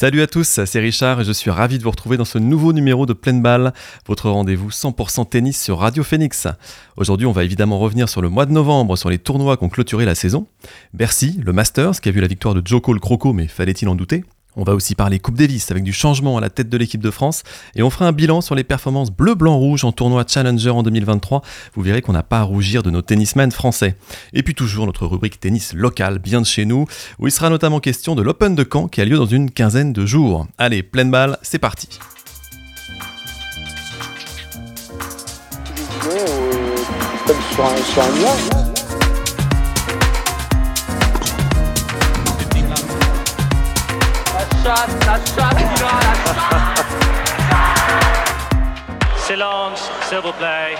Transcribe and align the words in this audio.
Salut 0.00 0.22
à 0.22 0.26
tous, 0.26 0.60
c'est 0.64 0.80
Richard 0.80 1.20
et 1.20 1.24
je 1.24 1.32
suis 1.32 1.50
ravi 1.50 1.76
de 1.76 1.82
vous 1.82 1.90
retrouver 1.90 2.16
dans 2.16 2.24
ce 2.24 2.38
nouveau 2.38 2.72
numéro 2.72 3.04
de 3.04 3.12
Pleine 3.12 3.42
Balle, 3.42 3.74
votre 4.06 4.30
rendez-vous 4.30 4.70
100% 4.70 5.28
tennis 5.28 5.62
sur 5.62 5.78
Radio 5.78 6.02
Phoenix. 6.02 6.48
Aujourd'hui, 6.96 7.26
on 7.26 7.32
va 7.32 7.44
évidemment 7.44 7.78
revenir 7.78 8.08
sur 8.08 8.22
le 8.22 8.30
mois 8.30 8.46
de 8.46 8.52
novembre, 8.52 8.96
sur 8.96 9.10
les 9.10 9.18
tournois 9.18 9.58
qui 9.58 9.64
ont 9.64 9.68
clôturé 9.68 10.06
la 10.06 10.14
saison. 10.14 10.46
Bercy, 10.94 11.38
le 11.44 11.52
Masters, 11.52 12.00
qui 12.00 12.08
a 12.08 12.12
vu 12.12 12.22
la 12.22 12.28
victoire 12.28 12.54
de 12.54 12.66
Joko 12.66 12.94
le 12.94 12.98
Croco, 12.98 13.34
mais 13.34 13.46
fallait-il 13.46 13.90
en 13.90 13.94
douter? 13.94 14.24
On 14.60 14.64
va 14.64 14.74
aussi 14.74 14.94
parler 14.94 15.18
Coupe 15.18 15.36
Davis 15.36 15.70
avec 15.70 15.82
du 15.82 15.92
changement 15.94 16.36
à 16.36 16.40
la 16.42 16.50
tête 16.50 16.68
de 16.68 16.76
l'équipe 16.76 17.00
de 17.00 17.10
France 17.10 17.44
et 17.74 17.82
on 17.82 17.88
fera 17.88 18.06
un 18.06 18.12
bilan 18.12 18.42
sur 18.42 18.54
les 18.54 18.62
performances 18.62 19.10
bleu-blanc-rouge 19.10 19.84
en 19.84 19.92
tournoi 19.92 20.24
Challenger 20.28 20.68
en 20.68 20.82
2023. 20.82 21.40
Vous 21.74 21.82
verrez 21.82 22.02
qu'on 22.02 22.12
n'a 22.12 22.22
pas 22.22 22.40
à 22.40 22.42
rougir 22.42 22.82
de 22.82 22.90
nos 22.90 23.00
tennismen 23.00 23.50
français. 23.52 23.96
Et 24.34 24.42
puis 24.42 24.54
toujours 24.54 24.84
notre 24.84 25.06
rubrique 25.06 25.40
tennis 25.40 25.72
local 25.72 26.18
bien 26.18 26.42
de 26.42 26.46
chez 26.46 26.66
nous 26.66 26.84
où 27.18 27.26
il 27.26 27.30
sera 27.30 27.48
notamment 27.48 27.80
question 27.80 28.14
de 28.14 28.20
l'Open 28.20 28.54
de 28.54 28.68
Caen 28.70 28.88
qui 28.88 29.00
a 29.00 29.06
lieu 29.06 29.16
dans 29.16 29.24
une 29.24 29.50
quinzaine 29.50 29.94
de 29.94 30.04
jours. 30.04 30.46
Allez, 30.58 30.82
pleine 30.82 31.10
balle, 31.10 31.38
c'est 31.40 31.58
parti. 31.58 31.88
Silence, 49.26 49.90
s'il 50.08 50.18
vous 50.18 50.32
plaît. 50.32 50.76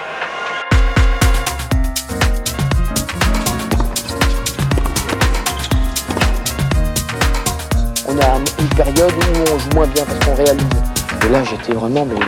On 8.07 8.19
a 8.19 8.37
une 8.59 8.69
période 8.69 9.13
où 9.13 9.55
on 9.55 9.59
joue 9.59 9.69
moins 9.75 9.87
bien 9.87 10.05
parce 10.05 10.19
qu'on 10.27 10.35
réalise. 10.35 10.65
Et 11.25 11.29
là, 11.31 11.43
j'étais 11.45 11.73
vraiment 11.73 12.05
mais, 12.05 12.21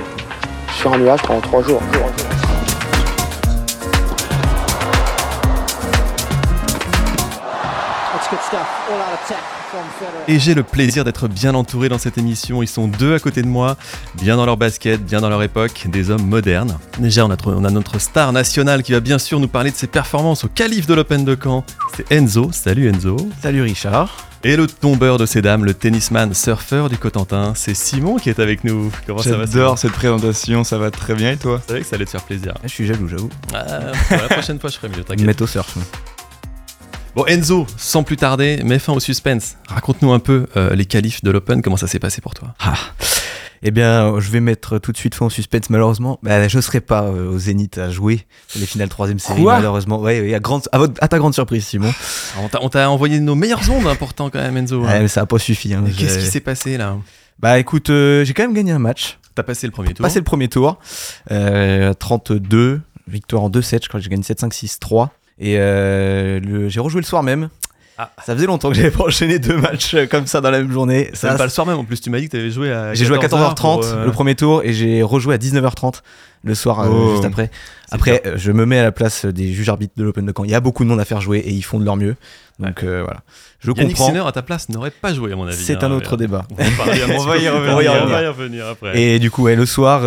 sur 0.79 0.95
un 0.95 0.99
nuage 0.99 1.21
pendant 1.23 1.41
trois 1.41 1.63
jours. 1.63 1.83
Good 1.93 2.52
Et 10.29 10.39
j'ai 10.39 10.55
le 10.55 10.63
plaisir 10.63 11.05
d'être 11.05 11.29
bien 11.29 11.55
entouré 11.55 11.89
dans 11.89 11.99
cette 11.99 12.19
émission. 12.19 12.63
Ils 12.63 12.69
sont 12.69 12.89
deux 12.89 13.15
à 13.15 13.19
côté 13.19 13.43
de 13.43 13.47
moi, 13.47 13.77
bien 14.15 14.37
dans 14.37 14.47
leur 14.47 14.57
basket, 14.57 15.05
bien 15.05 15.21
dans 15.21 15.29
leur 15.29 15.43
époque, 15.43 15.87
des 15.89 16.11
hommes 16.11 16.27
modernes. 16.27 16.79
Déjà, 16.99 17.25
on 17.25 17.31
a, 17.31 17.37
on 17.47 17.65
a 17.65 17.71
notre 17.71 17.99
star 17.99 18.33
national 18.33 18.83
qui 18.83 18.93
va 18.93 19.01
bien 19.01 19.19
sûr 19.19 19.41
nous 19.41 19.49
parler 19.49 19.71
de 19.71 19.77
ses 19.77 19.87
performances 19.87 20.45
au 20.45 20.49
calife 20.49 20.87
de 20.87 20.95
l'Open 20.95 21.25
de 21.25 21.37
Caen. 21.43 21.65
C'est 21.97 22.11
Enzo. 22.13 22.51
Salut 22.53 22.89
Enzo. 22.89 23.17
Salut 23.43 23.63
Richard. 23.63 24.29
Et 24.45 24.57
le 24.57 24.67
tombeur 24.67 25.19
de 25.19 25.27
ces 25.27 25.41
dames, 25.41 25.65
le 25.65 25.73
tennisman 25.73 26.35
surfeur 26.35 26.89
du 26.89 26.99
Cotentin, 26.99 27.53
c'est 27.55 27.75
Simon 27.75 28.17
qui 28.17 28.29
est 28.29 28.41
avec 28.41 28.65
nous. 28.65 28.91
Comment 29.07 29.23
ça 29.23 29.37
va 29.37 29.47
J'adore 29.47 29.79
cette 29.79 29.93
présentation, 29.93 30.65
ça 30.65 30.79
va 30.79 30.91
très 30.91 31.15
bien 31.15 31.31
et 31.31 31.37
toi 31.37 31.61
C'est 31.65 31.75
vrai 31.75 31.83
que 31.83 31.87
ça 31.87 31.95
allait 31.95 32.07
te 32.07 32.11
faire 32.11 32.25
plaisir. 32.25 32.55
Je 32.65 32.69
suis 32.69 32.87
jaloux, 32.87 33.07
j'avoue. 33.07 33.31
Ah, 33.55 33.93
la 34.11 34.29
prochaine 34.29 34.59
fois, 34.59 34.69
je 34.69 34.77
ferai 34.77 34.89
mieux, 34.89 35.05
t'inquiète. 35.05 35.27
Mets 35.27 35.43
au 35.43 35.47
surf. 35.47 35.77
Bon 37.15 37.27
Enzo, 37.27 37.67
sans 37.77 38.05
plus 38.05 38.17
tarder, 38.17 38.63
mets 38.65 38.79
fin 38.79 38.95
au 38.95 39.01
suspense. 39.01 39.59
Raconte-nous 39.69 40.13
un 40.13 40.19
peu 40.19 40.47
euh, 40.57 40.75
les 40.75 40.87
qualifs 40.87 41.23
de 41.23 41.31
l'Open, 41.31 41.61
comment 41.61 41.77
ça 41.77 41.87
s'est 41.87 41.99
passé 41.99 42.23
pour 42.23 42.33
toi? 42.33 42.55
Ah. 42.59 42.73
Eh 43.63 43.71
bien, 43.71 44.19
je 44.19 44.31
vais 44.31 44.41
mettre 44.41 44.79
tout 44.79 44.93
de 44.93 44.97
suite 44.97 45.15
fin 45.15 45.27
au 45.27 45.31
suspense, 45.31 45.69
malheureusement. 45.69 46.19
Bah, 46.23 46.49
je 46.49 46.57
ne 46.57 46.63
serai 46.63 46.81
pas 46.81 47.03
euh, 47.03 47.31
au 47.31 47.39
Zénith 47.39 47.77
à 47.77 47.91
jouer 47.91 48.27
les 48.59 48.65
finales 48.65 48.89
troisième 48.89 49.19
série, 49.19 49.43
malheureusement. 49.43 50.01
Ouais, 50.01 50.33
à, 50.33 50.41
grande, 50.41 50.63
à, 50.73 51.09
ta 51.09 51.19
grande 51.19 51.35
surprise, 51.35 51.67
Simon. 51.67 51.93
Ah, 52.35 52.59
on 52.63 52.69
t'a 52.71 52.89
envoyé 52.89 53.21
nos 53.21 53.35
meilleures 53.35 53.71
ondes, 53.71 53.87
important 53.87 54.31
quand 54.31 54.41
même, 54.41 54.57
Enzo. 54.57 54.83
Hein. 54.83 55.07
ça 55.07 55.21
n'a 55.21 55.27
pas 55.27 55.39
suffi. 55.39 55.75
Hein, 55.75 55.85
Qu'est-ce 55.97 56.19
qui 56.19 56.27
s'est 56.27 56.41
passé 56.41 56.79
là? 56.79 56.97
Bah 57.39 57.59
écoute, 57.59 57.91
euh, 57.91 58.25
j'ai 58.25 58.33
quand 58.33 58.45
même 58.45 58.55
gagné 58.55 58.73
un 58.73 58.79
match. 58.79 59.19
T'as 59.35 59.43
passé 59.43 59.67
le 59.67 59.73
premier 59.73 59.93
tour 59.93 60.03
Passé 60.03 60.19
le 60.19 60.25
premier 60.25 60.49
tour. 60.49 60.79
32, 61.29 62.81
victoire 63.07 63.43
en 63.43 63.51
2-7, 63.51 63.83
je 63.83 63.89
crois 63.89 64.01
que 64.01 64.05
j'ai 64.05 64.11
gagné 64.11 64.23
7-5, 64.23 64.51
6-3. 65.41 65.45
Et 65.47 66.69
j'ai 66.69 66.81
rejoué 66.81 67.01
le 67.01 67.07
soir 67.07 67.23
même. 67.23 67.49
Ah. 67.99 68.11
Ça 68.25 68.35
faisait 68.35 68.47
longtemps 68.47 68.71
que 68.71 68.75
j'avais 68.75 68.91
pas 68.91 69.05
enchaîné 69.05 69.39
deux 69.39 69.57
matchs 69.57 69.95
euh, 69.95 70.07
comme 70.07 70.27
ça 70.27 70.41
dans 70.41 70.51
la 70.51 70.61
même 70.61 70.73
journée. 70.73 71.11
Même 71.23 71.37
pas 71.37 71.45
le 71.45 71.51
soir 71.51 71.67
même 71.67 71.77
en 71.77 71.85
plus, 71.85 72.01
tu 72.01 72.09
m'as 72.09 72.21
dit 72.21 72.27
que 72.27 72.31
tu 72.31 72.39
avais 72.39 72.51
joué 72.51 72.73
à. 72.73 72.95
J'ai 72.95 73.05
joué 73.05 73.19
à 73.19 73.21
14h30 73.21 73.85
euh, 73.85 74.05
le 74.07 74.13
premier 74.13 74.35
tour 74.35 74.63
et 74.65 74.73
j'ai 74.73 75.03
rejoué 75.03 75.35
à 75.35 75.39
19h30 75.39 76.01
le 76.45 76.55
soir 76.55 76.81
euh, 76.81 76.89
oh. 76.91 77.11
juste 77.13 77.25
après. 77.25 77.51
Après, 77.91 78.23
je 78.37 78.51
me 78.51 78.65
mets 78.65 78.79
à 78.79 78.83
la 78.83 78.93
place 78.93 79.27
des 79.27 79.53
juges 79.53 79.69
arbitres 79.69 79.93
de 79.97 80.05
l'Open 80.05 80.25
de 80.25 80.33
Caen. 80.35 80.45
Il 80.45 80.51
y 80.51 80.55
a 80.55 80.61
beaucoup 80.61 80.85
de 80.85 80.89
monde 80.89 81.01
à 81.01 81.05
faire 81.05 81.21
jouer 81.21 81.39
et 81.39 81.51
ils 81.51 81.63
font 81.63 81.79
de 81.79 81.85
leur 81.85 81.97
mieux. 81.97 82.17
Donc 82.59 82.83
voilà. 82.83 83.21
Je 83.61 83.71
Yannick 83.71 83.97
comprends. 83.97 84.07
Sinner 84.07 84.27
à 84.27 84.33
ta 84.33 84.43
place 84.43 84.69
n'aurait 84.71 84.91
pas 84.91 85.13
joué 85.13 85.33
à 85.33 85.37
mon 85.37 85.47
avis. 85.47 85.57
C'est 85.57 85.85
un 85.85 85.93
hein, 85.93 85.95
autre 85.95 86.17
débat. 86.17 86.47
On, 86.59 87.25
va 87.25 87.37
y 87.37 87.49
revenir, 87.49 87.93
on 88.03 88.07
va 88.07 88.23
y 88.23 88.27
revenir 88.27 88.67
après. 88.67 88.99
Et 88.99 89.19
du 89.19 89.31
coup, 89.31 89.47
le 89.47 89.67
soir, 89.67 90.01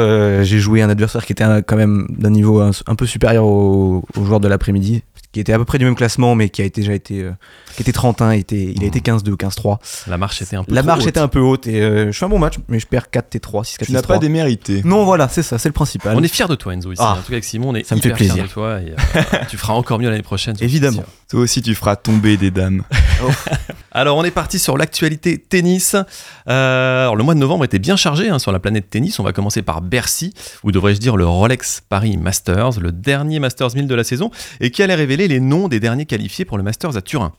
j'ai 0.44 0.59
joué 0.59 0.81
un 0.81 0.90
adversaire 0.90 1.25
qui 1.25 1.34
était 1.34 1.46
quand 1.68 1.78
même 1.78 2.08
d'un 2.09 2.31
niveau 2.31 2.59
un, 2.59 2.96
peu 2.97 3.06
supérieur 3.06 3.46
aux 3.46 4.03
au 4.18 4.25
joueurs 4.25 4.40
de 4.40 4.47
l'après-midi 4.47 5.03
qui 5.35 5.41
était 5.41 5.51
à 5.51 5.57
peu 5.57 5.66
près 5.66 5.78
du 5.78 5.84
même 5.84 5.96
classement, 5.96 6.34
mais 6.34 6.47
qui 6.47 6.62
a 6.62 6.66
été, 6.66 6.79
déjà 6.79 6.94
été, 6.94 7.22
euh, 7.22 7.34
qui 7.75 7.81
était 7.81 7.91
31, 7.91 8.35
il, 8.35 8.40
était, 8.40 8.72
il 8.73 8.81
a 8.85 8.88
été 8.88 9.01
15-2, 9.01 9.31
mmh. 9.31 9.35
15-3. 9.35 9.78
La 10.07 10.18
marche 10.18 10.41
était 10.41 10.56
un 10.56 10.63
peu 10.63 10.73
La 10.73 10.81
marche 10.81 11.01
haute. 11.01 11.09
était 11.09 11.19
un 11.19 11.28
peu 11.28 11.41
haute 11.41 11.68
et 11.68 11.81
euh, 11.81 12.09
je 12.09 12.18
fais 12.18 12.23
un 12.23 12.29
bon 12.29 12.40
match, 12.40 12.53
mais 12.69 12.79
je 12.79 12.88
perds 12.88 13.09
4 13.09 13.35
T3, 13.35 13.66
6 13.66 13.78
4 13.79 13.88
Tu 13.88 13.91
n'as 13.91 14.01
pas 14.01 14.18
démérité. 14.18 14.81
Non, 14.85 15.03
voilà, 15.03 15.28
c'est 15.28 15.44
ça, 15.44 15.57
c'est 15.57 15.68
le 15.68 15.73
principal. 15.73 16.16
On 16.16 16.23
est 16.23 16.29
fiers 16.29 16.47
de 16.47 16.56
toi, 16.56 16.73
Enzo, 16.73 16.94
ici. 16.94 17.01
Ah. 17.03 17.16
En 17.16 17.16
tout 17.18 17.23
cas, 17.23 17.34
avec 17.34 17.44
Simon, 17.44 17.72
on 17.72 17.75
est 17.75 17.84
ça 17.84 17.97
me 17.97 18.00
fait 18.00 18.12
plaisir. 18.12 18.46
de 18.46 18.47
toi 18.47 18.79
et 18.79 18.91
euh, 18.91 19.22
tu 19.50 19.57
feras 19.57 19.73
encore 19.73 20.00
mieux 20.00 20.09
l'année 20.09 20.23
prochaine. 20.23 20.56
Évidemment. 20.62 21.03
Toi 21.29 21.41
aussi, 21.41 21.62
tu 21.62 21.75
feras 21.75 21.97
tomber 21.97 22.38
des 22.38 22.52
dames. 22.52 22.84
Alors, 23.92 24.18
on 24.18 24.24
est 24.24 24.31
parti 24.31 24.59
sur 24.59 24.78
l'actualité 24.78 25.38
tennis. 25.38 25.96
alors, 26.46 27.16
le 27.16 27.24
mois 27.24 27.34
de 27.34 27.40
novembre 27.40 27.64
était 27.66 27.80
bien 27.80 27.96
chargé 27.96 28.30
hein, 28.30 28.40
sur 28.40 28.52
la 28.52 28.59
planète 28.59 28.90
tennis. 28.90 29.20
On 29.20 29.24
va 29.24 29.34
commencer 29.34 29.62
par 29.62 29.81
Bercy, 29.81 30.34
ou 30.64 30.72
devrais-je 30.72 31.00
dire 31.00 31.16
le 31.16 31.26
Rolex 31.26 31.81
Paris 31.88 32.18
Masters, 32.18 32.80
le 32.80 32.92
dernier 32.92 33.40
Masters 33.40 33.76
1000 33.76 33.88
de 33.88 33.96
la 33.96 34.03
saison, 34.03 34.31
et 34.59 34.72
qui 34.72 34.84
allait 34.84 34.96
révéler 34.96 35.28
les 35.28 35.40
noms 35.40 35.68
des 35.68 35.80
derniers 35.80 36.06
qualifié 36.06 36.46
pour 36.46 36.58
le 36.58 36.64
Masters 36.64 36.98
à 36.98 37.02
Turin. 37.02 37.34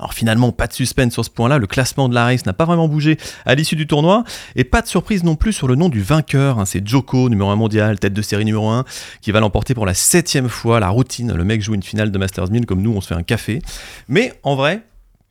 Alors 0.00 0.14
finalement, 0.14 0.50
pas 0.50 0.66
de 0.66 0.72
suspense 0.72 1.12
sur 1.12 1.26
ce 1.26 1.28
point-là, 1.28 1.58
le 1.58 1.66
classement 1.66 2.08
de 2.08 2.14
la 2.14 2.24
race 2.24 2.46
n'a 2.46 2.54
pas 2.54 2.64
vraiment 2.64 2.88
bougé 2.88 3.18
à 3.44 3.54
l'issue 3.54 3.76
du 3.76 3.86
tournoi, 3.86 4.24
et 4.56 4.64
pas 4.64 4.80
de 4.80 4.86
surprise 4.86 5.24
non 5.24 5.36
plus 5.36 5.52
sur 5.52 5.68
le 5.68 5.74
nom 5.74 5.90
du 5.90 6.00
vainqueur, 6.00 6.58
hein. 6.58 6.64
c'est 6.64 6.86
Joko, 6.86 7.28
numéro 7.28 7.50
1 7.50 7.56
mondial, 7.56 7.98
tête 7.98 8.14
de 8.14 8.22
série 8.22 8.46
numéro 8.46 8.70
1, 8.70 8.86
qui 9.20 9.30
va 9.30 9.40
l'emporter 9.40 9.74
pour 9.74 9.84
la 9.84 9.92
septième 9.92 10.48
fois, 10.48 10.80
la 10.80 10.88
routine, 10.88 11.34
le 11.34 11.44
mec 11.44 11.60
joue 11.60 11.74
une 11.74 11.82
finale 11.82 12.10
de 12.10 12.18
Masters 12.18 12.50
1000 12.50 12.64
comme 12.64 12.80
nous, 12.80 12.92
on 12.92 13.02
se 13.02 13.08
fait 13.08 13.14
un 13.14 13.22
café. 13.22 13.60
Mais 14.08 14.32
en 14.42 14.56
vrai, 14.56 14.80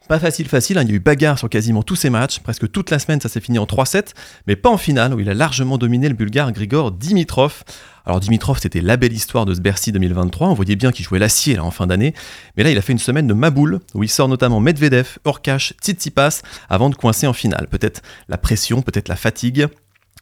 pas 0.10 0.20
facile, 0.20 0.48
facile, 0.48 0.80
hein. 0.80 0.82
il 0.82 0.90
y 0.90 0.94
a 0.94 0.96
eu 0.96 1.00
bagarre 1.00 1.38
sur 1.38 1.50
quasiment 1.50 1.84
tous 1.84 1.96
ses 1.96 2.10
matchs, 2.10 2.40
presque 2.40 2.72
toute 2.72 2.90
la 2.90 2.98
semaine 2.98 3.22
ça 3.22 3.30
s'est 3.30 3.40
fini 3.40 3.60
en 3.60 3.66
3-7, 3.66 4.16
mais 4.48 4.56
pas 4.56 4.72
en 4.72 4.78
finale 4.78 5.14
où 5.14 5.20
il 5.20 5.30
a 5.30 5.36
largement 5.36 5.78
dominé 5.78 6.10
le 6.10 6.16
bulgare 6.16 6.52
Grigor 6.52 6.92
Dimitrov. 6.92 7.64
Alors 8.08 8.20
Dimitrov, 8.20 8.58
c'était 8.60 8.82
la 8.82 8.98
belle 8.98 9.14
histoire 9.14 9.46
de 9.46 9.54
ce 9.54 9.62
Bercy 9.62 9.92
2023, 9.92 10.48
on 10.48 10.56
voyait 10.56 10.76
bien 10.76 10.92
qu'il 10.92 11.06
jouait 11.06 11.20
l'acier 11.20 11.56
là 11.56 11.64
en 11.64 11.70
fin 11.70 11.86
d'année, 11.86 12.16
mais 12.58 12.64
là 12.64 12.72
il 12.72 12.78
a 12.80 12.82
fait 12.82 12.92
une 12.92 12.98
semaine 12.98 13.28
de 13.28 13.36
maboule 13.36 13.82
où 13.94 14.02
il 14.02 14.10
sort 14.10 14.28
notamment 14.28 14.60
Medvedev, 14.60 15.20
Orkash, 15.26 15.76
Tsitsipas 15.80 16.42
avant 16.70 16.90
de 16.90 16.96
coincer 16.96 17.28
en 17.28 17.34
finale. 17.34 17.68
Peut-être 17.70 18.02
la 18.30 18.40
pression, 18.40 18.82
peut-être 18.82 19.10
la 19.10 19.16
fatigue. 19.16 19.68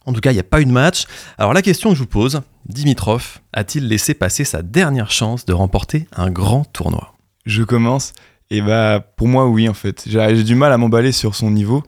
En 0.04 0.12
tout 0.12 0.20
cas, 0.20 0.32
il 0.32 0.34
n'y 0.34 0.40
a 0.40 0.44
pas 0.44 0.60
eu 0.60 0.66
de 0.66 0.70
match. 0.70 1.06
Alors 1.38 1.54
la 1.54 1.62
question 1.62 1.88
que 1.88 1.94
je 1.94 2.00
vous 2.00 2.06
pose, 2.06 2.42
Dimitrov 2.66 3.40
a-t-il 3.54 3.88
laissé 3.88 4.12
passer 4.12 4.44
sa 4.44 4.60
dernière 4.60 5.10
chance 5.10 5.46
de 5.46 5.54
remporter 5.54 6.06
un 6.14 6.30
grand 6.30 6.64
tournoi? 6.64 7.14
Je 7.46 7.62
commence. 7.62 8.12
Et 8.50 8.62
bah 8.62 9.04
pour 9.16 9.28
moi 9.28 9.46
oui 9.46 9.68
en 9.68 9.74
fait. 9.74 10.04
J'ai 10.06 10.44
du 10.44 10.54
mal 10.54 10.72
à 10.72 10.78
m'emballer 10.78 11.12
sur 11.12 11.34
son 11.34 11.50
niveau 11.50 11.82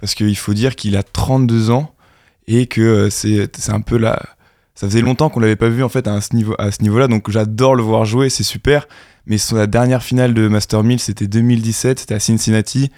parce 0.00 0.14
qu'il 0.14 0.36
faut 0.36 0.54
dire 0.54 0.76
qu'il 0.76 0.96
a 0.96 1.02
32 1.02 1.70
ans 1.70 1.94
et 2.46 2.66
que 2.66 2.80
euh, 2.80 3.10
c'est 3.10 3.70
un 3.70 3.80
peu 3.80 3.98
là 3.98 4.20
ça 4.74 4.86
faisait 4.86 5.00
longtemps 5.00 5.30
qu'on 5.30 5.40
l'avait 5.40 5.56
pas 5.56 5.68
vu 5.68 5.82
en 5.82 5.88
fait 5.88 6.06
à 6.06 6.20
ce 6.20 6.34
niveau 6.34 6.54
à 6.58 6.70
ce 6.70 6.82
niveau-là. 6.82 7.08
Donc 7.08 7.30
j'adore 7.30 7.74
le 7.74 7.82
voir 7.82 8.04
jouer 8.04 8.30
c'est 8.30 8.44
super. 8.44 8.88
Mais 9.26 9.38
son 9.38 9.56
la 9.56 9.66
dernière 9.66 10.02
finale 10.02 10.32
de 10.34 10.48
Master 10.48 10.82
1000 10.82 11.00
c'était 11.00 11.26
2017 11.26 12.00
c'était 12.00 12.14
à 12.14 12.20
Cincinnati. 12.20 12.90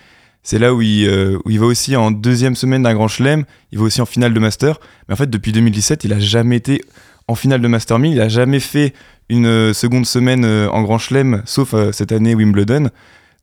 C'est 0.45 0.61
là 0.61 0.73
où 0.73 0.81
il, 0.81 1.07
euh, 1.09 1.39
où 1.45 1.51
il 1.51 1.59
va 1.59 1.67
aussi 1.67 1.97
en 1.97 2.11
deuxième 2.11 2.55
semaine 2.55 2.85
d'un 2.85 2.95
grand 2.95 3.09
chelem. 3.09 3.45
Il 3.73 3.79
va 3.79 3.85
aussi 3.85 4.01
en 4.01 4.07
finale 4.07 4.33
de 4.33 4.41
Master. 4.41 4.79
Mais 5.09 5.15
en 5.15 5.17
fait 5.17 5.29
depuis 5.29 5.51
2017 5.51 6.05
il 6.05 6.13
a 6.13 6.21
jamais 6.21 6.57
été 6.57 6.83
en 7.29 7.35
finale 7.35 7.61
de 7.61 7.69
Master 7.69 7.99
1000 7.99 8.13
il 8.13 8.21
a 8.21 8.29
jamais 8.29 8.61
fait 8.61 8.95
une 9.29 9.47
euh, 9.47 9.73
seconde 9.73 10.07
semaine 10.07 10.45
euh, 10.45 10.69
en 10.71 10.83
grand 10.83 10.99
chelem 10.99 11.43
sauf 11.45 11.75
cette 11.93 12.13
année 12.13 12.35
Wimbledon 12.35 12.91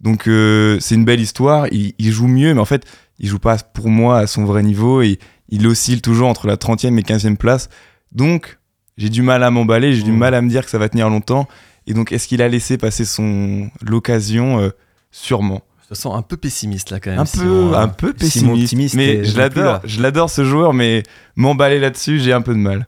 donc 0.02 0.24
c'est 0.26 0.96
une 0.96 1.06
belle 1.06 1.22
histoire 1.22 1.68
il, 1.72 1.94
il, 1.98 2.12
joue 2.12 2.28
mieux 2.28 2.54
mais 2.54 2.60
en 2.60 2.66
fait 2.66 2.86
il 3.18 3.30
joue 3.30 3.40
pas 3.40 3.58
pour 3.58 3.88
moi 3.88 4.20
à 4.20 4.28
son 4.28 4.44
vrai 4.44 4.62
niveau 4.62 5.02
et 5.02 5.20
il 5.48 5.66
oscille 5.68 6.02
toujours 6.02 6.28
entre 6.28 6.48
la 6.48 6.58
30e 6.58 6.98
et 7.00 7.02
15e 7.02 7.38
place 7.38 7.70
donc, 8.16 8.58
j'ai 8.98 9.10
du 9.10 9.22
mal 9.22 9.44
à 9.44 9.52
m'emballer, 9.52 9.94
j'ai 9.94 10.04
du 10.04 10.12
mmh. 10.12 10.18
mal 10.18 10.34
à 10.34 10.42
me 10.42 10.50
dire 10.50 10.64
que 10.64 10.72
ça 10.72 10.78
va 10.78 10.90
tenir 10.90 11.10
longtemps. 11.10 11.48
Et 11.86 11.94
donc, 11.94 12.12
est-ce 12.12 12.28
qu'il 12.28 12.42
a 12.42 12.48
laissé 12.48 12.78
passer 12.78 13.06
son 13.06 13.70
l'occasion 13.82 14.60
euh, 14.60 14.70
Sûrement? 15.12 15.62
Je 15.84 15.90
te 15.90 16.00
sens 16.00 16.18
un 16.18 16.24
peu 16.24 16.36
pessimiste 16.36 16.90
là 16.90 17.00
quand 17.00 17.12
même. 17.12 17.20
Un 17.20 17.26
peu, 17.26 17.76
un 17.76 17.88
peu 17.90 18.14
pessimiste. 18.14 18.96
mais 18.96 19.24
je 19.24 19.38
l'adore, 19.38 19.82
je 19.84 20.02
l'adore 20.02 20.32
ce 20.32 20.44
joueur, 20.44 20.74
mais 20.74 21.04
m'emballer 21.36 21.80
là-dessus, 21.80 22.20
j'ai 22.20 22.34
un 22.34 22.42
peu 22.42 22.54
de 22.54 22.60
mal. 22.60 22.88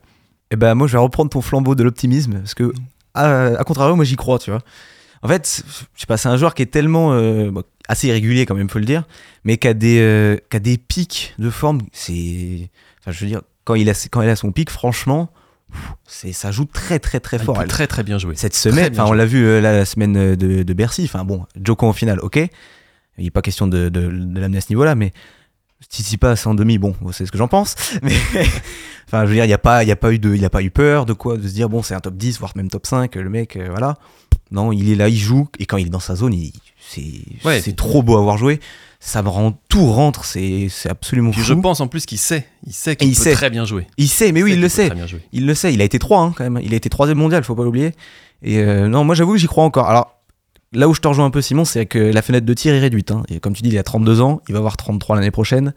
Eh 0.52 0.56
ben 0.56 0.76
moi, 0.76 0.88
je 0.88 0.94
vais 0.94 0.98
reprendre 1.00 1.30
ton 1.30 1.42
flambeau 1.42 1.76
de 1.76 1.84
l'optimisme 1.84 2.40
parce 2.40 2.54
que, 2.54 2.72
à, 3.14 3.64
contrario, 3.66 3.96
moi 3.96 4.06
j'y 4.06 4.16
crois, 4.16 4.40
tu 4.40 4.50
vois. 4.52 4.62
En 5.24 5.28
fait, 5.28 5.64
je 5.96 6.00
sais 6.02 6.06
pas, 6.06 6.16
c'est 6.18 6.30
un 6.30 6.38
joueur 6.38 6.54
qui 6.54 6.62
est 6.62 6.68
tellement, 6.68 7.14
euh, 7.14 7.52
assez 7.88 8.08
irrégulier 8.08 8.46
quand 8.46 8.56
même, 8.56 8.70
faut 8.70 8.80
le 8.80 8.86
dire, 8.86 9.04
mais 9.44 9.58
qui 9.58 9.68
a 9.68 9.74
des, 9.74 10.00
euh, 10.00 10.38
qui 10.50 10.58
a 10.58 10.60
des 10.60 10.78
pics 10.78 11.34
de 11.40 11.50
forme. 11.50 11.82
C'est, 11.92 12.70
enfin, 13.02 13.12
je 13.12 13.20
veux 13.22 13.28
dire, 13.28 13.42
quand 13.66 13.76
il 13.76 13.90
a, 13.90 13.94
quand 14.12 14.22
il 14.22 14.30
a 14.30 14.36
son 14.36 14.52
pic, 14.52 14.70
franchement, 14.70 15.30
c'est, 16.08 16.32
ça 16.32 16.52
joue 16.52 16.66
très 16.66 17.00
très 17.00 17.20
très 17.20 17.38
Elle 17.38 17.44
fort. 17.44 17.56
peut 17.56 17.62
Elle- 17.64 17.68
très 17.68 17.88
très 17.88 18.04
bien 18.04 18.18
jouer. 18.20 18.36
Cette 18.36 18.56
semaine, 18.56 18.94
enfin, 18.94 19.04
on 19.04 19.08
joué. 19.08 19.18
l'a 19.18 19.26
vu 19.26 19.44
euh, 19.46 19.60
là, 19.60 19.74
la 19.76 19.86
semaine 19.86 20.16
euh, 20.16 20.36
de, 20.36 20.64
de 20.64 20.74
Bercy. 20.74 21.04
Enfin 21.06 21.26
bon, 21.26 21.46
Joko 21.62 21.88
en 21.88 21.94
finale, 21.94 22.20
ok. 22.22 22.38
Il 23.18 23.24
n'est 23.24 23.32
pas 23.32 23.42
question 23.42 23.68
de, 23.68 23.90
de, 23.90 24.08
de 24.12 24.40
l'amener 24.40 24.60
à 24.60 24.62
ce 24.62 24.70
niveau-là, 24.70 24.94
mais 24.96 25.12
Tsitsipas 25.92 26.44
en 26.46 26.54
demi, 26.54 26.78
bon, 26.78 26.96
c'est 27.12 27.26
ce 27.26 27.32
que 27.32 27.38
j'en 27.38 27.48
pense. 27.48 27.76
Mais 28.04 28.14
enfin, 29.08 29.24
je 29.24 29.28
veux 29.30 29.34
dire, 29.36 29.46
il 29.46 29.50
n'y 29.50 29.54
a 29.54 29.58
pas, 29.60 29.84
y 29.84 29.92
a 29.92 29.96
pas 29.96 30.12
eu 30.12 30.20
de, 30.20 30.34
il 30.36 30.44
a 30.44 30.50
pas 30.50 30.62
eu 30.64 30.72
peur 30.72 31.06
de 31.06 31.14
quoi, 31.14 31.38
de 31.38 31.48
se 31.48 31.54
dire 31.54 31.70
bon, 31.70 31.82
c'est 31.84 31.94
un 31.94 32.00
top 32.00 32.16
10, 32.18 32.40
voire 32.40 32.52
même 32.56 32.70
top 32.70 32.86
5, 32.88 33.16
le 33.16 33.30
mec, 33.30 33.56
euh, 33.56 33.68
voilà. 33.70 33.96
Non, 34.52 34.72
il 34.72 34.90
est 34.90 34.96
là, 34.96 35.10
il 35.10 35.18
joue, 35.18 35.48
et 35.60 35.66
quand 35.66 35.78
il 35.78 35.88
est 35.88 35.92
dans 35.92 36.00
sa 36.00 36.16
zone, 36.16 36.34
c'est, 36.90 37.04
Ouais. 37.46 37.62
c'est 37.62 37.76
trop 37.76 38.02
beau 38.02 38.18
à 38.18 38.22
voir 38.22 38.38
jouer. 38.38 38.60
Ça 39.00 39.22
me 39.22 39.30
rend 39.30 39.52
tout 39.70 39.92
rentre, 39.92 40.26
c'est, 40.26 40.68
c'est 40.70 40.90
absolument 40.90 41.30
Puis 41.32 41.42
fou. 41.42 41.48
je 41.48 41.54
pense 41.54 41.80
en 41.82 41.88
plus 41.88 42.06
qu'il 42.08 42.18
sait, 42.18 42.48
il 42.66 42.74
sait 42.74 42.96
qu'il 42.96 43.10
il 43.10 43.16
peut 43.16 43.24
sait. 43.24 43.34
très 43.34 43.50
bien 43.52 43.64
jouer. 43.66 43.86
Il 43.98 44.08
sait, 44.08 44.32
mais 44.32 44.42
oui, 44.42 44.54
il 44.54 44.62
le 44.62 44.70
sait. 44.70 44.90
Il 45.32 45.46
le 45.46 45.54
sait, 45.54 45.72
il 45.74 45.82
a 45.82 45.84
été 45.84 46.00
3 46.00 46.22
hein, 46.22 46.34
quand 46.36 46.44
même. 46.44 46.60
Il 46.64 46.74
a 46.74 46.78
été 46.78 46.90
troisième 46.90 47.20
mondial, 47.20 47.44
faut 47.44 47.54
pas 47.56 47.64
l'oublier. 47.64 47.92
Et 48.42 48.58
euh, 48.60 48.88
non, 48.88 49.04
moi 49.04 49.14
j'avoue 49.14 49.34
que 49.34 49.38
j'y 49.38 49.46
crois 49.48 49.64
encore. 49.66 49.88
Alors 49.88 50.17
là 50.74 50.88
où 50.90 50.94
je 50.94 51.02
te 51.02 51.08
rejoins 51.08 51.26
un 51.26 51.30
peu, 51.32 51.42
Simon, 51.42 51.66
c'est 51.66 51.86
que 51.86 52.00
la 52.00 52.22
fenêtre 52.22 52.46
de 52.46 52.54
tir 52.54 52.74
est 52.74 52.80
réduite. 52.80 53.12
hein. 53.12 53.24
Et 53.30 53.40
comme 53.40 53.54
tu 53.54 53.62
dis, 53.62 53.70
il 53.70 53.78
a 53.78 53.84
32 53.84 54.22
ans, 54.22 54.42
il 54.48 54.54
va 54.54 54.60
avoir 54.60 54.78
33 54.78 55.16
l'année 55.16 55.32
prochaine. 55.32 55.74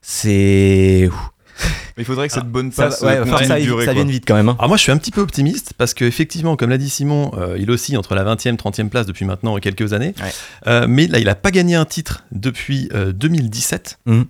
C'est. 0.00 1.08
Mais 1.96 2.02
il 2.02 2.04
faudrait 2.06 2.26
que 2.28 2.32
Ah, 2.34 2.40
cette 2.40 2.48
bonne 2.50 2.72
Ça, 2.72 2.84
passe 2.84 3.02
va 3.02 3.46
ça, 3.46 3.92
vienne 3.92 4.10
vite 4.10 4.24
quand 4.26 4.34
même. 4.34 4.48
hein. 4.48 4.56
Alors 4.58 4.68
moi 4.68 4.78
je 4.78 4.82
suis 4.82 4.90
un 4.92 4.96
petit 4.96 5.10
peu 5.10 5.20
optimiste 5.20 5.74
parce 5.76 5.92
que 5.92 6.06
effectivement 6.06 6.56
comme 6.56 6.70
l'a 6.70 6.78
dit 6.78 6.88
Simon, 6.88 7.30
euh, 7.36 7.56
il 7.58 7.70
oscille 7.70 7.98
entre 7.98 8.14
la 8.14 8.24
20e 8.24 8.56
30e 8.56 8.88
place 8.88 9.04
depuis 9.04 9.26
maintenant 9.26 9.56
quelques 9.58 9.92
années. 9.92 10.14
Ouais. 10.22 10.30
Euh, 10.66 10.86
mais 10.88 11.06
là 11.06 11.18
il 11.18 11.28
a 11.28 11.34
pas 11.34 11.50
gagné 11.50 11.74
un 11.74 11.84
titre 11.84 12.24
depuis 12.32 12.88
euh, 12.94 13.12
2017. 13.12 13.98
Mhm. 14.06 14.24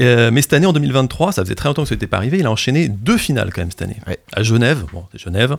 Euh, 0.00 0.30
mais 0.32 0.42
cette 0.42 0.52
année 0.52 0.66
en 0.66 0.72
2023, 0.72 1.32
ça 1.32 1.42
faisait 1.44 1.54
très 1.54 1.68
longtemps 1.68 1.82
que 1.84 1.88
ça 1.88 1.94
n'était 1.94 2.06
pas 2.08 2.16
arrivé, 2.16 2.38
il 2.38 2.46
a 2.46 2.50
enchaîné 2.50 2.88
deux 2.88 3.16
finales 3.18 3.52
quand 3.52 3.60
même 3.62 3.70
cette 3.70 3.82
année. 3.82 3.96
Ouais. 4.08 4.18
À 4.32 4.42
Genève, 4.42 4.84
bon 4.92 5.04
c'est 5.12 5.18
Genève, 5.20 5.56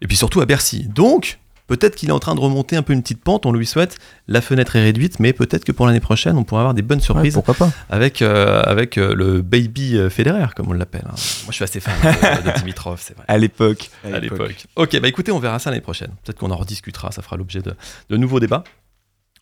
et 0.00 0.06
puis 0.06 0.16
surtout 0.16 0.40
à 0.40 0.46
Bercy. 0.46 0.84
Donc 0.88 1.38
peut-être 1.68 1.94
qu'il 1.94 2.08
est 2.08 2.12
en 2.12 2.18
train 2.18 2.34
de 2.34 2.40
remonter 2.40 2.74
un 2.74 2.82
peu 2.82 2.92
une 2.92 3.02
petite 3.02 3.22
pente, 3.22 3.46
on 3.46 3.52
lui 3.52 3.64
souhaite. 3.66 3.96
La 4.26 4.40
fenêtre 4.40 4.74
est 4.74 4.82
réduite, 4.82 5.20
mais 5.20 5.32
peut-être 5.32 5.64
que 5.64 5.70
pour 5.70 5.86
l'année 5.86 6.00
prochaine 6.00 6.36
on 6.36 6.42
pourra 6.42 6.62
avoir 6.62 6.74
des 6.74 6.82
bonnes 6.82 6.98
Ouais, 6.98 7.04
surprises 7.04 7.34
pourquoi 7.34 7.54
pas 7.54 7.70
avec, 7.88 8.20
euh, 8.22 8.60
avec 8.64 8.98
euh, 8.98 9.14
le 9.14 9.40
baby 9.42 9.96
euh, 9.96 10.10
Federer 10.10 10.46
comme 10.56 10.68
on 10.68 10.72
l'appelle. 10.72 11.04
hein. 11.06 11.14
Moi 11.14 11.50
je 11.50 11.52
suis 11.52 11.64
assez 11.64 11.78
fan 11.78 11.94
de, 12.02 12.50
de 12.50 12.58
Dimitrov, 12.58 13.00
c'est 13.00 13.14
vrai 13.16 13.24
À 13.28 13.38
l'époque. 13.38 13.90
à 14.04 14.18
l'époque. 14.18 14.66
Ok, 14.74 14.98
bah 15.00 15.06
écoutez, 15.06 15.30
on 15.30 15.38
verra 15.38 15.60
ça 15.60 15.70
l'année 15.70 15.80
prochaine. 15.82 16.10
Peut-être 16.24 16.38
qu'on 16.38 16.50
en 16.50 16.56
rediscutera, 16.56 17.12
ça 17.12 17.22
fera 17.22 17.36
l'objet 17.36 17.60
de, 17.60 17.74
de 18.10 18.16
nouveaux 18.16 18.40
débats. 18.40 18.64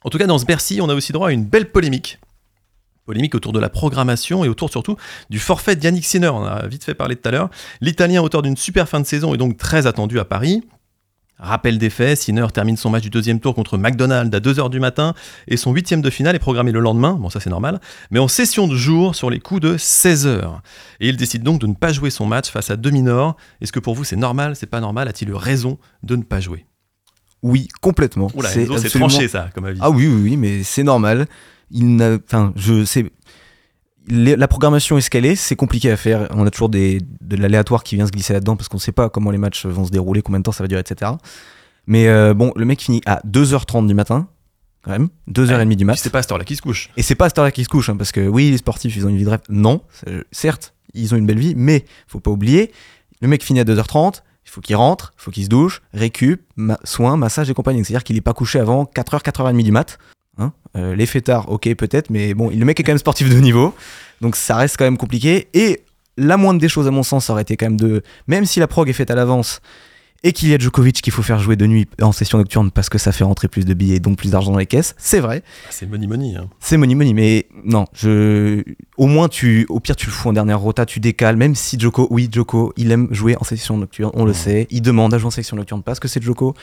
En 0.02 0.10
tout 0.10 0.18
cas, 0.18 0.26
dans 0.26 0.38
ce 0.38 0.44
Bercy, 0.44 0.80
on 0.82 0.88
a 0.88 0.94
aussi 0.94 1.12
droit 1.12 1.28
à 1.28 1.32
une 1.32 1.44
belle 1.44 1.70
polémique. 1.70 2.18
Polémique 3.06 3.36
autour 3.36 3.52
de 3.52 3.60
la 3.60 3.68
programmation 3.68 4.44
et 4.44 4.48
autour 4.48 4.68
surtout 4.70 4.96
du 5.30 5.38
forfait 5.38 5.76
d'Yannick 5.76 6.04
Sinner. 6.04 6.28
On 6.28 6.44
a 6.44 6.66
vite 6.66 6.82
fait 6.82 6.94
parler 6.94 7.14
tout 7.14 7.28
à 7.28 7.30
l'heure. 7.32 7.50
L'Italien, 7.80 8.20
auteur 8.20 8.42
d'une 8.42 8.56
super 8.56 8.88
fin 8.88 8.98
de 8.98 9.06
saison, 9.06 9.32
est 9.32 9.38
donc 9.38 9.56
très 9.56 9.86
attendu 9.86 10.18
à 10.18 10.24
Paris. 10.24 10.64
Rappel 11.38 11.76
des 11.76 11.90
faits, 11.90 12.18
Sinner 12.18 12.46
termine 12.52 12.78
son 12.78 12.88
match 12.88 13.02
du 13.02 13.10
deuxième 13.10 13.40
tour 13.40 13.54
contre 13.54 13.76
McDonald's 13.76 14.34
à 14.34 14.40
2h 14.40 14.70
du 14.70 14.80
matin 14.80 15.12
et 15.48 15.58
son 15.58 15.72
huitième 15.72 16.00
de 16.00 16.08
finale 16.08 16.34
est 16.34 16.38
programmé 16.38 16.72
le 16.72 16.80
lendemain, 16.80 17.12
bon 17.12 17.28
ça 17.28 17.40
c'est 17.40 17.50
normal, 17.50 17.78
mais 18.10 18.18
en 18.18 18.26
session 18.28 18.66
de 18.66 18.74
jour 18.74 19.14
sur 19.14 19.28
les 19.28 19.38
coups 19.38 19.60
de 19.60 19.76
16h. 19.76 20.60
Et 21.00 21.08
il 21.08 21.16
décide 21.18 21.42
donc 21.42 21.60
de 21.60 21.66
ne 21.66 21.74
pas 21.74 21.92
jouer 21.92 22.08
son 22.08 22.24
match 22.24 22.48
face 22.50 22.70
à 22.70 22.76
Dominor. 22.76 23.36
Est-ce 23.60 23.70
que 23.72 23.80
pour 23.80 23.94
vous 23.94 24.02
c'est 24.04 24.16
normal, 24.16 24.56
c'est 24.56 24.66
pas 24.66 24.80
normal? 24.80 25.08
A-t-il 25.08 25.28
eu 25.30 25.34
raison 25.34 25.78
de 26.02 26.16
ne 26.16 26.22
pas 26.22 26.40
jouer? 26.40 26.64
Oui, 27.42 27.68
complètement. 27.82 28.30
Oula, 28.34 28.48
c'est 28.48 28.62
Enzo, 28.62 28.78
c'est 28.78 28.86
absolument- 28.86 29.08
tranché 29.08 29.28
ça 29.28 29.50
comme 29.54 29.66
avis. 29.66 29.78
Ah 29.82 29.90
oui, 29.90 30.06
oui, 30.06 30.20
oui, 30.22 30.36
mais 30.38 30.62
c'est 30.62 30.82
normal. 30.84 31.26
Il 31.70 31.96
n'a, 31.96 32.16
enfin, 32.26 32.52
je 32.56 32.84
sais. 32.84 33.10
Les- 34.08 34.36
La 34.36 34.48
programmation 34.48 34.96
est 34.98 35.00
ce 35.00 35.10
qu'elle 35.10 35.26
est, 35.26 35.36
c'est 35.36 35.56
compliqué 35.56 35.90
à 35.90 35.96
faire. 35.96 36.28
On 36.30 36.46
a 36.46 36.50
toujours 36.50 36.68
des, 36.68 37.00
de 37.20 37.36
l'aléatoire 37.36 37.82
qui 37.84 37.96
vient 37.96 38.06
se 38.06 38.12
glisser 38.12 38.32
là-dedans 38.32 38.56
parce 38.56 38.68
qu'on 38.68 38.76
ne 38.78 38.82
sait 38.82 38.92
pas 38.92 39.08
comment 39.10 39.30
les 39.30 39.38
matchs 39.38 39.66
vont 39.66 39.84
se 39.84 39.90
dérouler, 39.90 40.22
combien 40.22 40.38
de 40.38 40.44
temps 40.44 40.52
ça 40.52 40.62
va 40.64 40.68
durer, 40.68 40.80
etc. 40.80 41.12
Mais 41.86 42.08
euh, 42.08 42.34
bon, 42.34 42.52
le 42.56 42.64
mec 42.64 42.80
finit 42.82 43.00
à 43.06 43.20
2h30 43.26 43.86
du 43.86 43.94
matin, 43.94 44.28
quand 44.82 44.90
même, 44.92 45.08
2h30 45.30 45.74
du 45.76 45.84
match. 45.84 45.98
c'est 46.00 46.10
pas 46.10 46.18
à 46.18 46.22
cette 46.22 46.32
heure-là 46.32 46.44
qui 46.44 46.56
se 46.56 46.62
couche. 46.62 46.90
Et 46.96 47.02
c'est 47.02 47.14
pas 47.14 47.26
à 47.26 47.28
cette 47.28 47.38
heure-là 47.38 47.50
qu'ils 47.52 47.64
se 47.64 47.68
couchent, 47.68 47.88
hein, 47.90 47.96
parce 47.96 48.12
que 48.12 48.26
oui, 48.26 48.50
les 48.50 48.58
sportifs, 48.58 48.94
ils 48.96 49.06
ont 49.06 49.08
une 49.08 49.16
vie 49.18 49.24
de 49.24 49.30
rêve. 49.30 49.40
Non, 49.48 49.82
certes, 50.32 50.74
ils 50.94 51.14
ont 51.14 51.16
une 51.16 51.26
belle 51.26 51.38
vie, 51.38 51.54
mais 51.56 51.84
faut 52.08 52.20
pas 52.20 52.30
oublier, 52.30 52.72
le 53.20 53.28
mec 53.28 53.42
finit 53.44 53.60
à 53.60 53.64
2h30, 53.64 54.22
il 54.44 54.50
faut 54.50 54.60
qu'il 54.60 54.76
rentre, 54.76 55.12
il 55.18 55.22
faut 55.22 55.30
qu'il 55.30 55.44
se 55.44 55.48
douche, 55.48 55.82
récup, 55.92 56.42
ma- 56.56 56.78
soins, 56.84 57.16
massage 57.16 57.50
et 57.50 57.54
compagnie. 57.54 57.84
C'est-à-dire 57.84 58.04
qu'il 58.04 58.16
est 58.16 58.20
pas 58.20 58.32
couché 58.34 58.58
avant 58.60 58.84
4h, 58.84 59.22
4h30 59.22 59.62
du 59.62 59.72
mat. 59.72 59.98
Hein 60.38 60.52
Euh, 60.76 60.94
les 60.94 61.06
fêtards, 61.06 61.50
ok, 61.50 61.74
peut-être, 61.74 62.10
mais 62.10 62.34
bon, 62.34 62.50
le 62.50 62.64
mec 62.64 62.78
est 62.78 62.82
quand 62.82 62.92
même 62.92 62.98
sportif 62.98 63.28
de 63.30 63.38
niveau, 63.40 63.74
donc 64.20 64.36
ça 64.36 64.56
reste 64.56 64.76
quand 64.76 64.84
même 64.84 64.98
compliqué. 64.98 65.48
Et 65.54 65.82
la 66.18 66.36
moindre 66.36 66.60
des 66.60 66.68
choses, 66.68 66.86
à 66.86 66.90
mon 66.90 67.02
sens, 67.02 67.26
ça 67.26 67.32
aurait 67.32 67.42
été 67.42 67.56
quand 67.56 67.66
même 67.66 67.76
de, 67.78 68.02
même 68.26 68.44
si 68.44 68.60
la 68.60 68.66
prog 68.66 68.88
est 68.88 68.92
faite 68.92 69.10
à 69.10 69.14
l'avance, 69.14 69.60
et 70.22 70.32
qu'il 70.32 70.48
y 70.48 70.54
a 70.54 70.58
Djokovic 70.58 71.02
qu'il 71.02 71.12
faut 71.12 71.22
faire 71.22 71.38
jouer 71.38 71.56
de 71.56 71.66
nuit 71.66 71.86
en 72.00 72.10
session 72.10 72.38
nocturne 72.38 72.70
parce 72.70 72.88
que 72.88 72.96
ça 72.98 73.12
fait 73.12 73.22
rentrer 73.22 73.48
plus 73.48 73.64
de 73.66 73.74
billets, 73.74 74.00
donc 74.00 74.16
plus 74.16 74.30
d'argent 74.30 74.50
dans 74.50 74.58
les 74.58 74.66
caisses, 74.66 74.94
c'est 74.98 75.20
vrai. 75.20 75.42
Ah, 75.46 75.68
C'est 75.70 75.86
money 75.88 76.06
money. 76.06 76.34
hein. 76.36 76.48
C'est 76.58 76.78
money 76.78 76.94
money, 76.94 77.12
mais 77.12 77.46
non, 77.64 77.84
je, 77.92 78.62
au 78.96 79.06
moins 79.06 79.28
tu, 79.28 79.66
au 79.68 79.78
pire 79.78 79.94
tu 79.94 80.06
le 80.06 80.12
fous 80.12 80.28
en 80.30 80.32
dernière 80.32 80.58
rota, 80.58 80.84
tu 80.86 81.00
décales, 81.00 81.36
même 81.36 81.54
si 81.54 81.78
Joko, 81.78 82.08
oui 82.10 82.28
Joko, 82.32 82.72
il 82.76 82.90
aime 82.92 83.08
jouer 83.12 83.36
en 83.38 83.44
session 83.44 83.76
nocturne, 83.76 84.10
on 84.14 84.24
le 84.24 84.32
sait, 84.32 84.66
il 84.70 84.80
demande 84.82 85.12
à 85.14 85.18
jouer 85.18 85.28
en 85.28 85.30
session 85.30 85.56
nocturne 85.56 85.82
parce 85.82 86.00
que 86.00 86.08
c'est 86.08 86.22
Joko, 86.22 86.54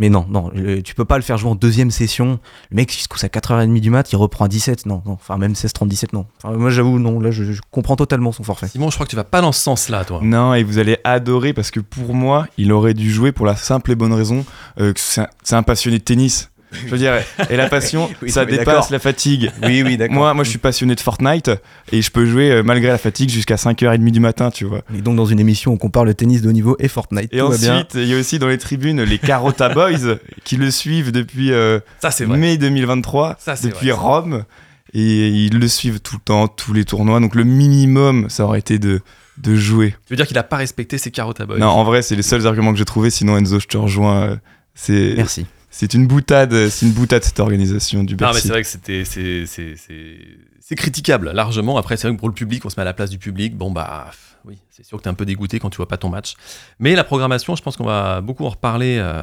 mais 0.00 0.08
non, 0.08 0.26
non, 0.28 0.50
le- 0.52 0.82
tu 0.82 0.94
peux 0.96 1.04
pas 1.04 1.16
le 1.16 1.22
faire 1.22 1.36
jouer 1.38 1.50
en 1.50 1.54
deuxième 1.54 1.92
session, 1.92 2.40
le 2.70 2.74
mec 2.76 2.92
il 2.96 3.00
se 3.02 3.06
couche 3.06 3.22
à 3.22 3.28
4h30 3.28 3.78
du 3.80 3.90
mat, 3.90 4.10
il 4.10 4.16
reprend 4.16 4.46
à 4.46 4.48
17, 4.48 4.86
non, 4.86 5.02
non, 5.06 5.12
enfin 5.12 5.36
même 5.38 5.52
16-37, 5.52 6.08
non. 6.12 6.26
Enfin, 6.42 6.56
moi 6.56 6.70
j'avoue, 6.70 6.98
non, 6.98 7.20
là 7.20 7.30
je, 7.30 7.44
je 7.44 7.60
comprends 7.70 7.94
totalement 7.96 8.32
son 8.32 8.42
forfait. 8.42 8.66
Simon, 8.66 8.90
je 8.90 8.96
crois 8.96 9.06
que 9.06 9.10
tu 9.10 9.16
vas 9.16 9.22
pas 9.24 9.40
dans 9.42 9.52
ce 9.52 9.60
sens-là, 9.60 10.04
toi. 10.04 10.18
Non, 10.22 10.54
et 10.54 10.64
vous 10.64 10.78
allez 10.78 10.96
adorer 11.04 11.52
parce 11.52 11.70
que 11.70 11.78
pour 11.80 12.14
moi, 12.14 12.46
il 12.58 12.72
aurait 12.72 12.94
dû 12.94 13.10
jouer 13.12 13.30
pour 13.30 13.44
la 13.46 13.54
simple 13.56 13.92
et 13.92 13.94
bonne 13.94 14.12
raison 14.14 14.44
euh, 14.80 14.92
que 14.92 14.98
c'est 15.00 15.20
un, 15.20 15.28
c'est 15.44 15.54
un 15.54 15.62
passionné 15.62 15.98
de 15.98 16.02
tennis. 16.04 16.50
Je 16.72 16.88
veux 16.88 16.98
dire, 16.98 17.14
et 17.50 17.56
la 17.56 17.68
passion, 17.68 18.08
Oui, 18.22 18.30
ça 18.30 18.44
dépasse 18.44 18.90
la 18.90 18.98
fatigue. 18.98 19.50
Oui, 19.64 19.82
oui, 19.84 19.96
d'accord. 19.96 20.14
Moi, 20.16 20.34
moi, 20.34 20.44
je 20.44 20.50
suis 20.50 20.58
passionné 20.58 20.94
de 20.94 21.00
Fortnite 21.00 21.50
et 21.90 22.00
je 22.02 22.10
peux 22.10 22.24
jouer 22.26 22.50
euh, 22.52 22.62
malgré 22.62 22.88
la 22.88 22.98
fatigue 22.98 23.28
jusqu'à 23.30 23.56
5h30 23.56 24.10
du 24.10 24.20
matin, 24.20 24.50
tu 24.50 24.64
vois. 24.64 24.82
Et 24.96 25.00
donc 25.00 25.16
dans 25.16 25.26
une 25.26 25.40
émission, 25.40 25.72
on 25.72 25.76
compare 25.76 26.04
le 26.04 26.14
tennis 26.14 26.42
de 26.42 26.48
haut 26.48 26.52
niveau 26.52 26.76
et 26.78 26.88
Fortnite. 26.88 27.28
Et 27.32 27.38
tout 27.38 27.44
ensuite, 27.46 27.94
il 27.94 28.06
y 28.06 28.14
a 28.14 28.18
aussi 28.18 28.38
dans 28.38 28.48
les 28.48 28.58
tribunes 28.58 29.02
les 29.02 29.18
Carota 29.18 29.68
Boys 29.74 30.16
qui 30.44 30.56
le 30.56 30.70
suivent 30.70 31.10
depuis 31.12 31.52
euh, 31.52 31.80
Ça, 32.00 32.10
c'est 32.10 32.24
vrai. 32.24 32.38
mai 32.38 32.56
2023, 32.56 33.36
Ça, 33.40 33.56
c'est 33.56 33.68
depuis 33.68 33.90
vrai. 33.90 33.98
Rome. 33.98 34.44
Et 34.92 35.28
ils 35.28 35.58
le 35.58 35.68
suivent 35.68 36.00
tout 36.00 36.16
le 36.16 36.20
temps, 36.20 36.48
tous 36.48 36.72
les 36.72 36.84
tournois. 36.84 37.20
Donc 37.20 37.34
le 37.36 37.44
minimum, 37.44 38.26
ça 38.28 38.44
aurait 38.44 38.58
été 38.58 38.78
de, 38.80 39.00
de 39.38 39.54
jouer. 39.54 39.90
Tu 40.06 40.12
veux 40.12 40.16
dire 40.16 40.26
qu'il 40.26 40.36
a 40.38 40.42
pas 40.42 40.56
respecté 40.56 40.98
ses 40.98 41.10
carottes 41.12 41.40
à 41.40 41.46
boy 41.46 41.60
Non, 41.60 41.68
en 41.68 41.84
vrai, 41.84 42.02
c'est 42.02 42.16
les 42.16 42.22
seuls 42.22 42.46
arguments 42.46 42.72
que 42.72 42.78
j'ai 42.78 42.84
trouvés. 42.84 43.10
Sinon, 43.10 43.36
Enzo, 43.36 43.60
je 43.60 43.66
te 43.68 43.76
rejoins. 43.76 44.22
euh, 44.22 44.36
C'est 44.74 45.14
Merci. 45.16 45.46
C'est 45.70 45.94
une 45.94 46.06
boutade, 46.06 46.68
c'est 46.68 46.86
une 46.86 46.92
boutade 46.92 47.22
cette 47.24 47.40
organisation 47.40 48.04
du 48.04 48.14
Non, 48.14 48.18
mais 48.18 48.26
Bercy. 48.32 48.42
c'est 48.42 48.48
vrai 48.48 48.62
que 48.62 48.68
c'était, 48.68 49.04
c'est, 49.04 49.46
c'est, 49.46 49.74
c'est, 49.76 50.18
c'est 50.60 50.74
critiquable 50.74 51.30
largement. 51.30 51.76
Après, 51.78 51.96
c'est 51.96 52.08
vrai 52.08 52.14
que 52.16 52.20
pour 52.20 52.28
le 52.28 52.34
public, 52.34 52.64
on 52.64 52.70
se 52.70 52.76
met 52.76 52.82
à 52.82 52.84
la 52.84 52.92
place 52.94 53.10
du 53.10 53.18
public. 53.18 53.56
Bon, 53.56 53.70
bah, 53.70 54.10
oui, 54.44 54.58
c'est 54.70 54.84
sûr 54.84 54.98
que 54.98 55.02
t'es 55.04 55.08
un 55.08 55.14
peu 55.14 55.26
dégoûté 55.26 55.58
quand 55.58 55.70
tu 55.70 55.76
vois 55.76 55.88
pas 55.88 55.96
ton 55.96 56.08
match. 56.08 56.34
Mais 56.78 56.94
la 56.94 57.04
programmation, 57.04 57.56
je 57.56 57.62
pense 57.62 57.76
qu'on 57.76 57.84
va 57.86 58.20
beaucoup 58.20 58.44
en 58.44 58.50
reparler 58.50 58.98
euh, 58.98 59.22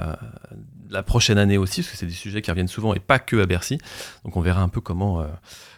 la 0.90 1.04
prochaine 1.04 1.38
année 1.38 1.58
aussi, 1.58 1.82
parce 1.82 1.92
que 1.92 1.98
c'est 1.98 2.06
des 2.06 2.14
sujets 2.14 2.42
qui 2.42 2.50
reviennent 2.50 2.68
souvent 2.68 2.94
et 2.94 3.00
pas 3.00 3.20
que 3.20 3.42
à 3.42 3.46
Bercy. 3.46 3.78
Donc, 4.24 4.38
on 4.38 4.42
verra 4.42 4.62
un 4.62 4.70
peu 4.70 4.80
comment, 4.82 5.22
euh, 5.22 5.26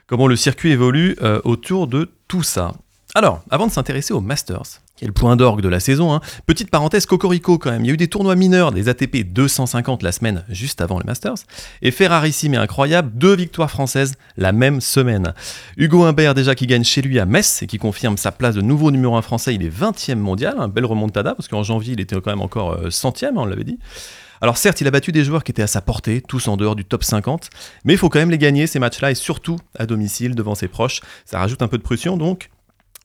comment 0.08 0.28
le 0.28 0.36
circuit 0.36 0.72
évolue 0.72 1.16
euh, 1.22 1.42
autour 1.46 1.88
de 1.88 2.12
tout 2.28 2.44
ça. 2.44 2.74
Alors, 3.16 3.42
avant 3.50 3.66
de 3.66 3.72
s'intéresser 3.72 4.14
aux 4.14 4.22
Masters, 4.22 4.82
qui 5.00 5.06
est 5.06 5.08
le 5.08 5.14
point 5.14 5.38
d'orgue 5.38 5.62
de 5.62 5.70
la 5.70 5.80
saison, 5.80 6.14
hein, 6.14 6.20
petite 6.46 6.70
parenthèse 6.70 7.06
cocorico 7.06 7.58
quand 7.58 7.72
même, 7.72 7.86
il 7.86 7.88
y 7.88 7.90
a 7.92 7.94
eu 7.94 7.98
des 7.98 8.10
tournois 8.10 8.36
mineurs, 8.36 8.74
des 8.74 8.90
ATP 8.90 9.24
250 9.32 10.04
la 10.04 10.12
semaine 10.12 10.44
juste 10.50 10.82
avant 10.82 11.00
les 11.00 11.06
Masters, 11.06 11.36
et 11.82 11.92
Ferrarissime 11.92 12.56
et 12.56 12.58
incroyable, 12.58 13.10
deux 13.16 13.34
victoires 13.34 13.72
françaises 13.72 14.16
la 14.36 14.52
même 14.52 14.82
semaine. 14.82 15.34
Hugo 15.78 16.04
Humbert 16.04 16.34
déjà 16.34 16.54
qui 16.54 16.68
gagne 16.68 16.84
chez 16.84 17.02
lui 17.02 17.18
à 17.18 17.26
Metz 17.26 17.64
et 17.64 17.68
qui 17.68 17.78
confirme 17.78 18.18
sa 18.18 18.34
place 18.34 18.56
de 18.56 18.62
nouveau 18.62 18.92
numéro 18.92 19.16
1 19.16 19.22
français, 19.22 19.56
il 19.56 19.64
est 19.64 19.74
20e 19.74 20.16
mondial, 20.16 20.56
un 20.60 20.68
belle 20.68 20.86
remontada, 20.86 21.34
parce 21.34 21.48
qu'en 21.48 21.64
janvier 21.64 21.94
il 21.94 22.02
était 22.02 22.18
quand 22.18 22.32
même 22.32 22.42
encore 22.42 22.74
euh, 22.74 22.90
centième, 22.90 23.38
hein, 23.38 23.44
on 23.44 23.46
l'avait 23.46 23.64
dit. 23.64 23.80
Alors 24.42 24.58
certes, 24.58 24.82
il 24.82 24.88
a 24.88 24.92
battu 24.92 25.14
des 25.14 25.24
joueurs 25.24 25.46
qui 25.46 25.52
étaient 25.52 25.64
à 25.64 25.68
sa 25.68 25.80
portée, 25.80 26.22
tous 26.22 26.50
en 26.50 26.58
dehors 26.58 26.76
du 26.76 26.84
top 26.84 27.06
50, 27.06 27.50
mais 27.86 27.94
il 27.94 27.98
faut 27.98 28.10
quand 28.10 28.20
même 28.20 28.32
les 28.32 28.38
gagner 28.38 28.68
ces 28.68 28.80
matchs-là, 28.80 29.12
et 29.12 29.16
surtout 29.16 29.60
à 29.78 29.86
domicile, 29.86 30.36
devant 30.36 30.56
ses 30.56 30.68
proches. 30.68 31.00
Ça 31.24 31.40
rajoute 31.40 31.62
un 31.62 31.70
peu 31.70 31.78
de 31.78 31.84
pression, 31.84 32.18
donc 32.18 32.50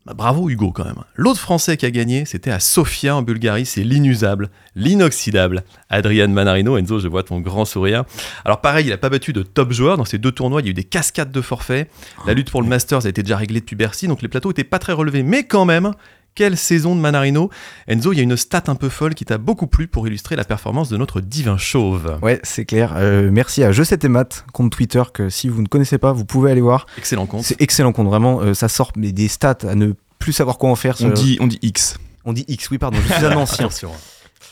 bah, 0.06 0.12
bravo 0.14 0.50
Hugo 0.50 0.70
quand 0.70 0.84
même. 0.84 1.02
L'autre 1.14 1.40
Français 1.40 1.76
qui 1.76 1.86
a 1.86 1.90
gagné, 1.90 2.26
c'était 2.26 2.50
à 2.50 2.60
Sofia 2.60 3.16
en 3.16 3.22
Bulgarie, 3.22 3.64
c'est 3.64 3.84
l'inusable, 3.84 4.50
l'inoxydable. 4.76 5.64
Adrian 5.88 6.28
Manarino, 6.28 6.76
Enzo, 6.76 6.98
je 6.98 7.08
vois 7.08 7.22
ton 7.22 7.40
grand 7.40 7.64
sourire. 7.64 8.04
Alors 8.44 8.60
pareil, 8.60 8.86
il 8.86 8.90
n'a 8.90 8.98
pas 8.98 9.08
battu 9.08 9.32
de 9.32 9.42
top 9.42 9.72
joueurs 9.72 9.96
dans 9.96 10.04
ces 10.04 10.18
deux 10.18 10.32
tournois, 10.32 10.60
il 10.60 10.66
y 10.66 10.68
a 10.68 10.70
eu 10.72 10.74
des 10.74 10.84
cascades 10.84 11.32
de 11.32 11.40
forfaits. 11.40 11.90
La 12.26 12.34
lutte 12.34 12.50
pour 12.50 12.60
le 12.60 12.68
Masters 12.68 13.06
a 13.06 13.08
été 13.08 13.22
déjà 13.22 13.38
réglée 13.38 13.60
depuis 13.60 13.76
Bercy, 13.76 14.06
donc 14.06 14.20
les 14.20 14.28
plateaux 14.28 14.50
n'étaient 14.50 14.64
pas 14.64 14.78
très 14.78 14.92
relevés, 14.92 15.22
mais 15.22 15.44
quand 15.44 15.64
même, 15.64 15.92
Quelle 16.34 16.56
saison 16.56 16.96
de 16.96 17.00
Manarino 17.00 17.48
Enzo, 17.86 18.12
il 18.12 18.16
y 18.16 18.20
a 18.20 18.24
une 18.24 18.36
stat 18.36 18.64
un 18.66 18.74
peu 18.74 18.88
folle 18.88 19.14
qui 19.14 19.24
t'a 19.24 19.38
beaucoup 19.38 19.68
plu 19.68 19.86
pour 19.86 20.08
illustrer 20.08 20.34
la 20.34 20.44
performance 20.44 20.88
de 20.88 20.96
notre 20.96 21.20
divin 21.20 21.56
chauve. 21.58 22.18
Ouais, 22.22 22.40
c'est 22.42 22.64
clair. 22.64 22.94
Euh, 22.96 23.30
merci 23.30 23.62
à 23.62 23.70
Je 23.70 23.84
sais 23.84 24.08
maths, 24.08 24.44
compte 24.52 24.72
Twitter, 24.72 25.02
que 25.12 25.28
si 25.28 25.48
vous 25.48 25.62
ne 25.62 25.68
connaissez 25.68 25.98
pas, 25.98 26.12
vous 26.12 26.24
pouvez 26.24 26.50
aller 26.50 26.60
voir. 26.60 26.86
Excellent 26.98 27.26
compte. 27.26 27.44
C'est 27.44 27.60
excellent 27.62 27.92
compte, 27.92 28.08
vraiment. 28.08 28.40
euh, 28.40 28.52
ça 28.52 28.68
sort 28.68 28.90
mais 28.96 29.12
des 29.12 29.28
stats 29.28 29.58
à 29.68 29.76
ne 29.76 29.92
plus 30.18 30.32
savoir 30.32 30.58
quoi 30.58 30.70
en 30.70 30.74
faire. 30.74 30.96
On 31.02 31.10
dit, 31.10 31.38
on 31.40 31.46
dit 31.46 31.58
X. 31.62 31.98
on 32.24 32.32
dit 32.32 32.44
X, 32.48 32.68
oui, 32.70 32.78
pardon, 32.78 32.98
je 33.06 33.12
suis 33.12 33.24
un 33.24 33.36
ancien. 33.36 33.68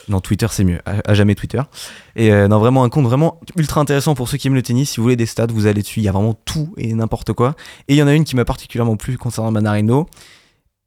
Non, 0.09 0.21
Twitter, 0.21 0.47
c'est 0.51 0.65
mieux. 0.65 0.81
À, 0.85 1.11
à 1.11 1.15
jamais 1.15 1.37
Twitter. 1.37 1.63
Et 2.17 2.33
euh, 2.33 2.49
non, 2.49 2.59
vraiment 2.59 2.83
un 2.83 2.89
compte 2.89 3.05
vraiment 3.07 3.39
ultra 3.57 3.81
intéressant 3.81 4.17
pour 4.17 4.29
ceux 4.29 4.37
qui 4.37 4.49
aiment 4.49 4.55
le 4.55 4.63
tennis. 4.63 4.91
Si 4.91 4.97
vous 4.97 5.05
voulez 5.05 5.15
des 5.17 5.27
stats, 5.27 5.47
vous 5.47 5.67
allez 5.67 5.83
dessus. 5.83 6.01
Il 6.01 6.03
y 6.03 6.09
a 6.09 6.13
vraiment 6.13 6.35
tout 6.45 6.75
et 6.77 6.93
n'importe 6.93 7.33
quoi. 7.35 7.55
Et 7.87 7.95
il 7.95 7.97
y 7.97 8.03
en 8.03 8.09
a 8.09 8.15
une 8.15 8.25
qui 8.25 8.35
m'a 8.35 8.45
particulièrement 8.45 8.97
plu 8.97 9.17
concernant 9.17 9.53
Manarino. 9.53 10.09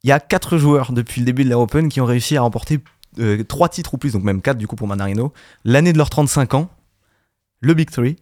Il 0.06 0.10
y 0.10 0.12
a 0.12 0.20
quatre 0.20 0.60
joueurs 0.60 0.92
depuis 0.92 1.22
le 1.22 1.26
début 1.26 1.44
de 1.44 1.50
l'Air 1.50 1.60
Open 1.60 1.90
qui 1.90 2.00
ont 2.00 2.06
réussi 2.06 2.38
à 2.38 2.42
remporter 2.42 2.80
euh, 3.18 3.44
trois 3.44 3.70
titres 3.70 3.96
ou 3.96 3.98
plus, 3.98 4.14
donc 4.14 4.22
même 4.24 4.40
quatre 4.40 4.60
du 4.60 4.68
coup 4.68 4.76
pour 4.76 4.88
Manarino. 4.88 5.34
L'année 5.64 5.94
de 5.94 5.98
leurs 5.98 6.12
35 6.12 6.54
ans, 6.54 6.70
le 7.60 7.74
Big 7.74 7.90
Three, 7.90 8.16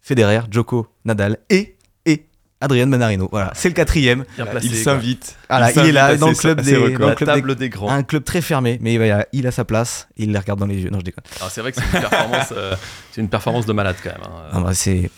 Federer, 0.00 0.40
Djoko, 0.50 0.88
Nadal 1.04 1.38
et, 1.48 1.76
et 2.06 2.26
Adrian 2.60 2.86
Manarino. 2.88 3.28
Voilà, 3.30 3.52
c'est 3.54 3.68
le 3.68 3.74
quatrième. 3.74 4.24
Placé, 4.36 4.66
Il 4.66 4.74
s'invite. 4.74 5.36
Voilà, 5.48 5.66
il, 5.66 5.70
est 5.70 5.74
s'invite 5.74 5.94
là 5.94 6.04
à 6.06 6.16
dans 6.16 6.28
le 6.28 6.34
club 6.34 6.60
des, 6.60 6.76
records. 6.76 6.98
dans 6.98 7.04
le 7.04 7.10
La 7.10 7.14
club 7.14 7.28
des- 7.28 7.34
table 7.36 7.54
des 7.54 7.68
grands. 7.68 7.88
un 7.92 8.02
club 8.02 8.24
très 8.24 8.40
fermé, 8.40 8.78
mais 8.82 8.98
il 9.32 9.46
a 9.46 9.50
sa 9.52 9.64
place 9.64 10.08
et 10.16 10.24
il 10.24 10.32
les 10.32 10.38
regarde 10.40 10.58
dans 10.58 10.66
les 10.66 10.80
yeux. 10.80 10.90
Non, 10.90 10.98
je 10.98 11.04
déconne. 11.04 11.22
Alors, 11.36 11.52
c'est 11.52 11.60
vrai 11.60 11.70
que 11.70 11.78
c'est 11.80 11.84
une 11.84 12.00
performance, 12.00 12.52
euh, 12.56 12.74
c'est 13.12 13.20
une 13.20 13.28
performance 13.28 13.64
de 13.64 13.72
malade 13.72 13.94
quand 14.02 14.10
même. 14.10 14.22
hein. 14.24 14.48
Ah 14.54 14.60
bah, 14.60 14.74
c'est 14.74 15.08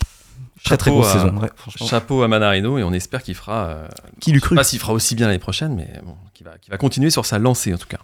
très 0.64 0.76
très 0.76 0.90
Chapeau 0.90 1.00
grosse 1.02 1.10
à- 1.14 1.20
saison. 1.20 1.36
ouais. 1.38 1.48
Chapeau 1.88 2.22
à 2.22 2.28
Manarino 2.28 2.78
et 2.78 2.84
on 2.84 2.92
espère 2.92 3.22
qu'il 3.22 3.34
fera. 3.34 3.66
euh, 3.66 3.88
Qui 4.20 4.30
je 4.30 4.36
sais 4.36 4.40
cru 4.40 4.54
pas 4.56 4.64
s'il 4.64 4.78
fera 4.78 4.92
aussi 4.92 5.14
bien 5.14 5.26
l'année 5.26 5.38
prochaine, 5.38 5.74
mais 5.74 5.88
bon, 6.04 6.16
qu'il 6.34 6.46
va, 6.46 6.76
continuer 6.78 7.10
sur 7.10 7.26
sa 7.26 7.38
lancée 7.38 7.72
en 7.74 7.78
tout 7.78 7.86
cas. 7.88 7.98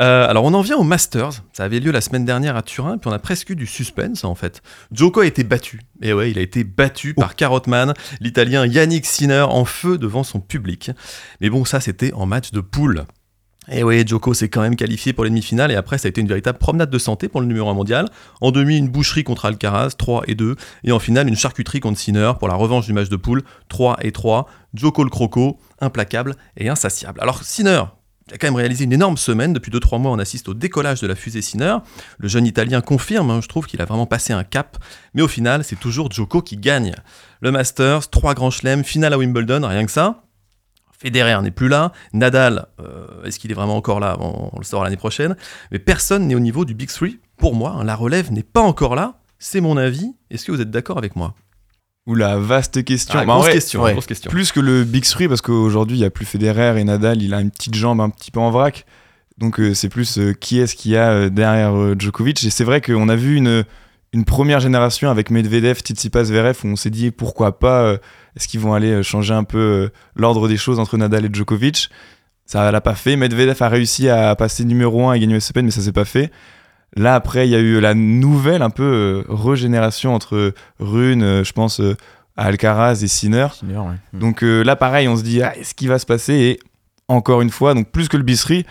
Euh, 0.00 0.28
alors 0.28 0.44
on 0.44 0.54
en 0.54 0.60
vient 0.62 0.76
au 0.76 0.82
Masters. 0.82 1.30
Ça 1.52 1.64
avait 1.64 1.78
lieu 1.80 1.92
la 1.92 2.00
semaine 2.00 2.24
dernière 2.24 2.56
à 2.56 2.62
Turin, 2.62 2.98
puis 2.98 3.08
on 3.08 3.12
a 3.12 3.18
presque 3.18 3.50
eu 3.50 3.56
du 3.56 3.66
suspense 3.66 4.24
en 4.24 4.34
fait. 4.34 4.62
Djoko 4.92 5.20
a 5.20 5.26
été 5.26 5.44
battu. 5.44 5.80
Et 6.02 6.12
ouais, 6.12 6.30
il 6.30 6.38
a 6.38 6.42
été 6.42 6.64
battu 6.64 7.14
par 7.14 7.36
Carotman, 7.36 7.94
l'Italien 8.20 8.66
Yannick 8.66 9.06
Sinner 9.06 9.42
en 9.48 9.64
feu 9.64 9.98
devant 9.98 10.24
son 10.24 10.40
public. 10.40 10.90
Mais 11.40 11.50
bon, 11.50 11.64
ça 11.64 11.80
c'était 11.80 12.12
en 12.14 12.26
match 12.26 12.50
de 12.50 12.60
poule. 12.60 13.04
Et 13.68 13.82
oui, 13.82 14.06
Djoko 14.06 14.34
s'est 14.34 14.50
quand 14.50 14.60
même 14.60 14.76
qualifié 14.76 15.12
pour 15.12 15.24
les 15.24 15.30
demi-finales 15.30 15.72
et 15.72 15.74
après 15.74 15.96
ça 15.96 16.06
a 16.06 16.10
été 16.10 16.20
une 16.20 16.28
véritable 16.28 16.58
promenade 16.58 16.90
de 16.90 16.98
santé 16.98 17.28
pour 17.28 17.40
le 17.40 17.46
numéro 17.46 17.68
1 17.70 17.74
mondial. 17.74 18.08
En 18.40 18.50
demi, 18.50 18.76
une 18.76 18.88
boucherie 18.88 19.24
contre 19.24 19.46
Alcaraz, 19.46 19.90
3 19.96 20.24
et 20.26 20.34
2. 20.34 20.56
Et 20.84 20.92
en 20.92 20.98
finale, 20.98 21.28
une 21.28 21.36
charcuterie 21.36 21.80
contre 21.80 21.98
Sinner 21.98 22.32
pour 22.38 22.48
la 22.48 22.54
revanche 22.54 22.86
du 22.86 22.92
match 22.92 23.08
de 23.08 23.16
poule, 23.16 23.42
3 23.68 23.98
et 24.02 24.12
3. 24.12 24.46
Djoko 24.74 25.04
le 25.04 25.10
croco, 25.10 25.58
implacable 25.80 26.36
et 26.56 26.68
insatiable. 26.68 27.20
Alors 27.22 27.42
Sinner, 27.42 27.84
il 28.28 28.34
a 28.34 28.38
quand 28.38 28.46
même 28.46 28.56
réalisé 28.56 28.84
une 28.84 28.92
énorme 28.92 29.16
semaine. 29.16 29.52
Depuis 29.52 29.70
2-3 29.70 30.00
mois, 30.00 30.10
on 30.12 30.18
assiste 30.18 30.48
au 30.48 30.54
décollage 30.54 31.00
de 31.00 31.06
la 31.06 31.14
fusée 31.14 31.42
Sinner. 31.42 31.76
Le 32.18 32.28
jeune 32.28 32.46
Italien 32.46 32.80
confirme, 32.80 33.30
hein, 33.30 33.40
je 33.42 33.48
trouve 33.48 33.66
qu'il 33.66 33.80
a 33.82 33.84
vraiment 33.84 34.06
passé 34.06 34.32
un 34.32 34.44
cap. 34.44 34.78
Mais 35.14 35.22
au 35.22 35.28
final, 35.28 35.64
c'est 35.64 35.78
toujours 35.78 36.10
Djoko 36.10 36.40
qui 36.42 36.56
gagne. 36.56 36.94
Le 37.40 37.50
Masters, 37.50 38.08
3 38.08 38.34
grands 38.34 38.50
chelems, 38.50 38.84
finale 38.84 39.12
à 39.12 39.18
Wimbledon, 39.18 39.66
rien 39.66 39.84
que 39.84 39.92
ça. 39.92 40.23
Federer 40.98 41.40
n'est 41.42 41.50
plus 41.50 41.68
là. 41.68 41.92
Nadal, 42.12 42.66
euh, 42.80 43.24
est-ce 43.24 43.38
qu'il 43.38 43.50
est 43.50 43.54
vraiment 43.54 43.76
encore 43.76 44.00
là 44.00 44.16
On 44.20 44.56
le 44.58 44.64
saura 44.64 44.84
l'année 44.84 44.96
prochaine. 44.96 45.36
Mais 45.70 45.78
personne 45.78 46.26
n'est 46.26 46.34
au 46.34 46.40
niveau 46.40 46.64
du 46.64 46.74
Big 46.74 46.88
Three. 46.88 47.20
Pour 47.36 47.54
moi, 47.54 47.76
hein, 47.78 47.84
la 47.84 47.94
relève 47.96 48.32
n'est 48.32 48.42
pas 48.42 48.60
encore 48.62 48.94
là. 48.94 49.20
C'est 49.38 49.60
mon 49.60 49.76
avis. 49.76 50.14
Est-ce 50.30 50.44
que 50.46 50.52
vous 50.52 50.60
êtes 50.60 50.70
d'accord 50.70 50.98
avec 50.98 51.16
moi? 51.16 51.34
Oula, 52.06 52.38
vaste 52.38 52.84
question. 52.84 53.18
Ah, 53.18 53.24
Bah, 53.24 53.34
grosse, 53.34 53.44
vrai, 53.46 53.52
question, 53.52 53.82
ouais. 53.82 53.92
grosse 53.92 54.06
question. 54.06 54.30
Plus 54.30 54.52
que 54.52 54.60
le 54.60 54.84
Big 54.84 55.04
Three, 55.04 55.28
parce 55.28 55.40
qu'aujourd'hui, 55.40 55.96
il 55.96 56.00
n'y 56.00 56.06
a 56.06 56.10
plus 56.10 56.26
Federer 56.26 56.78
et 56.80 56.84
Nadal, 56.84 57.22
il 57.22 57.34
a 57.34 57.40
une 57.40 57.50
petite 57.50 57.74
jambe 57.74 58.00
un 58.00 58.10
petit 58.10 58.30
peu 58.30 58.40
en 58.40 58.50
vrac. 58.50 58.86
Donc, 59.38 59.58
euh, 59.58 59.74
c'est 59.74 59.88
plus 59.88 60.18
euh, 60.18 60.32
qui 60.32 60.60
est-ce 60.60 60.76
qu'il 60.76 60.92
y 60.92 60.96
a 60.96 61.28
derrière 61.28 61.98
Djokovic. 61.98 62.44
Et 62.44 62.50
c'est 62.50 62.64
vrai 62.64 62.80
qu'on 62.80 63.08
a 63.08 63.16
vu 63.16 63.36
une, 63.36 63.64
une 64.14 64.24
première 64.24 64.60
génération 64.60 65.10
avec 65.10 65.30
Medvedev, 65.30 65.80
Tsitsipas, 65.80 66.24
Zverev, 66.24 66.56
où 66.64 66.68
on 66.68 66.76
s'est 66.76 66.90
dit 66.90 67.10
pourquoi 67.10 67.58
pas, 67.58 67.82
euh, 67.82 67.98
est-ce 68.36 68.48
qu'ils 68.48 68.60
vont 68.60 68.72
aller 68.72 68.92
euh, 68.92 69.02
changer 69.02 69.34
un 69.34 69.44
peu 69.44 69.58
euh, 69.58 69.88
l'ordre 70.16 70.48
des 70.48 70.56
choses 70.56 70.78
entre 70.78 70.96
Nadal 70.96 71.26
et 71.26 71.28
Djokovic? 71.32 71.90
Ça 72.46 72.70
l'a 72.70 72.80
pas 72.80 72.94
fait. 72.94 73.16
Medvedev 73.16 73.62
a 73.62 73.68
réussi 73.68 74.08
à 74.08 74.34
passer 74.36 74.64
numéro 74.64 75.08
1 75.08 75.14
et 75.14 75.20
gagner 75.20 75.34
le 75.34 75.40
Open, 75.50 75.64
mais 75.64 75.70
ça 75.70 75.80
s'est 75.80 75.92
pas 75.92 76.04
fait. 76.04 76.30
Là, 76.96 77.14
après, 77.14 77.48
il 77.48 77.50
y 77.50 77.56
a 77.56 77.58
eu 77.58 77.80
la 77.80 77.94
nouvelle, 77.94 78.62
un 78.62 78.70
peu 78.70 79.24
régénération 79.28 80.14
entre 80.14 80.52
Rune, 80.78 81.42
je 81.42 81.52
pense, 81.52 81.80
à 82.36 82.44
Alcaraz 82.46 83.02
et 83.02 83.08
Sinner. 83.08 83.48
Sinner, 83.52 83.78
ouais. 83.78 83.94
Mm. 84.12 84.18
Donc 84.18 84.42
euh, 84.42 84.62
là, 84.62 84.76
pareil, 84.76 85.08
on 85.08 85.16
se 85.16 85.22
dit, 85.22 85.42
ah, 85.42 85.56
est-ce 85.56 85.74
qu'il 85.74 85.88
va 85.88 85.98
se 85.98 86.06
passer? 86.06 86.34
Et 86.34 86.60
encore 87.08 87.42
une 87.42 87.50
fois, 87.50 87.74
donc 87.74 87.90
plus 87.90 88.08
que 88.08 88.16
le 88.16 88.22
Big 88.22 88.38
Three, 88.38 88.66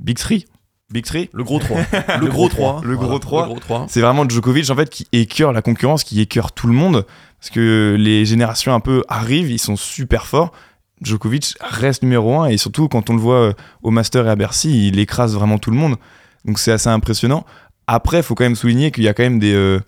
Big 0.00 0.16
Three, 0.16 0.46
Big 0.92 1.04
Three, 1.04 1.30
Le 1.32 1.44
gros 1.44 1.58
3. 1.58 1.80
Le 2.20 2.26
gros 2.26 2.48
3. 2.48 2.80
Le 2.84 2.96
gros 2.96 3.18
3. 3.18 3.42
Le 3.42 3.48
gros 3.48 3.60
3. 3.60 3.86
c'est 3.88 4.00
vraiment 4.00 4.28
Djokovic 4.28 4.70
en 4.70 4.76
fait 4.76 4.90
qui 4.90 5.06
écœure 5.12 5.52
la 5.52 5.62
concurrence, 5.62 6.04
qui 6.04 6.20
écœure 6.20 6.52
tout 6.52 6.66
le 6.66 6.74
monde, 6.74 7.06
parce 7.40 7.50
que 7.50 7.96
les 7.98 8.24
générations 8.24 8.74
un 8.74 8.80
peu 8.80 9.02
arrivent, 9.08 9.50
ils 9.50 9.58
sont 9.58 9.76
super 9.76 10.26
forts. 10.26 10.52
Djokovic 11.02 11.54
reste 11.60 12.02
numéro 12.02 12.40
1 12.40 12.48
et 12.48 12.56
surtout 12.56 12.88
quand 12.88 13.10
on 13.10 13.14
le 13.14 13.20
voit 13.20 13.40
euh, 13.40 13.52
au 13.82 13.90
Master 13.90 14.26
et 14.26 14.30
à 14.30 14.36
Bercy, 14.36 14.88
il 14.88 14.98
écrase 14.98 15.34
vraiment 15.34 15.58
tout 15.58 15.70
le 15.70 15.76
monde. 15.76 15.96
Donc 16.44 16.58
c'est 16.58 16.72
assez 16.72 16.88
impressionnant. 16.88 17.44
Après, 17.86 18.18
il 18.18 18.22
faut 18.22 18.34
quand 18.34 18.44
même 18.44 18.56
souligner 18.56 18.90
qu'il 18.90 19.04
y 19.04 19.08
a 19.08 19.14
quand 19.14 19.24
même 19.24 19.38
des, 19.38 19.54
euh, 19.54 19.80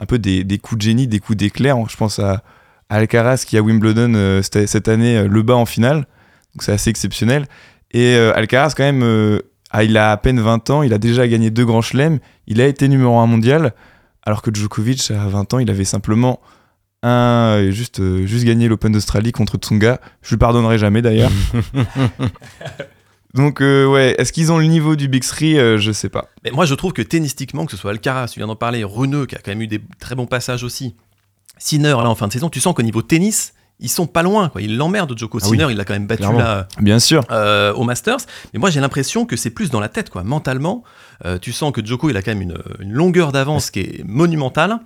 un 0.00 0.06
peu 0.06 0.18
des, 0.18 0.44
des 0.44 0.58
coups 0.58 0.78
de 0.78 0.82
génie, 0.82 1.06
des 1.06 1.20
coups 1.20 1.36
d'éclair. 1.36 1.76
Je 1.88 1.96
pense 1.96 2.18
à, 2.18 2.42
Alcaraz 2.88 3.44
qui 3.46 3.56
à 3.56 3.62
Wimbledon 3.62 4.12
euh, 4.14 4.42
cette, 4.42 4.88
année 4.88 5.26
le 5.26 5.42
bat 5.42 5.56
en 5.56 5.66
finale. 5.66 6.06
Donc 6.54 6.62
c'est 6.62 6.72
assez 6.72 6.90
exceptionnel. 6.90 7.46
Et 7.90 8.14
euh, 8.16 8.34
Alcaraz 8.34 8.74
quand 8.76 8.84
même, 8.84 9.02
ah, 9.76 9.82
il 9.82 9.96
a 9.96 10.12
à 10.12 10.16
peine 10.16 10.40
20 10.40 10.70
ans, 10.70 10.82
il 10.84 10.94
a 10.94 10.98
déjà 10.98 11.26
gagné 11.26 11.50
deux 11.50 11.64
grands 11.64 11.82
chelems, 11.82 12.20
il 12.46 12.60
a 12.60 12.66
été 12.68 12.86
numéro 12.86 13.18
1 13.18 13.26
mondial, 13.26 13.74
alors 14.22 14.40
que 14.40 14.54
Djokovic 14.54 15.10
à 15.10 15.26
20 15.26 15.54
ans, 15.54 15.58
il 15.58 15.68
avait 15.68 15.84
simplement 15.84 16.40
un, 17.02 17.58
euh, 17.58 17.70
juste, 17.72 17.98
euh, 17.98 18.24
juste 18.24 18.44
gagné 18.44 18.68
l'Open 18.68 18.92
d'Australie 18.92 19.32
contre 19.32 19.58
Tsonga. 19.58 20.00
Je 20.22 20.30
lui 20.30 20.36
pardonnerai 20.36 20.78
jamais 20.78 21.02
d'ailleurs. 21.02 21.32
Donc 23.34 23.60
euh, 23.60 23.84
ouais, 23.84 24.14
est-ce 24.16 24.32
qu'ils 24.32 24.52
ont 24.52 24.58
le 24.58 24.66
niveau 24.66 24.94
du 24.94 25.08
Big 25.08 25.24
Three 25.24 25.58
Euh, 25.58 25.76
Je 25.76 25.90
sais 25.90 26.08
pas. 26.08 26.28
Mais 26.44 26.52
moi, 26.52 26.66
je 26.66 26.74
trouve 26.74 26.92
que 26.92 27.02
tennistiquement, 27.02 27.66
que 27.66 27.72
ce 27.72 27.76
soit 27.76 27.90
Alcaraz, 27.90 28.28
tu 28.28 28.38
viens 28.38 28.46
d'en 28.46 28.54
parler, 28.54 28.84
Runeux, 28.84 29.26
qui 29.26 29.34
a 29.34 29.38
quand 29.38 29.50
même 29.50 29.62
eu 29.62 29.66
des 29.66 29.80
très 29.98 30.14
bons 30.14 30.26
passages 30.26 30.62
aussi, 30.62 30.94
Sinner, 31.58 31.88
là, 31.88 32.08
en 32.08 32.14
fin 32.14 32.28
de 32.28 32.32
saison, 32.32 32.48
tu 32.48 32.60
sens 32.60 32.74
qu'au 32.74 32.82
niveau 32.82 33.02
tennis, 33.02 33.53
ils 33.80 33.88
sont 33.88 34.06
pas 34.06 34.22
loin. 34.22 34.48
Quoi. 34.48 34.62
Ils 34.62 34.76
l'emmerdent, 34.76 35.16
Djoko. 35.18 35.38
Ah 35.42 35.46
oui, 35.48 35.58
Sinner, 35.58 35.70
il 35.72 35.76
l'a 35.76 35.84
quand 35.84 35.94
même 35.94 36.06
battu 36.06 36.20
clairement. 36.22 36.38
là 36.38 36.68
Bien 36.80 36.98
sûr. 36.98 37.24
euh, 37.30 37.72
au 37.74 37.84
Masters. 37.84 38.18
Mais 38.52 38.58
moi, 38.60 38.70
j'ai 38.70 38.80
l'impression 38.80 39.26
que 39.26 39.36
c'est 39.36 39.50
plus 39.50 39.70
dans 39.70 39.80
la 39.80 39.88
tête, 39.88 40.10
quoi. 40.10 40.22
Mentalement, 40.24 40.84
euh, 41.24 41.38
tu 41.38 41.52
sens 41.52 41.72
que 41.72 41.84
Djoko, 41.84 42.10
il 42.10 42.16
a 42.16 42.22
quand 42.22 42.30
même 42.32 42.42
une, 42.42 42.58
une 42.80 42.92
longueur 42.92 43.32
d'avance 43.32 43.70
qui 43.70 43.80
est 43.80 44.04
monumentale. 44.06 44.78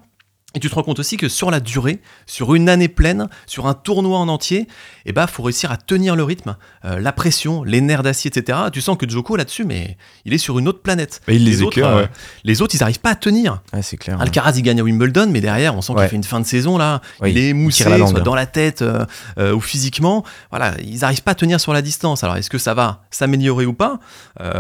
Et 0.55 0.61
tu 0.61 0.71
te 0.71 0.75
rends 0.75 0.83
compte 0.83 0.99
aussi 0.99 1.19
que 1.19 1.29
sur 1.29 1.51
la 1.51 1.61
durée, 1.61 2.01
sur 2.25 2.55
une 2.55 2.71
année 2.71 2.89
pleine, 2.89 3.29
sur 3.47 3.67
un 3.67 3.75
tournoi 3.75 4.19
en 4.19 4.29
entier, 4.29 4.67
eh 5.05 5.13
ben, 5.13 5.27
faut 5.27 5.43
réussir 5.43 5.71
à 5.71 5.77
tenir 5.77 6.17
le 6.17 6.25
rythme, 6.25 6.57
euh, 6.87 6.99
la 7.01 7.13
pression, 7.13 7.65
les 7.65 7.83
nerfs 7.83 8.03
d'acier, 8.03 8.31
etc. 8.35 8.59
Tu 8.73 8.81
sens 8.81 8.97
que 8.97 9.07
Djoko, 9.07 9.37
là-dessus, 9.37 9.67
mais 9.67 9.99
il 10.25 10.33
est 10.33 10.39
sur 10.39 10.59
une 10.59 10.67
autre 10.67 10.81
planète. 10.81 11.21
Bah, 11.27 11.35
il 11.35 11.45
les 11.45 11.61
autres, 11.61 11.79
euh, 11.83 12.07
les 12.45 12.63
autres, 12.63 12.75
ils 12.75 12.79
n'arrivent 12.79 13.01
pas 13.01 13.11
à 13.11 13.15
tenir. 13.15 13.61
Ouais, 13.75 13.83
c'est 13.83 13.99
clair. 13.99 14.19
Alcaraz, 14.23 14.55
il 14.57 14.63
gagne 14.63 14.81
à 14.81 14.85
Wimbledon, 14.85 15.29
mais 15.31 15.43
derrière, 15.43 15.77
on 15.77 15.83
sent 15.83 15.93
qu'il 15.95 16.09
fait 16.09 16.17
une 16.17 16.25
fin 16.25 16.41
de 16.41 16.47
saison 16.47 16.79
là. 16.79 17.03
Il 17.27 17.37
est 17.37 17.53
tire 17.71 17.91
la 17.91 17.99
langue, 17.99 18.09
soit 18.09 18.21
hein. 18.21 18.23
dans 18.23 18.35
la 18.35 18.47
tête 18.47 18.81
euh, 18.81 19.53
ou 19.53 19.61
physiquement. 19.61 20.25
Voilà, 20.49 20.73
ils 20.83 21.01
n'arrivent 21.01 21.23
pas 21.23 21.33
à 21.33 21.35
tenir 21.35 21.61
sur 21.61 21.75
la 21.75 21.83
distance. 21.83 22.25
Alors, 22.25 22.37
est-ce 22.37 22.49
que 22.49 22.59
ça 22.59 22.73
va 22.73 23.03
s'améliorer 23.11 23.67
ou 23.67 23.75
pas? 23.75 24.01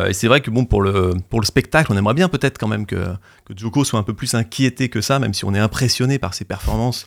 Et 0.06 0.12
c'est 0.12 0.28
vrai 0.28 0.42
que 0.42 0.50
bon, 0.50 0.66
pour 0.66 0.82
le 0.82 1.14
pour 1.30 1.40
le 1.40 1.46
spectacle, 1.46 1.90
on 1.90 1.96
aimerait 1.96 2.12
bien 2.12 2.28
peut-être 2.28 2.58
quand 2.58 2.68
même 2.68 2.84
que 2.84 3.06
que 3.46 3.56
Djoko 3.56 3.84
soit 3.84 3.98
un 3.98 4.02
peu 4.02 4.12
plus 4.12 4.34
inquiété 4.34 4.90
que 4.90 5.00
ça, 5.00 5.18
même 5.18 5.32
si 5.32 5.46
on 5.46 5.54
est 5.54 5.58
impressionné 5.78 6.18
par 6.18 6.34
ses 6.34 6.44
performances 6.44 7.06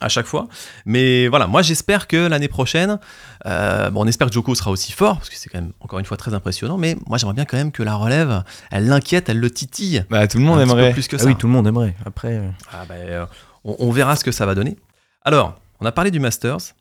à 0.00 0.08
chaque 0.08 0.26
fois. 0.26 0.48
Mais 0.86 1.28
voilà, 1.28 1.46
moi 1.46 1.62
j'espère 1.62 2.08
que 2.08 2.16
l'année 2.26 2.48
prochaine, 2.48 2.98
euh, 3.46 3.90
bon, 3.90 4.02
on 4.04 4.06
espère 4.08 4.26
que 4.28 4.32
Djoko 4.32 4.54
sera 4.54 4.70
aussi 4.70 4.92
fort, 4.92 5.18
parce 5.18 5.28
que 5.28 5.36
c'est 5.36 5.48
quand 5.50 5.60
même 5.60 5.72
encore 5.80 5.98
une 6.00 6.04
fois 6.06 6.16
très 6.16 6.32
impressionnant, 6.34 6.78
mais 6.78 6.96
moi 7.06 7.18
j'aimerais 7.18 7.34
bien 7.34 7.44
quand 7.44 7.56
même 7.58 7.70
que 7.70 7.82
la 7.82 7.94
relève, 7.94 8.42
elle 8.72 8.86
l'inquiète, 8.88 9.28
elle 9.28 9.38
le 9.38 9.50
titille. 9.50 10.04
Bah, 10.10 10.26
tout 10.26 10.38
le 10.38 10.44
monde 10.44 10.58
un 10.58 10.64
petit 10.64 10.72
peu 10.72 10.78
aimerait. 10.78 10.92
plus 10.92 11.06
que 11.06 11.16
Ah 11.16 11.20
ça. 11.20 11.26
oui, 11.26 11.36
tout 11.36 11.46
le 11.46 11.52
monde 11.52 11.66
aimerait. 11.68 11.94
Après, 12.04 12.32
euh, 12.38 12.48
Ah 12.72 12.84
ben, 12.88 12.94
euh, 12.96 13.26
on, 13.64 13.76
on 13.78 13.90
verra 13.92 14.16
ce 14.16 14.24
que 14.24 14.32
ça 14.32 14.46
va 14.46 14.54
donner. 14.54 14.76
Alors, 15.24 15.60
on 15.80 15.86
a 15.86 15.92
parlé 15.92 16.10
du 16.10 16.18
Masters. 16.18 16.74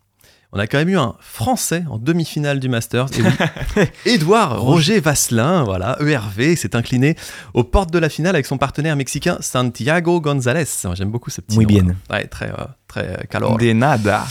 On 0.52 0.58
a 0.58 0.66
quand 0.66 0.80
même 0.80 0.90
eu 0.90 0.98
un 0.98 1.14
Français 1.20 1.84
en 1.92 2.00
demi-finale 2.00 2.60
du 2.60 2.70
Masters. 2.70 3.06
Et 3.20 3.22
oui, 3.22 3.84
Édouard 4.06 4.60
Roger 4.62 5.00
Vasselin, 5.00 5.64
voilà, 5.64 5.96
ERV, 6.02 6.56
s'est 6.56 6.76
incliné 6.76 7.16
aux 7.54 7.64
portes 7.64 7.92
de 7.92 8.00
la 8.00 8.10
finale 8.10 8.34
avec 8.36 8.48
son 8.48 8.58
partenaire 8.58 8.96
mexicain 8.96 9.38
Santiago 9.42 10.20
González. 10.20 10.66
J'aime 10.96 11.12
beaucoup 11.12 11.30
ce 11.30 11.42
petit 11.42 11.56
Muy 11.60 11.66
nom. 11.68 11.84
bien. 11.84 11.96
Ouais, 12.10 12.26
très, 12.26 12.50
euh, 12.50 12.66
très 12.88 13.08
euh, 13.10 13.18
calor. 13.30 13.58
Des 13.60 13.76
nada. 13.76 14.26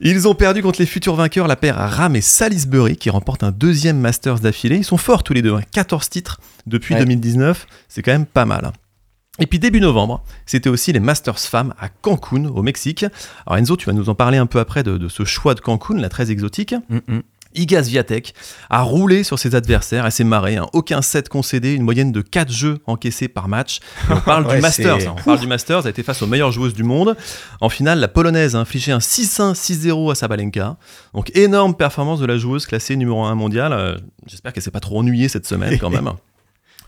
Ils 0.00 0.28
ont 0.28 0.34
perdu 0.36 0.62
contre 0.62 0.78
les 0.80 0.86
futurs 0.86 1.16
vainqueurs, 1.16 1.48
la 1.48 1.56
paire 1.56 1.76
Ram 1.76 2.14
et 2.14 2.20
Salisbury, 2.20 2.96
qui 2.96 3.10
remportent 3.10 3.42
un 3.42 3.50
deuxième 3.50 3.98
Masters 3.98 4.38
d'affilée. 4.38 4.76
Ils 4.76 4.84
sont 4.84 4.96
forts 4.96 5.24
tous 5.24 5.32
les 5.32 5.42
deux, 5.42 5.54
hein, 5.54 5.62
14 5.72 6.08
titres 6.08 6.40
depuis 6.68 6.94
Ouais. 6.94 7.00
2019, 7.00 7.66
c'est 7.88 8.02
quand 8.02 8.12
même 8.12 8.26
pas 8.26 8.44
mal. 8.44 8.70
Et 9.40 9.46
puis 9.46 9.58
début 9.58 9.80
novembre, 9.80 10.22
c'était 10.46 10.68
aussi 10.70 10.92
les 10.92 11.00
Masters 11.00 11.40
femmes 11.40 11.74
à 11.80 11.88
Cancun, 11.88 12.44
au 12.46 12.62
Mexique. 12.62 13.04
Alors 13.46 13.58
Enzo, 13.58 13.76
tu 13.76 13.86
vas 13.86 13.92
nous 13.92 14.08
en 14.08 14.14
parler 14.14 14.38
un 14.38 14.46
peu 14.46 14.60
après 14.60 14.82
de, 14.84 14.96
de 14.96 15.08
ce 15.08 15.24
choix 15.24 15.54
de 15.54 15.60
Cancun, 15.60 15.96
la 15.96 16.08
très 16.08 16.30
exotique. 16.30 16.74
mm, 16.88 16.98
mm. 17.08 17.20
Iga 17.56 17.84
Swiatek 17.84 18.34
a 18.68 18.82
roulé 18.82 19.22
sur 19.22 19.38
ses 19.38 19.54
adversaires, 19.54 20.04
elle 20.04 20.10
s'est 20.12 20.24
marrée, 20.24 20.56
hein. 20.56 20.66
aucun 20.72 21.02
set 21.02 21.28
concédé, 21.28 21.74
une 21.74 21.82
moyenne 21.84 22.10
de 22.10 22.20
4 22.20 22.50
jeux 22.50 22.78
encaissés 22.86 23.28
par 23.28 23.46
match. 23.46 23.78
on 24.10 24.16
parle 24.20 24.44
Ouais, 24.48 24.56
du 24.56 24.60
Masters, 24.60 25.08
hein. 25.08 25.14
on 25.18 25.22
parle 25.22 25.38
du 25.38 25.46
Masters, 25.46 25.78
elle 25.82 25.86
a 25.86 25.90
été 25.90 26.02
face 26.02 26.20
aux 26.22 26.26
meilleures 26.26 26.50
joueuses 26.50 26.74
du 26.74 26.82
monde. 26.82 27.16
En 27.60 27.68
finale, 27.68 28.00
la 28.00 28.08
polonaise 28.08 28.56
a 28.56 28.58
infligé 28.58 28.90
un 28.90 28.98
6-1, 28.98 29.54
6-0 29.54 30.10
à 30.10 30.14
Sabalenka. 30.16 30.76
Donc 31.14 31.30
énorme 31.36 31.76
performance 31.76 32.18
de 32.18 32.26
la 32.26 32.38
joueuse 32.38 32.66
classée 32.66 32.96
numéro 32.96 33.22
1 33.24 33.36
mondial. 33.36 33.72
Euh, 33.72 33.96
J'espère 34.26 34.52
qu'elle 34.52 34.62
s'est 34.64 34.72
pas 34.72 34.80
trop 34.80 34.98
ennuyée 34.98 35.28
cette 35.28 35.46
semaine 35.46 35.78
quand 35.78 35.90
même. 35.90 36.10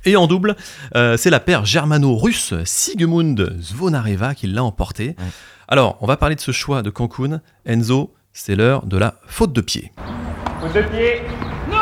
Et 0.07 0.15
en 0.15 0.29
double, 0.29 0.55
euh, 0.95 1.17
c'est 1.17 1.31
la 1.31 1.41
paire 1.41 1.65
germano-russe 1.65 2.55
Sigmund 2.65 3.57
Zvonareva 3.61 4.37
qui 4.37 4.47
l'a 4.47 4.63
emporté. 4.63 5.17
Alors, 5.67 5.99
on 6.01 6.07
va 6.07 6.17
parler 6.17 6.37
de 6.37 6.41
ce 6.41 6.53
choix 6.53 6.83
de 6.83 6.91
Cancun. 6.91 7.41
Enzo, 7.67 8.15
c'est 8.33 8.55
l'heure 8.55 8.87
de 8.87 8.99
la 8.99 9.15
faute 9.27 9.53
de 9.53 9.61
pied. 9.61 9.91
Non 11.69 11.77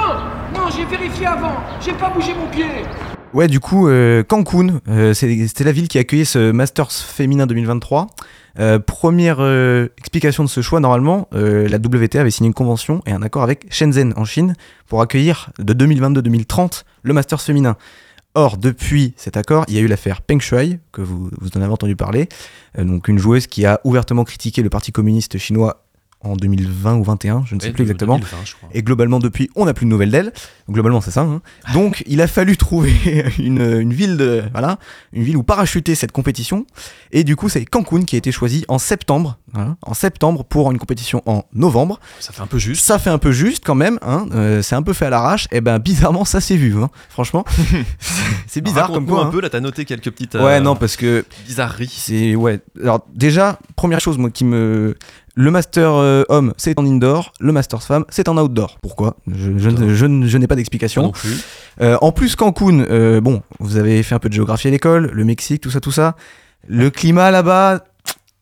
Non, 0.54 0.70
j'ai 0.74 0.86
vérifié 0.86 1.26
avant 1.26 1.62
J'ai 1.84 1.92
pas 1.92 2.08
bougé 2.08 2.32
mon 2.32 2.46
pied 2.46 2.64
Ouais, 3.34 3.46
du 3.46 3.60
coup, 3.60 3.88
euh, 3.88 4.22
Cancun, 4.22 4.80
euh, 4.88 5.12
c'était 5.12 5.64
la 5.64 5.72
ville 5.72 5.88
qui 5.88 5.98
accueillait 5.98 6.24
ce 6.24 6.50
Masters 6.50 6.92
féminin 6.92 7.46
2023. 7.46 8.06
Euh, 8.60 8.78
première 8.78 9.38
euh, 9.40 9.88
explication 9.98 10.44
de 10.44 10.48
ce 10.48 10.60
choix, 10.60 10.78
normalement, 10.78 11.28
euh, 11.34 11.68
la 11.68 11.78
WTA 11.78 12.20
avait 12.20 12.30
signé 12.30 12.46
une 12.46 12.54
convention 12.54 13.02
et 13.06 13.12
un 13.12 13.22
accord 13.22 13.42
avec 13.42 13.66
Shenzhen 13.70 14.14
en 14.16 14.24
Chine 14.24 14.54
pour 14.86 15.00
accueillir 15.00 15.50
de 15.58 15.74
2022-2030 15.74 16.84
le 17.02 17.12
Masters 17.12 17.40
féminin. 17.40 17.76
Or, 18.36 18.56
depuis 18.56 19.14
cet 19.16 19.36
accord, 19.36 19.64
il 19.68 19.74
y 19.74 19.78
a 19.78 19.80
eu 19.80 19.86
l'affaire 19.86 20.20
Peng 20.20 20.40
Shuai, 20.40 20.80
que 20.90 21.00
vous, 21.00 21.30
vous 21.40 21.48
en 21.56 21.60
avez 21.60 21.72
entendu 21.72 21.94
parler, 21.94 22.28
euh, 22.78 22.84
donc 22.84 23.06
une 23.06 23.18
joueuse 23.18 23.46
qui 23.46 23.64
a 23.64 23.80
ouvertement 23.84 24.24
critiqué 24.24 24.60
le 24.62 24.70
Parti 24.70 24.90
communiste 24.90 25.38
chinois 25.38 25.83
en 26.24 26.36
2020 26.36 26.96
ou 26.96 27.04
21, 27.04 27.44
je 27.46 27.54
ne 27.54 27.60
sais 27.60 27.70
plus 27.72 27.82
exactement. 27.82 28.16
2020, 28.18 28.36
je 28.44 28.54
crois. 28.54 28.68
Et 28.72 28.82
globalement, 28.82 29.18
depuis, 29.18 29.50
on 29.56 29.64
n'a 29.66 29.74
plus 29.74 29.86
de 29.86 29.90
nouvelles 29.90 30.10
d'elle. 30.10 30.32
Globalement, 30.70 31.00
c'est 31.00 31.10
ça. 31.10 31.20
hein. 31.22 31.42
Donc, 31.72 32.02
il 32.06 32.20
a 32.20 32.26
fallu 32.26 32.56
trouver 32.56 32.92
une, 33.38 33.60
une 33.60 33.92
ville 33.92 34.16
de, 34.16 34.42
voilà, 34.52 34.78
une 35.12 35.22
ville 35.22 35.36
où 35.36 35.42
parachuter 35.42 35.94
cette 35.94 36.12
compétition. 36.12 36.66
Et 37.12 37.24
du 37.24 37.36
coup, 37.36 37.48
c'est 37.48 37.64
Cancun 37.64 38.02
qui 38.04 38.16
a 38.16 38.18
été 38.18 38.32
choisi 38.32 38.64
en 38.68 38.78
septembre, 38.78 39.38
voilà, 39.52 39.76
en 39.82 39.94
septembre 39.94 40.44
pour 40.44 40.70
une 40.72 40.78
compétition 40.78 41.22
en 41.26 41.44
novembre. 41.54 42.00
Ça 42.20 42.32
fait 42.32 42.42
un 42.42 42.46
peu 42.46 42.58
juste. 42.58 42.84
Ça 42.84 42.98
fait 42.98 43.10
un 43.10 43.18
peu 43.18 43.32
juste 43.32 43.62
quand 43.64 43.74
même. 43.74 43.98
Hein. 44.02 44.26
euh, 44.34 44.62
c'est 44.62 44.74
un 44.74 44.82
peu 44.82 44.92
fait 44.92 45.06
à 45.06 45.10
l'arrache. 45.10 45.46
Et 45.52 45.60
ben, 45.60 45.78
bizarrement, 45.78 46.24
ça 46.24 46.40
s'est 46.40 46.56
vu. 46.56 46.74
hein. 46.76 46.90
Franchement, 47.10 47.44
c'est 48.46 48.60
bizarre 48.60 48.90
comme 48.90 49.06
quoi. 49.06 49.24
un 49.24 49.26
hein. 49.28 49.30
peu, 49.30 49.40
là, 49.40 49.50
t'as 49.50 49.60
noté 49.60 49.84
quelques 49.84 50.10
petites 50.10 50.34
Ouais, 50.34 50.56
euh, 50.56 50.60
non, 50.60 50.76
parce 50.76 50.96
que 50.96 51.24
bizarreries. 51.46 51.90
c'est 51.92 52.34
ouais. 52.34 52.60
Alors 52.80 53.04
déjà, 53.14 53.58
première 53.76 54.00
chose 54.00 54.18
moi 54.18 54.30
qui 54.30 54.44
me 54.44 54.96
le 55.36 55.50
master 55.50 55.90
euh, 55.94 56.22
homme, 56.28 56.52
c'est 56.56 56.78
en 56.78 56.86
indoor, 56.86 57.32
le 57.40 57.52
master 57.52 57.82
femme, 57.82 58.04
c'est 58.08 58.28
en 58.28 58.36
outdoor. 58.38 58.78
Pourquoi? 58.82 59.16
Je, 59.26 59.58
je, 59.58 59.70
je 60.26 60.38
n'ai 60.38 60.46
pas 60.46 60.54
d'explication. 60.54 61.12
Euh, 61.80 61.96
en 62.00 62.12
plus, 62.12 62.36
Cancun, 62.36 62.80
euh, 62.80 63.20
bon, 63.20 63.42
vous 63.58 63.76
avez 63.76 64.02
fait 64.02 64.14
un 64.14 64.18
peu 64.20 64.28
de 64.28 64.34
géographie 64.34 64.68
à 64.68 64.70
l'école, 64.70 65.10
le 65.12 65.24
Mexique, 65.24 65.60
tout 65.62 65.70
ça, 65.70 65.80
tout 65.80 65.90
ça. 65.92 66.14
Le 66.68 66.88
climat 66.90 67.30
là-bas, 67.30 67.84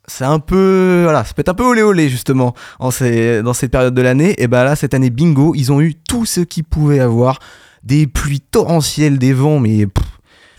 c'est 0.07 0.25
un 0.25 0.39
peu, 0.39 1.01
voilà, 1.05 1.25
ça 1.25 1.33
peut 1.33 1.41
être 1.41 1.49
un 1.49 1.55
peu 1.55 1.65
olé 1.65 1.83
olé 1.83 2.09
justement 2.09 2.55
en 2.79 2.91
ces- 2.91 3.43
dans 3.43 3.55
cette 3.55 3.71
période 3.71 3.95
de 3.95 4.03
l'année. 4.03 4.35
Et 4.43 4.47
ben 4.47 4.63
là, 4.65 4.77
cette 4.77 4.93
année, 4.95 5.11
bingo, 5.11 5.55
ils 5.57 5.73
ont 5.73 5.81
eu 5.81 5.95
tout 5.95 6.27
ce 6.27 6.41
qu'ils 6.41 6.65
pouvaient 6.65 7.01
avoir, 7.01 7.39
des 7.83 8.07
pluies 8.07 8.41
torrentielles, 8.41 9.19
des 9.19 9.33
vents, 9.33 9.59
mais 9.59 9.87
pff, 9.87 10.05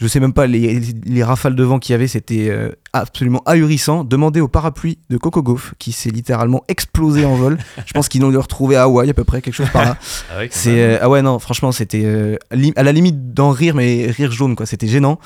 je 0.03 0.07
sais 0.09 0.19
même 0.19 0.33
pas 0.33 0.47
les, 0.47 0.81
les 1.05 1.23
rafales 1.23 1.55
de 1.55 1.63
vent 1.63 1.79
qu'il 1.79 1.93
y 1.93 1.95
avait, 1.95 2.07
c'était 2.07 2.49
euh, 2.49 2.71
absolument 2.91 3.41
ahurissant. 3.45 4.03
Demandez 4.03 4.41
au 4.41 4.49
parapluie 4.49 4.99
de 5.09 5.15
Coco 5.17 5.41
Gauff 5.41 5.73
qui 5.79 5.93
s'est 5.93 6.09
littéralement 6.09 6.61
explosé 6.67 7.23
en 7.23 7.35
vol. 7.35 7.57
Je 7.85 7.93
pense 7.93 8.09
qu'ils 8.09 8.21
l'ont 8.21 8.29
dû 8.29 8.37
retrouver 8.37 8.75
à 8.75 8.83
Hawaï 8.83 9.09
à 9.09 9.13
peu 9.13 9.23
près, 9.23 9.41
quelque 9.41 9.53
chose 9.55 9.69
par 9.69 9.85
là. 9.85 9.97
Ah 10.33 10.39
ouais, 10.39 10.49
C'est 10.51 10.81
euh, 10.81 10.97
ah 11.01 11.09
ouais 11.09 11.21
non 11.21 11.39
franchement 11.39 11.71
c'était 11.71 12.03
euh, 12.05 12.37
à 12.75 12.83
la 12.83 12.91
limite 12.91 13.33
d'en 13.33 13.51
rire 13.51 13.75
mais 13.75 14.07
rire 14.07 14.31
jaune 14.31 14.55
quoi 14.55 14.65
c'était 14.65 14.87
gênant 14.87 15.19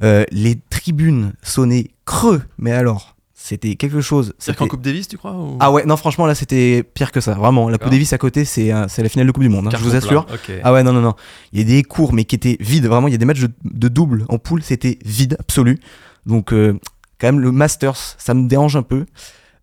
les 0.00 0.58
tribunes 0.68 1.32
sonnaient 1.42 1.90
creux 2.04 2.42
mais 2.58 2.72
alors 2.72 3.11
c'était 3.44 3.74
quelque 3.74 4.00
chose 4.00 4.34
C'est-à-dire 4.38 4.58
qu'en 4.60 4.68
Coupe 4.68 4.82
Davis, 4.82 5.08
tu 5.08 5.18
crois 5.18 5.32
ou- 5.32 5.56
ah 5.58 5.72
ouais 5.72 5.84
non 5.84 5.96
franchement 5.96 6.26
là 6.26 6.34
c'était 6.36 6.84
pire 6.84 7.10
que 7.10 7.20
ça. 7.20 7.34
Vraiment 7.34 7.68
la. 7.68 7.78
Coupe 7.78 7.90
Davis 7.90 8.12
à 8.12 8.18
côté 8.18 8.44
c'est 8.44 8.72
euh, 8.72 8.86
c'est 8.88 9.02
la 9.02 9.08
finale 9.08 9.26
de 9.26 9.32
Coupe 9.32 9.42
du 9.42 9.48
Monde 9.48 9.66
hein, 9.66 9.70
je 9.76 9.82
vous 9.82 9.96
assure. 9.96 10.26
ah 10.62 10.72
ouais 10.72 10.82
non 10.84 10.92
non 10.92 11.00
non. 11.00 11.14
Il 11.52 11.58
y 11.58 11.62
a 11.62 11.64
des 11.64 11.82
cours 11.82 12.12
mais 12.12 12.24
qui 12.24 12.36
étaient 12.36 12.56
vides 12.60 12.86
vraiment 12.86 13.08
il 13.08 13.10
y 13.12 13.14
a 13.14 13.18
des 13.18 13.24
matchs 13.24 13.40
de, 13.40 13.50
de 13.64 13.88
double 13.88 14.24
en 14.28 14.38
poule 14.38 14.62
c'était 14.62 14.98
vide 15.04 15.36
absolu. 15.40 15.80
Donc 16.24 16.52
euh, 16.52 16.78
quand 17.20 17.26
même 17.26 17.40
le 17.40 17.50
Masters 17.50 17.96
ça 18.18 18.32
me 18.34 18.46
dérange 18.48 18.76
un 18.76 18.82
peu. 18.82 19.06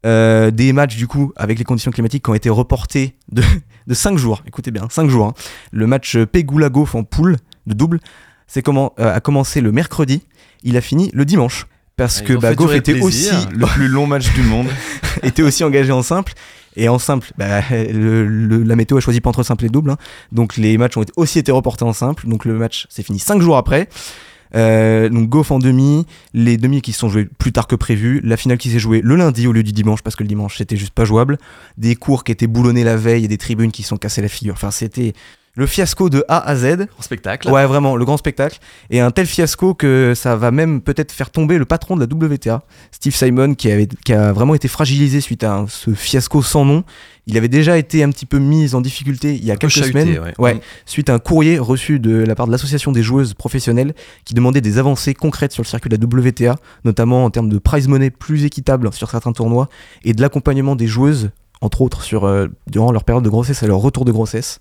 Euh, 0.05 0.49
des 0.51 0.71
matchs 0.71 0.95
du 0.95 1.07
coup 1.07 1.33
avec 1.35 1.57
les 1.59 1.65
conditions 1.65 1.91
climatiques 1.91 2.23
qui 2.23 2.29
ont 2.29 2.33
été 2.35 2.49
reportés 2.49 3.15
de, 3.31 3.43
de 3.87 3.93
5 3.93 4.17
jours. 4.17 4.41
Écoutez 4.45 4.71
bien 4.71 4.87
5 4.89 5.09
jours 5.09 5.27
hein. 5.27 5.33
le 5.71 5.87
match 5.87 6.17
Pegula 6.17 6.69
Goff 6.69 6.95
en 6.95 7.03
poule 7.03 7.37
de 7.67 7.73
double 7.73 7.99
c'est 8.47 8.61
comment 8.61 8.93
euh, 8.99 9.15
a 9.15 9.19
commencé 9.21 9.61
le 9.61 9.71
mercredi. 9.71 10.21
Il 10.63 10.75
a 10.75 10.81
fini 10.81 11.09
le 11.13 11.23
dimanche 11.25 11.67
parce 11.99 12.19
Ah, 12.23 12.25
que 12.27 12.33
bah, 12.33 12.55
Goff 12.55 12.73
était 12.73 12.93
plaisir. 12.93 13.35
aussi 13.35 13.47
Le 13.55 13.65
plus 13.67 13.87
long 13.87 14.07
match 14.07 14.33
du 14.33 14.41
monde. 14.41 14.67
était 15.23 15.43
aussi 15.43 15.63
engagé 15.63 15.91
en 15.91 16.01
simple. 16.01 16.33
Et 16.75 16.87
en 16.87 16.97
simple, 16.99 17.31
bah, 17.37 17.61
le- 17.71 18.25
le- 18.25 18.63
la 18.63 18.75
météo 18.75 18.97
a 18.97 19.01
choisi 19.01 19.21
pas 19.21 19.29
entre 19.29 19.43
simple 19.43 19.65
et 19.65 19.69
double. 19.69 19.91
hein. 19.91 19.97
Donc 20.31 20.55
les 20.57 20.77
matchs 20.77 20.97
ont 20.97 21.03
aussi 21.17 21.37
été 21.39 21.51
reportés 21.51 21.83
en 21.83 21.93
simple. 21.93 22.27
Donc 22.27 22.45
le 22.45 22.53
match 22.53 22.87
s'est 22.89 23.03
fini 23.03 23.19
5 23.19 23.41
jours 23.41 23.57
après. 23.57 23.89
Euh, 24.55 25.09
donc 25.09 25.29
Goff 25.29 25.51
en 25.51 25.59
demi, 25.59 26.07
les 26.33 26.57
demi 26.57 26.81
qui 26.81 26.91
se 26.91 26.99
sont 26.99 27.09
joués 27.09 27.27
plus 27.37 27.51
tard 27.51 27.67
que 27.67 27.75
prévu, 27.75 28.19
la 28.23 28.35
finale 28.35 28.57
qui 28.57 28.71
s'est 28.71 28.79
jouée 28.79 29.01
le 29.03 29.15
lundi 29.15 29.45
au 29.45 29.51
lieu 29.51 29.61
du 29.61 29.73
dimanche 29.73 30.01
parce 30.01 30.15
que 30.15 30.23
le 30.23 30.27
dimanche 30.27 30.57
c'était 30.57 30.75
juste 30.75 30.93
pas 30.93 31.05
jouable, 31.05 31.37
des 31.77 31.95
cours 31.95 32.23
qui 32.23 32.31
étaient 32.31 32.47
boulonnés 32.47 32.83
la 32.83 32.95
veille 32.95 33.25
et 33.25 33.27
des 33.27 33.37
tribunes 33.37 33.71
qui 33.71 33.83
se 33.83 33.89
sont 33.89 33.97
cassées 33.97 34.23
la 34.23 34.27
figure. 34.27 34.55
Enfin 34.55 34.71
c'était 34.71 35.13
le 35.55 35.65
fiasco 35.67 36.09
de 36.09 36.23
A 36.27 36.39
à 36.47 36.55
Z. 36.55 36.85
En 36.97 37.01
spectacle. 37.01 37.49
Ouais, 37.49 37.65
vraiment, 37.65 37.95
le 37.97 38.05
grand 38.05 38.17
spectacle. 38.17 38.59
Et 38.89 38.99
un 39.01 39.11
tel 39.11 39.25
fiasco 39.25 39.73
que 39.73 40.13
ça 40.15 40.35
va 40.35 40.51
même 40.51 40.79
peut-être 40.81 41.11
faire 41.11 41.29
tomber 41.31 41.57
le 41.57 41.65
patron 41.65 41.97
de 41.97 42.01
la 42.01 42.07
WTA, 42.07 42.61
Steve 42.91 43.13
Simon, 43.15 43.55
qui, 43.55 43.69
avait, 43.71 43.87
qui 44.05 44.13
a 44.13 44.31
vraiment 44.31 44.55
été 44.55 44.67
fragilisé 44.67 45.19
suite 45.21 45.43
à 45.43 45.53
un- 45.55 45.67
ce 45.67 45.91
fiasco 45.93 46.41
sans 46.41 46.63
nom. 46.65 46.83
Il 47.27 47.37
avait 47.37 47.47
déjà 47.49 47.77
été 47.77 48.03
un 48.03 48.09
petit 48.09 48.25
peu 48.25 48.39
mis 48.39 48.73
en 48.73 48.81
difficulté 48.81 49.35
il 49.35 49.43
y 49.45 49.51
a 49.51 49.55
quelques 49.57 49.73
chahuté, 49.73 49.91
semaines. 50.01 50.33
ouais. 50.39 50.55
Mm. 50.55 50.59
suite 50.85 51.09
à 51.09 51.13
un 51.13 51.19
courrier 51.19 51.59
reçu 51.59 51.99
de 51.99 52.23
la 52.23 52.33
part 52.35 52.47
de 52.47 52.51
l'association 52.51 52.91
des 52.91 53.03
joueuses 53.03 53.33
professionnelles 53.33 53.93
qui 54.25 54.33
demandait 54.33 54.61
des 54.61 54.77
avancées 54.79 55.13
concrètes 55.13 55.51
sur 55.51 55.61
le 55.63 55.67
circuit 55.67 55.89
de 55.89 55.95
la 55.97 56.03
WTA, 56.03 56.55
notamment 56.85 57.25
en 57.25 57.29
termes 57.29 57.49
de 57.49 57.57
prize 57.59 57.87
money 57.87 58.09
plus 58.09 58.45
équitable 58.45 58.91
sur 58.93 59.09
certains 59.11 59.33
tournois 59.33 59.69
et 60.03 60.13
de 60.13 60.21
l'accompagnement 60.21 60.75
des 60.75 60.87
joueuses, 60.87 61.29
entre 61.61 61.81
autres 61.81 62.01
sur, 62.03 62.25
euh, 62.25 62.47
durant 62.67 62.91
leur 62.91 63.03
période 63.03 63.23
de 63.23 63.29
grossesse 63.29 63.61
et 63.61 63.67
leur 63.67 63.79
retour 63.79 64.05
de 64.05 64.11
grossesse. 64.11 64.59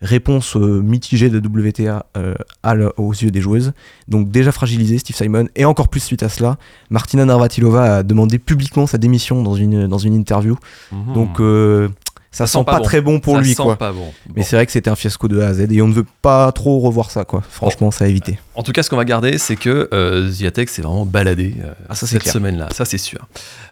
Réponse 0.00 0.56
euh, 0.56 0.80
mitigée 0.80 1.28
de 1.28 1.38
WTA 1.40 2.06
euh, 2.16 2.34
à 2.62 2.74
le- 2.76 2.92
aux 2.98 3.10
yeux 3.12 3.32
des 3.32 3.40
joueuses. 3.40 3.72
Donc 4.06 4.30
déjà 4.30 4.52
fragilisé 4.52 4.96
Steve 4.98 5.16
Simon 5.16 5.48
et 5.56 5.64
encore 5.64 5.88
plus 5.88 5.98
suite 6.00 6.22
à 6.22 6.28
cela, 6.28 6.56
Martina 6.88 7.24
Navratilova 7.24 7.96
a 7.96 8.02
demandé 8.04 8.38
publiquement 8.38 8.86
sa 8.86 8.96
démission 8.98 9.42
dans 9.42 9.54
une, 9.56 9.88
dans 9.88 9.98
une 9.98 10.14
interview. 10.14 10.56
Mhm. 10.92 11.14
Donc 11.14 11.40
euh, 11.40 11.88
ça, 12.30 12.46
sent 12.46 12.58
pas 12.58 12.64
pas, 12.72 12.78
bon. 12.78 12.84
très 12.84 13.00
bon 13.00 13.20
pour 13.20 13.36
Ça 13.36 13.40
lui 13.40 13.54
sent 13.54 13.62
quoi. 13.62 13.76
pas 13.76 13.92
bon. 13.92 14.12
Mais 14.34 14.42
c'est 14.42 14.56
vrai 14.56 14.66
que 14.66 14.72
c'était 14.72 14.90
un 14.90 14.96
fiasco 14.96 15.28
de 15.28 15.40
A 15.40 15.48
à 15.48 15.54
Z 15.54 15.72
et 15.72 15.82
on 15.82 15.88
ne 15.88 15.94
veut 15.94 16.06
pas 16.22 16.50
trop 16.52 16.78
revoir 16.80 17.10
ça 17.10 17.24
quoi. 17.24 17.42
Franchement, 17.48 17.90
ça 17.90 18.04
a 18.04 18.08
évité. 18.08 18.38
En 18.54 18.62
tout 18.62 18.72
cas, 18.72 18.82
ce 18.82 18.90
qu'on 18.90 18.96
va 18.96 19.04
garder, 19.04 19.38
c'est 19.38 19.56
que 19.56 19.88
euh, 19.94 20.28
Ziatek 20.28 20.68
s'est 20.68 20.82
vraiment 20.82 21.06
baladé 21.06 21.54
euh, 21.62 21.72
Ah, 21.88 21.94
ça, 21.94 22.06
cette 22.06 22.28
semaine-là, 22.28 22.68
ça 22.72 22.84
c'est 22.84 22.98
sûr. 22.98 23.26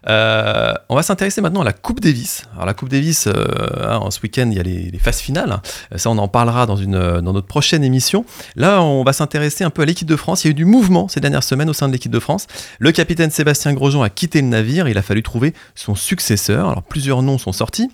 Euh, 0.09 0.73
on 0.89 0.95
va 0.95 1.03
s'intéresser 1.03 1.41
maintenant 1.41 1.61
à 1.61 1.65
la 1.65 1.73
Coupe 1.73 1.99
Davis. 1.99 2.43
Alors 2.53 2.65
la 2.65 2.73
Coupe 2.73 2.89
Davis, 2.89 3.27
euh, 3.27 3.33
hein, 3.83 3.99
ce 4.09 4.19
week-end, 4.21 4.47
il 4.49 4.57
y 4.57 4.59
a 4.59 4.63
les, 4.63 4.89
les 4.91 4.99
phases 4.99 5.19
finales. 5.19 5.59
Ça, 5.95 6.09
on 6.09 6.17
en 6.17 6.27
parlera 6.27 6.65
dans, 6.65 6.77
une, 6.77 7.21
dans 7.21 7.33
notre 7.33 7.47
prochaine 7.47 7.83
émission. 7.83 8.25
Là, 8.55 8.81
on 8.81 9.03
va 9.03 9.13
s'intéresser 9.13 9.63
un 9.63 9.69
peu 9.69 9.81
à 9.81 9.85
l'équipe 9.85 10.07
de 10.07 10.15
France. 10.15 10.43
Il 10.43 10.47
y 10.47 10.49
a 10.49 10.51
eu 10.51 10.55
du 10.55 10.65
mouvement 10.65 11.07
ces 11.07 11.19
dernières 11.19 11.43
semaines 11.43 11.69
au 11.69 11.73
sein 11.73 11.87
de 11.87 11.93
l'équipe 11.93 12.11
de 12.11 12.19
France. 12.19 12.47
Le 12.79 12.91
capitaine 12.91 13.29
Sébastien 13.29 13.73
Grosjean 13.73 14.01
a 14.01 14.09
quitté 14.09 14.41
le 14.41 14.47
navire. 14.47 14.87
Il 14.87 14.97
a 14.97 15.01
fallu 15.01 15.21
trouver 15.21 15.53
son 15.75 15.95
successeur. 15.95 16.69
Alors 16.69 16.83
plusieurs 16.83 17.21
noms 17.21 17.37
sont 17.37 17.51
sortis. 17.51 17.89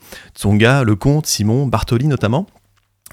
Tsonga, 0.53 0.83
Lecomte, 0.83 1.25
Simon, 1.25 1.65
Bartoli 1.67 2.05
notamment. 2.07 2.45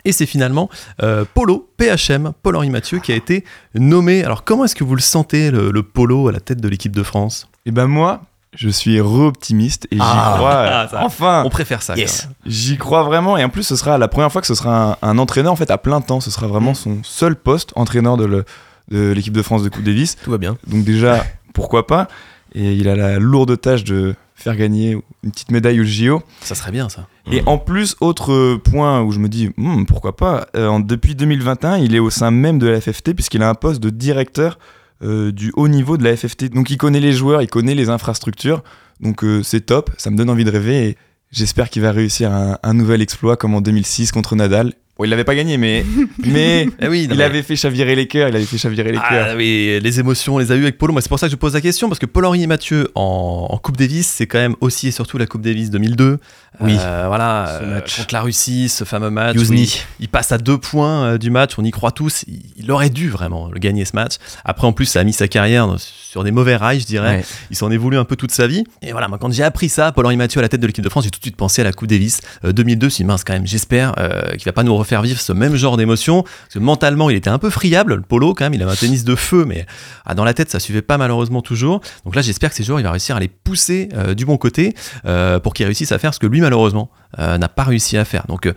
Et 0.04 0.12
c'est 0.12 0.26
finalement 0.26 0.68
euh, 1.02 1.24
Polo, 1.34 1.68
PHM, 1.78 2.32
Paul-Henri 2.42 2.70
Mathieu, 2.70 3.00
qui 3.00 3.12
a 3.12 3.16
été 3.16 3.44
nommé. 3.74 4.24
Alors, 4.24 4.44
comment 4.44 4.64
est-ce 4.64 4.74
que 4.74 4.84
vous 4.84 4.94
le 4.94 5.00
sentez, 5.00 5.50
le, 5.50 5.70
le 5.70 5.82
Polo, 5.82 6.28
à 6.28 6.32
la 6.32 6.40
tête 6.40 6.60
de 6.60 6.68
l'équipe 6.68 6.94
de 6.94 7.02
France? 7.02 7.48
Et 7.66 7.70
ben 7.70 7.86
moi, 7.86 8.22
je 8.54 8.68
suis 8.70 8.98
re-optimiste 9.00 9.86
et 9.90 9.96
j'y 9.96 10.02
Ah. 10.02 10.34
crois. 10.36 10.52
Ah, 10.54 10.88
ça. 10.90 11.04
enfin, 11.04 11.42
On 11.44 11.50
préfère 11.50 11.82
ça. 11.82 11.96
Yes. 11.96 12.28
j'y 12.46 12.78
crois 12.78 13.02
vraiment. 13.02 13.36
Et 13.36 13.44
en 13.44 13.50
plus, 13.50 13.62
ce 13.62 13.76
sera 13.76 13.98
la 13.98 14.08
première 14.08 14.32
fois 14.32 14.40
que 14.40 14.46
ce 14.46 14.54
sera 14.54 14.92
un, 15.02 15.08
un 15.08 15.18
entraîneur 15.18 15.52
en 15.52 15.56
fait 15.56 15.70
à 15.70 15.76
plein 15.78 16.00
temps. 16.00 16.20
Ce 16.20 16.30
sera 16.30 16.46
vraiment 16.46 16.72
son 16.74 16.98
seul 17.02 17.36
poste, 17.36 17.72
entraîneur 17.76 18.16
de 18.16 18.24
le- 18.24 18.44
de 18.90 19.12
l'équipe 19.12 19.34
de 19.34 19.42
France 19.42 19.62
de 19.62 19.68
Coupe 19.68 19.84
Davis. 19.84 20.16
Tout 20.24 20.30
va 20.30 20.38
bien. 20.38 20.56
Donc 20.66 20.84
déjà, 20.84 21.24
pourquoi 21.52 21.86
pas? 21.86 22.08
Et 22.54 22.72
il 22.74 22.88
a 22.88 22.96
la 22.96 23.18
lourde 23.18 23.60
tâche 23.60 23.84
de 23.84 24.14
faire 24.42 24.56
gagner 24.56 24.98
une 25.22 25.30
petite 25.30 25.50
médaille 25.50 25.80
au 25.80 25.84
JO. 25.84 26.22
Ça 26.42 26.54
serait 26.54 26.72
bien, 26.72 26.88
ça. 26.88 27.06
Et 27.30 27.42
en 27.46 27.58
plus, 27.58 27.96
autre 28.00 28.56
point 28.56 29.02
où 29.02 29.12
je 29.12 29.18
me 29.18 29.28
dis, 29.28 29.50
Hmm, 29.56 29.84
pourquoi 29.84 30.16
pas, 30.16 30.46
euh, 30.56 30.66
en- 30.68 30.80
depuis 30.80 31.14
2021, 31.14 31.76
il 31.78 31.94
est 31.94 31.98
au 31.98 32.10
sein 32.10 32.30
même 32.30 32.58
de 32.58 32.66
la 32.66 32.80
FFT 32.80 33.14
puisqu'il 33.14 33.42
a 33.42 33.48
un 33.48 33.54
poste 33.54 33.80
de 33.82 33.90
directeur 33.90 34.58
euh, 35.02 35.32
du 35.32 35.52
haut 35.56 35.68
niveau 35.68 35.96
de 35.96 36.04
la 36.04 36.16
FFT. 36.16 36.50
Donc 36.52 36.70
il 36.70 36.76
connaît 36.76 37.00
les 37.00 37.12
joueurs, 37.12 37.40
il 37.42 37.48
connaît 37.48 37.74
les 37.74 37.88
infrastructures. 37.88 38.62
Donc 39.00 39.24
euh, 39.24 39.42
c'est 39.42 39.60
top, 39.62 39.90
ça 39.96 40.10
me 40.10 40.16
donne 40.16 40.28
envie 40.30 40.44
de 40.44 40.50
rêver. 40.50 40.88
Et 40.88 40.96
J'espère 41.30 41.70
qu'il 41.70 41.80
va 41.82 41.92
réussir 41.92 42.32
un, 42.32 42.58
un 42.62 42.74
nouvel 42.74 43.00
exploit 43.02 43.36
comme 43.36 43.54
en 43.54 43.60
2006 43.60 44.10
contre 44.12 44.34
Nadal. 44.36 44.74
Bon, 45.00 45.04
il 45.06 45.08
l'avait 45.10 45.24
pas 45.24 45.34
gagné, 45.34 45.56
mais, 45.56 45.82
mais 46.26 46.68
Eh 46.78 46.86
oui, 46.88 47.06
non, 47.08 47.14
il 47.14 47.16
mais- 47.18 47.24
avait 47.24 47.42
fait 47.42 47.56
chavirer 47.56 47.94
les 47.96 48.06
cœurs. 48.06 48.28
Il 48.28 48.36
avait 48.36 48.44
fait 48.44 48.58
chavirer 48.58 48.92
les 48.92 48.98
cœurs. 48.98 49.28
Ah 49.30 49.34
oui, 49.34 49.80
les 49.82 49.98
émotions, 49.98 50.34
on 50.34 50.38
les 50.38 50.52
a 50.52 50.56
eues 50.56 50.62
avec 50.64 50.76
Polo. 50.76 50.92
Moi, 50.92 51.00
c'est 51.00 51.08
pour 51.08 51.18
ça 51.18 51.26
que 51.26 51.32
je 51.32 51.36
pose 51.36 51.54
la 51.54 51.62
question, 51.62 51.88
parce 51.88 51.98
que 51.98 52.04
Paul-Henri 52.04 52.46
Mathieu 52.46 52.90
en, 52.94 53.46
en 53.48 53.56
Coupe 53.56 53.78
Davis, 53.78 54.06
c'est 54.06 54.26
quand 54.26 54.38
même 54.38 54.56
aussi 54.60 54.88
et 54.88 54.90
surtout 54.90 55.16
la 55.16 55.24
Coupe 55.26 55.40
Davis 55.40 55.70
2002. 55.70 56.18
Oui. 56.60 56.76
Euh, 56.78 57.04
voilà, 57.06 57.58
Ce 57.60 57.64
euh, 57.64 57.74
match. 57.76 57.96
contre 57.96 58.12
la 58.14 58.20
Russie, 58.20 58.68
ce 58.68 58.84
fameux 58.84 59.08
match. 59.08 59.36
Il, 59.38 59.68
il 60.00 60.08
passe 60.08 60.32
à 60.32 60.36
deux 60.36 60.58
points 60.58 61.04
euh, 61.04 61.18
du 61.18 61.30
match, 61.30 61.52
on 61.56 61.64
y 61.64 61.70
croit 61.70 61.92
tous. 61.92 62.24
Il, 62.28 62.42
il 62.56 62.70
aurait 62.70 62.90
dû 62.90 63.08
vraiment 63.08 63.48
le 63.50 63.58
gagner 63.58 63.86
ce 63.86 63.92
match. 63.94 64.16
Après, 64.44 64.66
en 64.66 64.72
plus, 64.72 64.84
ça 64.84 65.00
a 65.00 65.04
mis 65.04 65.14
sa 65.14 65.28
carrière 65.28 65.66
dans- 65.66 65.78
sur 65.78 66.24
des 66.24 66.32
mauvais 66.32 66.56
rails, 66.56 66.80
je 66.80 66.86
dirais. 66.86 67.18
Ouais. 67.18 67.24
Il 67.50 67.56
s'en 67.56 67.70
est 67.70 67.76
voulu 67.76 67.96
un 67.96 68.04
peu 68.04 68.16
toute 68.16 68.32
sa 68.32 68.48
vie. 68.48 68.64
Et 68.82 68.90
voilà, 68.90 69.06
moi, 69.06 69.16
quand 69.18 69.32
j'ai 69.32 69.44
appris 69.44 69.68
ça, 69.68 69.92
Paul-Henri 69.92 70.16
Mathieu 70.16 70.40
à 70.40 70.42
la 70.42 70.48
tête 70.48 70.60
de 70.60 70.66
l'équipe 70.66 70.82
de 70.84 70.88
France, 70.88 71.04
j'ai 71.04 71.10
tout 71.10 71.20
de 71.20 71.24
suite 71.24 71.36
pensé 71.36 71.60
à 71.62 71.64
la 71.64 71.72
Coupe 71.72 71.88
Davis 71.88 72.20
euh, 72.44 72.52
2002. 72.52 72.90
Si 72.90 73.04
mince, 73.04 73.22
quand 73.24 73.32
même, 73.32 73.46
j'espère 73.46 73.94
euh, 73.98 74.32
qu'il 74.32 74.44
va 74.44 74.52
pas 74.52 74.64
nous 74.64 74.76
refaire 74.76 74.89
vivre 75.02 75.20
ce 75.20 75.32
même 75.32 75.56
genre 75.56 75.76
d'émotion. 75.76 76.22
Parce 76.22 76.54
que 76.54 76.58
mentalement, 76.58 77.10
il 77.10 77.16
était 77.16 77.30
un 77.30 77.38
peu 77.38 77.50
friable, 77.50 77.94
le 77.94 78.02
Polo, 78.02 78.34
quand 78.34 78.44
même. 78.44 78.54
Il 78.54 78.62
avait 78.62 78.72
un 78.72 78.76
tennis 78.76 79.04
de 79.04 79.14
feu, 79.14 79.44
mais 79.46 79.66
ah, 80.04 80.14
dans 80.14 80.24
la 80.24 80.34
tête, 80.34 80.50
ça 80.50 80.60
suivait 80.60 80.82
pas 80.82 80.98
malheureusement 80.98 81.42
toujours. 81.42 81.80
Donc 82.04 82.16
là, 82.16 82.22
j'espère 82.22 82.50
que 82.50 82.56
ces 82.56 82.64
jours, 82.64 82.80
il 82.80 82.82
va 82.82 82.90
réussir 82.90 83.16
à 83.16 83.20
les 83.20 83.28
pousser 83.28 83.88
euh, 83.94 84.14
du 84.14 84.24
bon 84.24 84.36
côté 84.36 84.74
euh, 85.06 85.38
pour 85.38 85.54
qu'il 85.54 85.66
réussisse 85.66 85.92
à 85.92 85.98
faire 85.98 86.12
ce 86.12 86.18
que 86.18 86.26
lui, 86.26 86.40
malheureusement, 86.40 86.90
euh, 87.18 87.38
n'a 87.38 87.48
pas 87.48 87.64
réussi 87.64 87.96
à 87.96 88.04
faire. 88.04 88.26
Donc. 88.26 88.52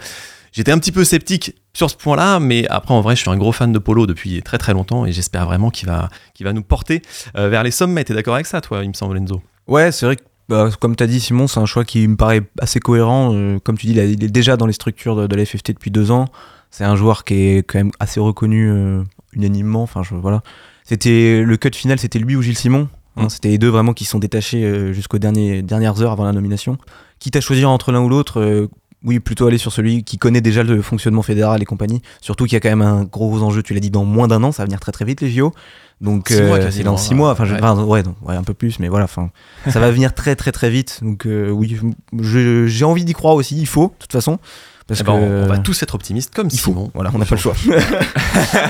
J'étais 0.55 0.71
un 0.71 0.77
petit 0.77 0.91
peu 0.91 1.03
sceptique 1.03 1.55
sur 1.73 1.89
ce 1.89 1.95
point-là, 1.95 2.39
mais 2.39 2.67
après, 2.67 2.93
en 2.93 3.01
vrai, 3.01 3.15
je 3.15 3.21
suis 3.21 3.29
un 3.31 3.37
gros 3.37 3.51
fan 3.51 3.73
de 3.73 3.79
Polo 3.79 4.05
depuis 4.05 4.43
très 4.43 4.59
très 4.59 4.73
longtemps 4.73 5.03
et 5.03 5.11
j'espère 5.11 5.47
vraiment 5.47 5.71
qu'il 5.71 5.89
va, 5.89 6.09
qu'il 6.35 6.45
va 6.45 6.53
nous 6.53 6.61
porter 6.61 7.01
vers 7.33 7.63
les 7.63 7.71
sommets. 7.71 8.03
T'es 8.03 8.13
d'accord 8.13 8.35
avec 8.35 8.45
ça, 8.45 8.61
toi, 8.61 8.83
il 8.83 8.89
me 8.89 8.93
semble, 8.93 9.17
Enzo? 9.17 9.41
Ouais, 9.65 9.91
c'est 9.91 10.05
vrai 10.05 10.15
que, 10.15 10.21
bah, 10.53 10.69
comme 10.79 10.95
tu 10.95 11.03
as 11.03 11.07
dit, 11.07 11.19
Simon, 11.19 11.47
c'est 11.47 11.59
un 11.59 11.65
choix 11.65 11.83
qui 11.85 12.07
me 12.07 12.15
paraît 12.15 12.41
assez 12.59 12.79
cohérent. 12.79 13.31
Euh, 13.33 13.59
comme 13.59 13.77
tu 13.77 13.87
dis, 13.87 13.93
il, 13.93 13.99
a- 13.99 14.05
il 14.05 14.23
est 14.23 14.27
déjà 14.29 14.55
dans 14.57 14.65
les 14.65 14.73
structures 14.73 15.15
de, 15.15 15.27
de 15.27 15.35
la 15.35 15.45
FFT 15.45 15.71
depuis 15.73 15.91
deux 15.91 16.11
ans. 16.11 16.25
C'est 16.71 16.83
un 16.83 16.95
joueur 16.95 17.23
qui 17.23 17.33
est 17.35 17.57
quand 17.63 17.77
même 17.79 17.91
assez 17.99 18.19
reconnu 18.19 18.69
euh, 18.69 19.03
unanimement. 19.33 19.83
Enfin, 19.83 20.01
je, 20.03 20.15
voilà. 20.15 20.41
C'était 20.83 21.43
le 21.43 21.57
cut 21.57 21.71
final, 21.73 21.99
c'était 21.99 22.19
lui 22.19 22.35
ou 22.35 22.41
Gilles 22.41 22.57
Simon. 22.57 22.87
hein. 23.17 23.25
Mm. 23.25 23.29
C'était 23.29 23.49
les 23.49 23.57
deux 23.57 23.69
vraiment 23.69 23.93
qui 23.93 24.05
sont 24.05 24.19
détachés 24.19 24.63
euh, 24.63 24.91
jusqu'aux 24.93 25.19
dernières 25.19 26.01
heures 26.01 26.11
avant 26.11 26.25
la 26.25 26.31
nomination. 26.33 26.77
Quitte 27.19 27.35
à 27.35 27.41
choisir 27.41 27.69
entre 27.69 27.91
l'un 27.91 28.01
ou 28.01 28.09
l'autre, 28.09 28.41
oui, 29.03 29.19
plutôt 29.19 29.47
aller 29.47 29.57
sur 29.57 29.71
celui 29.73 30.03
qui 30.03 30.17
connaît 30.17 30.41
déjà 30.41 30.63
le 30.63 30.81
fonctionnement 30.81 31.21
fédéral 31.23 31.61
et 31.61 31.65
compagnie. 31.65 32.01
Surtout 32.21 32.45
qu'il 32.45 32.53
y 32.53 32.57
a 32.57 32.59
quand 32.59 32.69
même 32.69 32.81
un 32.81 33.03
gros 33.03 33.41
enjeu, 33.41 33.61
tu 33.63 33.73
l'as 33.73 33.79
dit, 33.79 33.91
dans 33.91 34.05
moins 34.05 34.27
d'un 34.27 34.43
an, 34.43 34.51
ça 34.51 34.63
va 34.63 34.65
venir 34.65 34.79
très 34.79 34.91
très 34.91 35.05
vite 35.05 35.21
les 35.21 35.29
JO. 35.29 35.51
Donc 36.01 36.31
euh, 36.31 36.49
c'est 36.71 36.83
dans 36.83 36.97
six 36.97 37.13
mois, 37.15 37.31
enfin, 37.31 37.45
je- 37.45 37.53
Ouais. 37.53 37.59
enfin, 37.63 37.81
ouais, 37.83 38.03
donc, 38.03 38.15
ouais, 38.23 38.35
un 38.35 38.43
peu 38.43 38.53
plus, 38.53 38.79
mais 38.79 38.89
voilà, 38.89 39.05
enfin, 39.05 39.29
ça 39.69 39.79
va 39.79 39.89
venir 39.91 40.13
très 40.13 40.35
très 40.35 40.51
très 40.51 40.69
vite. 40.69 40.99
Donc 41.01 41.25
euh, 41.25 41.49
oui, 41.49 41.77
j'ai 42.19 42.85
envie 42.85 43.05
d'y 43.05 43.13
croire 43.13 43.35
aussi, 43.35 43.57
il 43.57 43.67
faut, 43.67 43.87
de 43.87 43.93
toute 43.99 44.11
façon. 44.11 44.39
Parce 44.93 45.01
Eh 45.01 45.03
ben, 45.03 45.13
que 45.13 45.17
on, 45.17 45.43
on 45.43 45.47
va 45.47 45.57
tous 45.57 45.81
être 45.83 45.95
optimistes 45.95 46.33
comme 46.33 46.47
il 46.51 46.59
faut. 46.59 46.71
Simon. 46.71 46.91
Voilà, 46.93 47.11
on 47.13 47.17
n'a 47.17 47.25
pas 47.25 47.35
le 47.35 47.41
choix. 47.41 47.53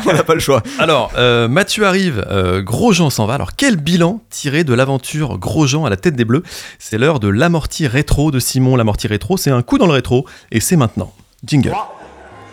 on 0.07 0.13
n'a 0.13 0.23
pas 0.23 0.33
le 0.33 0.39
choix. 0.39 0.61
Alors, 0.79 1.11
euh, 1.17 1.47
Mathieu 1.47 1.85
arrive, 1.85 2.25
euh, 2.29 2.61
Grosjean 2.61 3.09
s'en 3.09 3.25
va. 3.25 3.35
Alors, 3.35 3.55
quel 3.55 3.75
bilan 3.77 4.21
tiré 4.29 4.63
de 4.63 4.73
l'aventure 4.73 5.37
Grosjean 5.37 5.85
à 5.85 5.89
la 5.89 5.97
tête 5.97 6.15
des 6.15 6.25
Bleus 6.25 6.43
C'est 6.79 6.97
l'heure 6.97 7.19
de 7.19 7.27
l'amorti 7.27 7.87
rétro 7.87 8.31
de 8.31 8.39
Simon. 8.39 8.75
L'amorti 8.75 9.07
rétro, 9.07 9.37
c'est 9.37 9.51
un 9.51 9.61
coup 9.61 9.77
dans 9.77 9.87
le 9.87 9.93
rétro 9.93 10.25
et 10.51 10.59
c'est 10.59 10.75
maintenant. 10.75 11.13
Jingle. 11.45 11.69
3, 11.69 11.99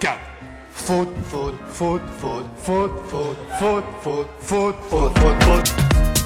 4. 0.01 0.15
Faute, 0.73 1.09
faute, 1.31 1.55
faute, 1.73 2.01
faute, 2.21 2.43
faute, 2.65 2.91
faute, 3.09 3.85
faute, 4.01 4.27
faute, 4.41 4.75
faute, 4.89 5.13
faute, 5.19 5.43
faute, 5.45 6.20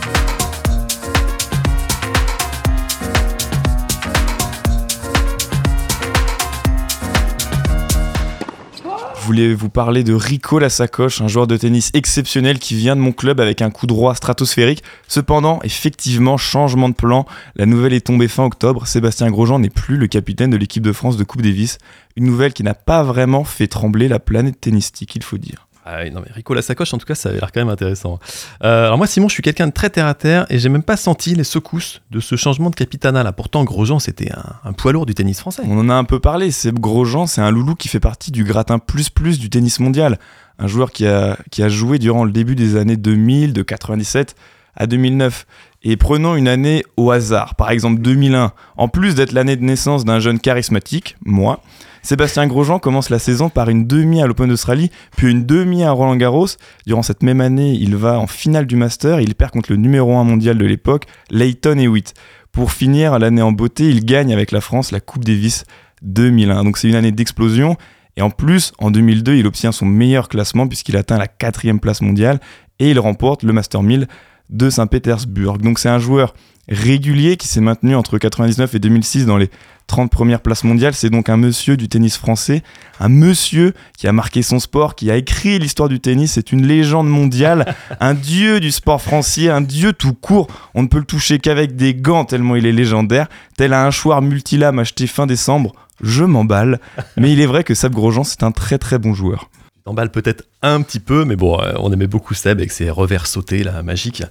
voulais 9.25 9.55
vous 9.55 9.71
parler 9.71 10.05
de 10.05 10.13
Rico 10.13 10.59
la 10.59 10.69
sacoche, 10.69 11.23
un 11.23 11.29
joueur 11.29 11.47
de 11.47 11.57
tennis 11.57 11.91
exceptionnel 11.95 12.59
qui 12.59 12.75
vient 12.75 12.95
de 12.95 13.01
mon 13.01 13.13
club 13.13 13.41
avec 13.41 13.63
un 13.63 13.71
coup 13.71 13.87
droit 13.87 14.15
stratosphérique. 14.15 14.83
Cependant, 15.09 15.61
effectivement, 15.63 16.37
changement 16.37 16.91
de 16.91 16.95
plan. 16.95 17.25
La 17.57 17.65
nouvelle 17.65 17.95
est 17.95 18.07
tombée 18.07 18.29
fin 18.29 18.45
octobre. 18.45 18.87
Sébastien 18.87 19.31
Grosjean 19.31 19.59
n'est 19.59 19.71
plus 19.71 19.97
le 19.97 20.09
capitaine 20.09 20.51
de 20.51 20.59
l'équipe 20.59 20.83
de 20.83 20.93
France 20.93 21.17
de 21.17 21.25
Coupe 21.25 21.41
Davis. 21.41 21.79
Une 22.17 22.27
nouvelle 22.27 22.53
qui 22.53 22.63
n'a 22.63 22.75
pas 22.75 23.03
vraiment 23.03 23.45
fait 23.45 23.67
trembler 23.67 24.09
la 24.09 24.19
planète 24.19 24.61
tennistique, 24.61 25.17
il 25.17 25.23
faut 25.23 25.39
dire. 25.39 25.67
Ah 25.85 26.09
non 26.11 26.23
mais 26.25 26.33
Rico 26.33 26.55
la 26.55 26.63
sacoche, 26.63 26.95
en 26.95 26.99
tout 26.99 27.07
cas, 27.07 27.15
ça 27.15 27.29
a 27.29 27.33
l'air 27.33 27.53
quand 27.53 27.61
même 27.61 27.69
intéressant. 27.69 28.19
Euh, 28.63 28.87
alors 28.87 28.97
moi, 28.97 29.07
Simon, 29.07 29.29
je 29.29 29.35
suis 29.35 29.43
quelqu'un 29.43 29.67
de 29.67 29.73
très 29.73 29.91
terre 29.91 30.07
à 30.07 30.15
terre 30.15 30.47
et 30.49 30.59
j'ai 30.59 30.71
même 30.71 30.83
pas 30.83 30.97
senti 30.97 31.35
les 31.35 31.45
secousses 31.45 32.01
de 32.11 32.21
ce 32.21 32.37
changement 32.37 32.71
de 32.71 32.75
capitanat 32.75 33.23
là. 33.23 33.33
Pourtant, 33.33 33.65
Grosjean, 33.65 33.99
c'était 33.99 34.33
un, 34.33 34.55
un 34.65 34.73
poids 34.73 34.93
lourd 34.93 35.05
du 35.05 35.15
tennis 35.15 35.39
français. 35.39 35.63
On 35.67 35.79
en 35.79 35.91
a 35.91 35.95
un 35.95 36.05
peu 36.05 36.21
parlé, 36.21 36.51
Seb 36.51 36.79
Grosjean, 36.79 37.27
c'est 37.27 37.43
un 37.43 37.51
loulou 37.51 37.75
qui 37.75 37.89
fait 37.89 38.01
partie 38.01 38.31
du 38.31 38.45
gratin 38.45 38.79
plus 38.79 39.11
plus 39.11 39.39
du 39.39 39.51
tennis 39.51 39.79
mondial. 39.79 40.19
Un 40.59 40.69
joueur 40.69 40.91
qui 40.91 41.07
a, 41.07 41.37
qui 41.51 41.63
a 41.63 41.69
joué 41.69 41.99
durant 41.99 42.25
le 42.25 42.33
début 42.33 42.55
des 42.55 42.77
années 42.77 42.97
2000, 42.97 43.53
de 43.53 43.63
97 43.63 44.37
à 44.77 44.87
2009. 44.87 45.47
Et 45.83 45.97
prenons 45.97 46.35
une 46.37 46.49
année 46.49 46.83
au 46.97 47.11
hasard, 47.11 47.55
par 47.57 47.71
exemple 47.71 48.01
2001. 48.01 48.53
En 48.77 48.89
plus 48.89 49.15
d'être 49.15 49.33
l'année 49.33 49.57
de 49.57 49.65
naissance 49.65 50.05
d'un 50.05 50.19
jeune 50.19 50.41
charismatique, 50.41 51.17
moi, 51.25 51.61
Sébastien 52.03 52.47
Grosjean 52.47 52.79
commence 52.79 53.09
la 53.09 53.19
saison 53.19 53.49
par 53.49 53.71
une 53.71 53.87
demi 53.87 54.21
à 54.21 54.27
l'Open 54.27 54.49
d'Australie, 54.49 54.91
puis 55.17 55.31
une 55.31 55.47
demi 55.47 55.85
à 55.85 55.91
Roland 55.91 56.17
Garros. 56.17 56.49
Durant 56.87 57.03
cette 57.03 57.23
même 57.23 57.41
année, 57.41 57.73
il 57.73 57.97
va 57.97 58.19
en 58.19 58.27
finale 58.27 58.67
du 58.67 58.77
Master, 58.77 59.21
il 59.21 59.35
perd 59.35 59.53
contre 59.53 59.73
le 59.73 59.79
numéro 59.79 60.15
1 60.17 60.25
mondial 60.25 60.59
de 60.59 60.67
l'époque, 60.67 61.07
Leighton 61.31 61.79
Hewitt. 61.79 62.13
Pour 62.53 62.73
finir 62.73 63.19
l'année 63.19 63.43
en 63.43 63.53
beauté, 63.53 63.89
il 63.89 64.05
gagne 64.05 64.33
avec 64.33 64.53
la 64.53 64.61
France 64.61 64.91
la 64.91 65.01
Coupe 65.01 65.25
Davis 65.25 65.65
2001. 66.03 66.65
Donc 66.65 66.79
c'est 66.79 66.89
une 66.89 66.95
année 66.95 67.11
d'explosion. 67.11 67.77
Et 68.17 68.23
en 68.23 68.31
plus, 68.31 68.73
en 68.79 68.91
2002, 68.91 69.37
il 69.37 69.47
obtient 69.47 69.73
son 69.73 69.87
meilleur 69.87 70.29
classement 70.29 70.69
puisqu'il 70.69 70.97
atteint 70.97 71.19
la 71.19 71.27
quatrième 71.27 71.81
place 71.81 72.01
mondiale 72.01 72.39
et 72.79 72.91
il 72.91 72.99
remporte 72.99 73.43
le 73.43 73.53
Master 73.53 73.83
1000 73.83 74.09
de 74.51 74.71
Saint-Pétersbourg. 74.71 75.59
Donc 75.59 75.79
c'est 75.79 75.89
un 75.89 75.99
joueur 75.99 76.35
régulier 76.69 77.37
qui 77.37 77.49
s'est 77.49 77.61
maintenu 77.61 77.95
entre 77.95 78.19
99 78.19 78.75
et 78.75 78.79
2006 78.79 79.27
dans 79.27 79.37
les 79.37 79.51
30 79.87 80.11
premières 80.11 80.41
places 80.41 80.65
mondiales. 80.65 80.95
C'est 80.95 81.11
donc 81.11 81.29
un 81.29 81.37
monsieur 81.37 81.77
du 81.77 81.89
tennis 81.89 82.17
français, 82.17 82.63
un 83.01 83.09
monsieur 83.09 83.75
qui 83.99 84.07
a 84.07 84.13
marqué 84.13 84.43
son 84.43 84.59
sport, 84.59 84.95
qui 84.95 85.11
a 85.11 85.17
écrit 85.17 85.59
l'histoire 85.59 85.89
du 85.89 86.01
tennis. 86.01 86.33
C'est 86.33 86.53
une 86.53 86.67
légende 86.67 87.09
mondiale, 87.09 87.75
un 88.01 88.15
dieu 88.15 88.61
du 88.61 88.71
sport 88.71 89.03
français, 89.03 89.51
un 89.51 89.61
dieu 89.61 89.93
tout 89.93 90.15
court. 90.15 90.49
On 90.75 90.83
ne 90.83 90.89
peut 90.89 90.99
le 90.99 91.05
toucher 91.05 91.39
qu'avec 91.39 91.77
des 91.77 91.95
gants 91.95 92.25
tellement 92.25 92.57
il 92.57 92.67
est 92.67 92.73
légendaire. 92.73 93.29
Tel 93.57 93.73
un 93.73 93.87
hachoir 93.87 94.23
multilame 94.23 94.79
acheté 94.79 95.07
fin 95.07 95.27
décembre. 95.27 95.75
Je 96.03 96.25
m'emballe, 96.25 96.81
mais 97.17 97.33
il 97.33 97.41
est 97.41 97.47
vrai 97.47 97.63
que 97.63 97.75
Sab 97.75 97.93
Grosjean, 97.93 98.25
c'est 98.25 98.43
un 98.43 98.51
très 98.51 98.79
très 98.79 98.99
bon 98.99 99.15
joueur. 99.15 99.49
T'emballes 99.87 100.11
peut-être 100.11 100.45
un 100.63 100.81
petit 100.81 100.99
peu, 100.99 101.27
mais 101.27 101.37
bon, 101.37 101.61
euh, 101.61 101.75
on 101.79 101.93
aimait 101.93 102.07
beaucoup 102.07 102.33
Seb 102.33 102.57
avec 102.57 102.73
ses 102.73 102.89
revers 102.89 103.27
sautés, 103.27 103.63
là, 103.63 103.83
magiques. 103.83 104.23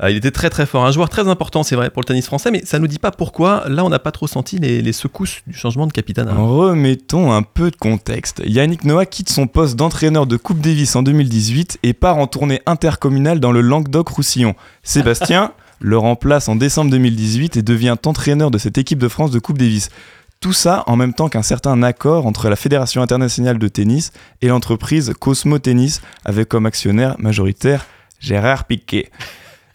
Euh, 0.00 0.08
il 0.08 0.16
était 0.16 0.30
très 0.30 0.50
très 0.50 0.66
fort, 0.66 0.86
un 0.86 0.92
joueur 0.92 1.08
très 1.08 1.26
important, 1.26 1.64
c'est 1.64 1.74
vrai, 1.74 1.90
pour 1.90 2.00
le 2.00 2.04
tennis 2.06 2.26
français, 2.26 2.52
mais 2.52 2.64
ça 2.64 2.78
nous 2.78 2.86
dit 2.86 3.00
pas 3.00 3.10
pourquoi. 3.10 3.64
Là, 3.68 3.84
on 3.84 3.88
n'a 3.88 3.98
pas 3.98 4.12
trop 4.12 4.28
senti 4.28 4.60
les, 4.60 4.80
les 4.82 4.92
secousses 4.92 5.40
du 5.48 5.52
changement 5.52 5.88
de 5.88 5.92
capitaine. 5.92 6.28
Remettons 6.28 7.32
un 7.32 7.42
peu 7.42 7.72
de 7.72 7.76
contexte. 7.76 8.40
Yannick 8.46 8.84
Noah 8.84 9.04
quitte 9.04 9.30
son 9.30 9.48
poste 9.48 9.74
d'entraîneur 9.74 10.28
de 10.28 10.36
Coupe 10.36 10.60
Davis 10.60 10.94
en 10.94 11.02
2018 11.02 11.80
et 11.82 11.92
part 11.92 12.18
en 12.18 12.28
tournée 12.28 12.62
intercommunale 12.66 13.40
dans 13.40 13.50
le 13.50 13.62
Languedoc-Roussillon. 13.62 14.54
Sébastien 14.84 15.50
le 15.80 15.98
remplace 15.98 16.48
en 16.48 16.54
décembre 16.54 16.90
2018 16.92 17.56
et 17.56 17.62
devient 17.62 17.96
entraîneur 18.06 18.52
de 18.52 18.58
cette 18.58 18.78
équipe 18.78 18.98
de 18.98 19.08
France 19.08 19.32
de 19.32 19.40
Coupe 19.40 19.58
Davis. 19.58 19.88
Tout 20.42 20.54
ça 20.54 20.84
en 20.86 20.96
même 20.96 21.12
temps 21.12 21.28
qu'un 21.28 21.42
certain 21.42 21.82
accord 21.82 22.26
entre 22.26 22.48
la 22.48 22.56
Fédération 22.56 23.02
internationale 23.02 23.58
de 23.58 23.68
tennis 23.68 24.10
et 24.40 24.48
l'entreprise 24.48 25.12
Cosmo 25.20 25.58
Tennis 25.58 26.00
avec 26.24 26.48
comme 26.48 26.64
actionnaire 26.64 27.14
majoritaire 27.18 27.84
Gérard 28.20 28.64
Piquet. 28.64 29.10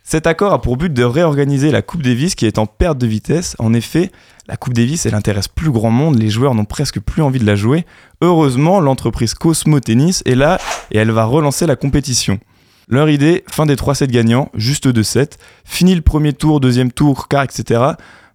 Cet 0.04 0.26
accord 0.26 0.54
a 0.54 0.62
pour 0.64 0.78
but 0.78 0.92
de 0.92 1.04
réorganiser 1.04 1.70
la 1.70 1.84
Coupe 1.84 2.02
Davis 2.02 2.34
qui 2.34 2.48
est 2.48 2.58
en 2.58 2.66
perte 2.66 2.98
de 2.98 3.06
vitesse. 3.06 3.56
En 3.60 3.76
effet, 3.76 4.12
la 4.48 4.58
Coupe 4.58 4.74
Davis, 4.74 5.06
elle 5.06 5.14
intéresse 5.14 5.48
plus 5.48 5.70
grand 5.70 5.92
monde, 5.92 6.18
les 6.18 6.32
joueurs 6.32 6.56
n'ont 6.56 6.66
presque 6.66 7.00
plus 7.00 7.22
envie 7.22 7.38
de 7.38 7.46
la 7.46 7.56
jouer. 7.56 7.86
Heureusement, 8.22 8.80
l'entreprise 8.80 9.36
Cosmo 9.36 9.80
Tennis 9.80 10.24
est 10.26 10.34
là 10.34 10.60
et 10.90 10.98
elle 10.98 11.12
va 11.12 11.26
relancer 11.26 11.68
la 11.68 11.76
compétition. 11.76 12.40
Leur 12.88 13.10
idée, 13.10 13.44
fin 13.52 13.68
des 13.68 13.76
3 13.76 13.94
sets 13.94 14.08
gagnants, 14.08 14.50
juste 14.56 14.88
2 14.88 15.04
sets, 15.04 15.38
fini 15.64 15.94
le 15.94 16.02
premier 16.02 16.34
tour, 16.34 16.60
deuxième 16.60 16.92
tour, 16.92 17.28
quart, 17.28 17.44
etc. 17.44 17.82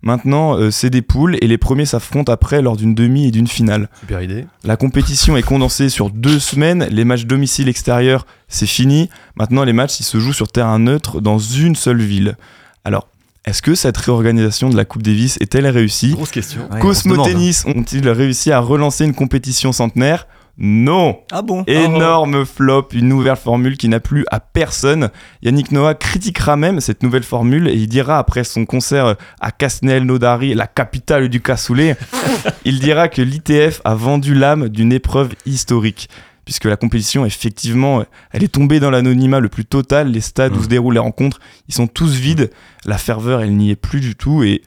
Maintenant, 0.03 0.57
euh, 0.57 0.71
c'est 0.71 0.89
des 0.89 1.03
poules 1.03 1.37
et 1.43 1.47
les 1.47 1.59
premiers 1.59 1.85
s'affrontent 1.85 2.33
après 2.33 2.63
lors 2.63 2.77
d'une 2.77 2.95
demi 2.95 3.27
et 3.27 3.31
d'une 3.31 3.47
finale. 3.47 3.91
Super 4.01 4.23
idée. 4.23 4.47
La 4.65 4.77
compétition 4.77 5.37
est 5.37 5.43
condensée 5.43 5.91
sur 5.91 6.11
deux 6.11 6.39
semaines. 6.39 6.87
Les 6.91 7.05
matchs 7.05 7.27
domicile-extérieur, 7.27 8.27
c'est 8.49 8.67
fini. 8.67 9.11
Maintenant, 9.37 9.65
les 9.65 9.75
matchs, 9.75 10.01
ils 10.01 10.05
se 10.05 10.19
jouent 10.19 10.33
sur 10.33 10.49
terrain 10.49 10.79
neutre 10.79 11.21
dans 11.21 11.39
une 11.39 11.77
seule 11.77 12.01
ville. 12.01 12.37
Alors, 12.85 13.09
est-ce 13.45 13.63
que 13.63 13.75
cette 13.75 13.97
réorganisation 13.97 14.71
de 14.71 14.77
la 14.77 14.85
Coupe 14.85 15.03
Davis 15.03 15.37
est-elle 15.41 15.67
réussie? 15.67 16.13
Grosse 16.13 16.31
question. 16.31 16.69
Ouais, 16.71 16.81
Cosmo 16.81 17.13
demande. 17.13 17.29
Tennis 17.29 17.65
ont-ils 17.67 18.09
réussi 18.09 18.53
à 18.53 18.61
relancer 18.61 19.05
une 19.05 19.15
compétition 19.15 19.73
centenaire? 19.73 20.27
Non 20.63 21.21
Ah 21.33 21.41
bon 21.41 21.65
Énorme 21.67 22.45
flop, 22.45 22.89
une 22.93 23.09
nouvelle 23.09 23.37
formule 23.37 23.79
qui 23.79 23.89
n'a 23.89 23.99
plu 23.99 24.27
à 24.31 24.41
personne. 24.41 25.09
Yannick 25.41 25.73
Noah 25.73 25.95
critiquera 25.95 26.57
même 26.57 26.81
cette 26.81 27.03
nouvelle 27.03 27.23
formule 27.23 27.67
et 27.67 27.73
il 27.73 27.89
dira 27.89 28.19
après 28.19 28.45
son 28.45 28.67
concert 28.67 29.17
à 29.41 29.53
Casnel-Nodari, 29.53 30.53
la 30.53 30.67
capitale 30.67 31.31
du 31.31 31.41
cassoulet, 31.41 31.97
il 32.67 32.79
dira 32.79 33.09
que 33.09 33.23
l'ITF 33.23 33.81
a 33.85 33.95
vendu 33.95 34.35
l'âme 34.35 34.69
d'une 34.69 34.93
épreuve 34.93 35.33
historique. 35.47 36.11
Puisque 36.45 36.67
la 36.67 36.77
compétition, 36.77 37.25
effectivement, 37.25 38.05
elle 38.33 38.45
est 38.45 38.49
tombée 38.53 38.81
dans 38.81 38.91
l'anonymat 38.91 39.41
le 39.41 39.49
plus 39.49 39.65
total. 39.65 40.11
Les 40.11 40.21
stades 40.21 40.55
où 40.55 40.63
se 40.63 40.69
déroulent 40.69 40.95
les 40.95 41.01
rencontres, 41.01 41.41
ils 41.69 41.75
sont 41.75 41.87
tous 41.87 42.13
vides. 42.13 42.51
La 42.85 42.99
ferveur, 42.99 43.41
elle 43.41 43.57
n'y 43.57 43.71
est 43.71 43.77
plus 43.77 44.01
du 44.01 44.15
tout. 44.15 44.43
Et 44.43 44.63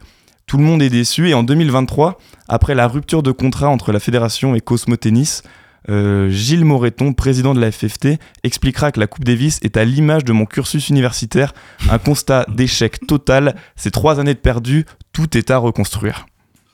tout 0.48 0.58
le 0.58 0.64
monde 0.64 0.82
est 0.82 0.90
déçu. 0.90 1.30
Et 1.30 1.34
en 1.34 1.44
2023, 1.44 2.18
après 2.48 2.74
la 2.74 2.88
rupture 2.88 3.22
de 3.22 3.32
contrat 3.32 3.70
entre 3.70 3.92
la 3.92 4.00
fédération 4.00 4.56
et 4.56 4.62
Cosmo 4.62 4.96
Tennis, 4.96 5.44
euh, 5.90 6.30
Gilles 6.30 6.66
Moreton, 6.66 7.14
président 7.14 7.54
de 7.54 7.60
la 7.60 7.72
FFT, 7.72 8.20
expliquera 8.44 8.92
que 8.92 9.00
la 9.00 9.08
Coupe 9.08 9.26
Davis 9.26 9.60
est 9.62 9.78
à 9.78 9.86
l'image 9.86 10.24
de 10.24 10.34
mon 10.34 10.46
cursus 10.46 10.90
universitaire, 10.90 11.54
un 11.90 11.98
constat 11.98 12.46
d'échec 12.50 13.06
total, 13.08 13.56
ces 13.76 13.92
trois 13.92 14.20
années 14.20 14.34
de 14.34 14.40
perdu, 14.40 14.86
tout 15.12 15.38
est 15.38 15.52
à 15.52 15.58
reconstruire. 15.58 16.26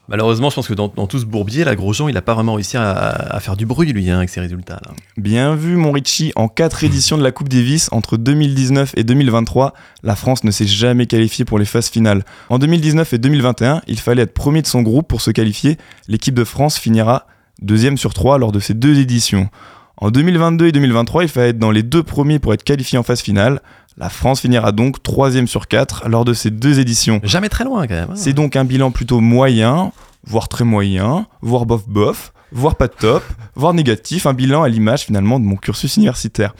Malheureusement, 0.10 0.50
je 0.50 0.56
pense 0.56 0.68
que 0.68 0.74
dans, 0.74 0.88
dans 0.88 1.06
tout 1.06 1.20
ce 1.20 1.26
bourbier, 1.26 1.64
là, 1.64 1.76
Grosjean, 1.76 2.10
il 2.10 2.16
n'a 2.16 2.24
pas 2.24 2.34
vraiment 2.34 2.56
réussi 2.56 2.78
à, 2.78 2.92
à 2.92 3.40
faire 3.40 3.56
du 3.56 3.68
bruit, 3.68 3.94
lui, 3.94 4.10
hein, 4.10 4.18
avec 4.18 4.30
ses 4.30 4.40
résultats. 4.42 4.82
Là. 4.84 4.94
Bien 5.18 5.54
vu, 5.54 5.76
mon 5.76 5.92
Richie. 5.92 6.32
En 6.36 6.48
quatre 6.48 6.84
éditions 6.84 7.16
de 7.16 7.22
la 7.22 7.32
Coupe 7.32 7.48
Davis, 7.48 7.90
entre 7.92 8.18
2019 8.18 8.94
et 8.98 9.04
2023, 9.04 9.76
la 10.02 10.16
France 10.16 10.44
ne 10.44 10.50
s'est 10.50 10.66
jamais 10.66 11.06
qualifiée 11.06 11.46
pour 11.46 11.60
les 11.60 11.66
phases 11.66 11.90
finales. 11.90 12.24
En 12.50 12.58
2019 12.58 13.14
et 13.14 13.18
2021, 13.20 13.84
il 13.88 14.00
fallait 14.00 14.24
être 14.24 14.34
premier 14.34 14.64
de 14.64 14.68
son 14.68 14.82
groupe 14.82 15.08
pour 15.08 15.22
se 15.22 15.30
qualifier. 15.30 15.78
L'équipe 16.08 16.34
de 16.34 16.44
France 16.44 16.80
finira 16.80 17.28
deuxième 17.62 17.98
sur 17.98 18.14
trois 18.14 18.38
lors 18.38 18.52
de 18.52 18.60
ces 18.60 18.74
deux 18.74 19.00
éditions. 19.00 19.50
En 19.98 20.12
2022 20.12 20.68
et 20.68 20.72
2023, 20.72 21.24
il 21.24 21.30
fallait 21.30 21.50
être 21.50 21.60
dans 21.60 21.72
les 21.72 21.84
deux 21.84 22.04
premiers 22.04 22.40
pour 22.40 22.54
être 22.54 22.64
qualifié 22.64 22.98
en 22.98 23.04
phase 23.04 23.22
finale. 23.22 23.62
La 23.98 24.10
France 24.10 24.40
finira 24.42 24.72
donc 24.72 25.04
troisième 25.04 25.48
sur 25.48 25.68
quatre 25.68 26.08
lors 26.08 26.24
de 26.24 26.34
ces 26.34 26.52
deux 26.52 26.80
éditions. 26.80 27.20
Jamais 27.24 27.50
très 27.50 27.66
loin, 27.66 27.86
quand 27.86 27.96
même. 27.96 28.12
hein. 28.12 28.16
C'est 28.16 28.32
donc 28.32 28.56
un 28.56 28.64
bilan 28.64 28.92
plutôt 28.92 29.20
moyen, 29.20 29.92
voire 30.26 30.48
très 30.48 30.64
moyen, 30.64 31.28
voire 31.42 31.66
bof 31.66 31.86
bof, 31.88 32.32
voire 32.54 32.76
pas 32.76 32.88
top, 32.88 33.24
voire 33.56 33.74
négatif, 33.74 34.26
un 34.26 34.34
bilan 34.34 34.64
à 34.64 34.70
l'image 34.70 35.02
finalement 35.02 35.38
de 35.38 35.44
mon 35.46 35.58
cursus 35.58 35.98
universitaire. 35.98 36.56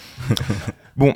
bon, 0.98 1.14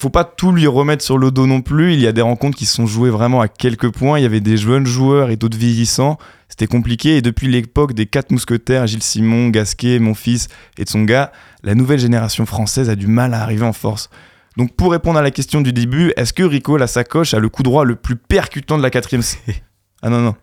faut 0.00 0.10
pas 0.10 0.24
tout 0.24 0.50
lui 0.50 0.66
remettre 0.66 1.04
sur 1.04 1.18
le 1.18 1.30
dos 1.30 1.46
non 1.46 1.60
plus, 1.60 1.92
il 1.92 2.00
y 2.00 2.06
a 2.08 2.12
des 2.12 2.22
rencontres 2.22 2.56
qui 2.58 2.66
se 2.66 2.74
sont 2.74 2.86
jouées 2.86 3.10
vraiment 3.10 3.40
à 3.40 3.46
quelques 3.46 3.92
points, 3.92 4.18
il 4.18 4.22
y 4.22 4.26
avait 4.26 4.40
des 4.40 4.56
jeunes 4.56 4.86
joueurs 4.86 5.30
et 5.30 5.36
d'autres 5.36 5.58
vieillissants, 5.58 6.18
c'était 6.50 6.66
compliqué 6.66 7.16
et 7.16 7.22
depuis 7.22 7.48
l'époque 7.48 7.94
des 7.94 8.04
quatre 8.04 8.30
mousquetaires, 8.30 8.86
Gilles 8.86 9.02
Simon, 9.02 9.48
Gasquet, 9.48 9.98
mon 9.98 10.12
fils 10.14 10.48
et 10.76 10.82
Tsonga, 10.84 11.32
la 11.62 11.74
nouvelle 11.74 11.98
génération 12.00 12.44
française 12.44 12.90
a 12.90 12.96
du 12.96 13.06
mal 13.06 13.32
à 13.32 13.40
arriver 13.42 13.64
en 13.64 13.72
force. 13.72 14.10
Donc 14.58 14.74
pour 14.76 14.90
répondre 14.92 15.18
à 15.18 15.22
la 15.22 15.30
question 15.30 15.60
du 15.62 15.72
début, 15.72 16.12
est-ce 16.16 16.32
que 16.34 16.42
Rico 16.42 16.76
la 16.76 16.86
sacoche 16.88 17.32
a 17.32 17.38
le 17.38 17.48
coup 17.48 17.62
droit 17.62 17.84
le 17.86 17.94
plus 17.96 18.16
percutant 18.16 18.76
de 18.76 18.82
la 18.82 18.90
quatrième 18.90 19.20
s- 19.22 19.38
Ah 20.02 20.10
non 20.10 20.20
non. 20.20 20.34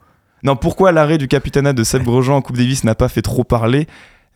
Non, 0.43 0.55
pourquoi 0.55 0.91
l'arrêt 0.91 1.17
du 1.17 1.27
capitanat 1.27 1.73
de 1.73 1.83
Seb 1.83 2.03
Grosjean 2.03 2.35
en 2.37 2.41
Coupe 2.41 2.57
Davis 2.57 2.83
n'a 2.83 2.95
pas 2.95 3.09
fait 3.09 3.21
trop 3.23 3.43
parler? 3.43 3.87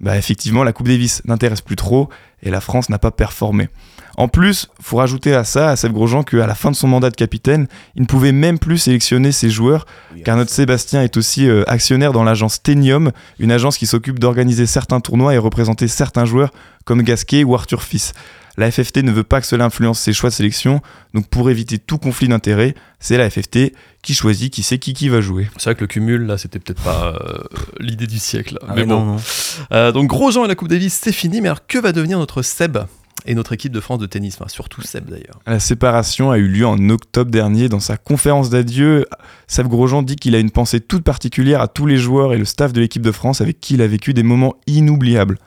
Bah 0.01 0.17
effectivement, 0.17 0.63
la 0.63 0.73
Coupe 0.73 0.87
Davis 0.87 1.21
n'intéresse 1.25 1.61
plus 1.61 1.75
trop 1.75 2.09
et 2.41 2.49
la 2.49 2.59
France 2.59 2.89
n'a 2.89 2.97
pas 2.97 3.11
performé. 3.11 3.69
En 4.17 4.27
plus, 4.27 4.67
faut 4.81 4.97
rajouter 4.97 5.33
à 5.33 5.43
ça, 5.43 5.69
à 5.69 5.75
Seb 5.75 5.93
Grosjean, 5.93 6.23
qu'à 6.23 6.47
la 6.47 6.55
fin 6.55 6.71
de 6.71 6.75
son 6.75 6.87
mandat 6.87 7.11
de 7.11 7.15
capitaine, 7.15 7.67
il 7.95 8.01
ne 8.01 8.07
pouvait 8.07 8.31
même 8.31 8.59
plus 8.59 8.77
sélectionner 8.77 9.31
ses 9.31 9.49
joueurs, 9.49 9.85
car 10.25 10.35
notre 10.35 10.51
Sébastien 10.51 11.01
est 11.01 11.15
aussi 11.17 11.47
euh, 11.47 11.63
actionnaire 11.67 12.11
dans 12.11 12.23
l'agence 12.23 12.61
Tenium, 12.61 13.11
une 13.39 13.51
agence 13.51 13.77
qui 13.77 13.87
s'occupe 13.87 14.19
d'organiser 14.19 14.65
certains 14.65 14.99
tournois 14.99 15.33
et 15.33 15.37
représenter 15.37 15.87
certains 15.87 16.25
joueurs 16.25 16.51
comme 16.83 17.03
Gasquet 17.03 17.43
ou 17.43 17.55
Arthur 17.55 17.83
Fils. 17.83 18.13
La 18.62 18.69
FFT 18.69 18.97
ne 18.97 19.12
veut 19.12 19.24
pas 19.24 19.41
que 19.41 19.47
cela 19.47 19.65
influence 19.65 20.00
ses 20.00 20.13
choix 20.13 20.30
de 20.30 20.36
sélection, 20.36 20.82
donc 21.15 21.28
pour 21.30 21.50
éviter 21.50 21.80
tout 21.80 21.97
conflit 21.97 22.28
d'intérêts, 22.28 22.76
c'est 23.00 23.17
la 23.17 23.28
FFT 23.28 23.74
qui 24.04 24.13
choisit 24.13 24.54
qui 24.54 24.62
sait 24.62 24.78
qui 24.78 24.93
qui 24.93 25.10
va 25.10 25.19
jouer. 25.19 25.50
C'est 25.58 25.71
vrai 25.71 25.76
que 25.76 25.82
le 25.82 25.88
cumul, 25.88 26.28
là, 26.28 26.38
c'était 26.38 26.60
peut-être 26.60 26.84
pas 26.84 27.08
euh, 27.08 27.39
l'idée 27.80 28.06
du 28.06 28.19
siècle. 28.19 28.60
Ah 28.62 28.74
mais 28.76 28.86
bon. 28.86 29.00
non, 29.00 29.13
non. 29.13 29.21
Euh, 29.71 29.91
donc, 29.91 30.10
Grosjean 30.10 30.45
et 30.45 30.47
la 30.47 30.54
Coupe 30.54 30.67
Davis, 30.67 30.93
c'est 30.93 31.12
fini. 31.12 31.41
Mais 31.41 31.47
alors, 31.47 31.65
que 31.65 31.80
va 31.80 31.91
devenir 31.91 32.19
notre 32.19 32.43
Seb 32.43 32.78
et 33.26 33.34
notre 33.34 33.54
équipe 33.54 33.71
de 33.71 33.80
France 33.80 33.97
de 33.97 34.06
tennis? 34.06 34.36
Enfin, 34.39 34.47
surtout 34.47 34.84
Seb, 34.84 35.10
d'ailleurs. 35.10 35.39
La 35.47 35.60
séparation 35.60 36.30
a 36.30 36.38
eu 36.38 36.47
lieu 36.47 36.67
en 36.67 36.88
octobre 36.91 37.32
dernier. 37.32 37.67
Dans 37.67 37.80
sa 37.80 37.97
conférence 37.97 38.52
d'adieu, 38.52 39.08
Seb 39.47 39.69
Grosjean 39.69 40.04
dit 40.04 40.17
qu'il 40.17 40.36
a 40.36 40.39
une 40.39 40.52
pensée 40.52 40.82
toute 40.82 41.04
particulière 41.04 41.62
à 41.62 41.67
tous 41.67 41.88
les 41.88 41.97
joueurs 41.97 42.32
et 42.36 42.38
le 42.38 42.45
staff 42.45 42.74
de 42.74 42.80
l'équipe 42.80 43.02
de 43.02 43.12
France 43.12 43.41
avec 43.41 43.60
qui 43.60 43.74
il 43.74 43.82
a 43.82 43.88
vécu 43.88 44.13
des 44.13 44.21
moments 44.21 44.54
inoubliables. 44.67 45.39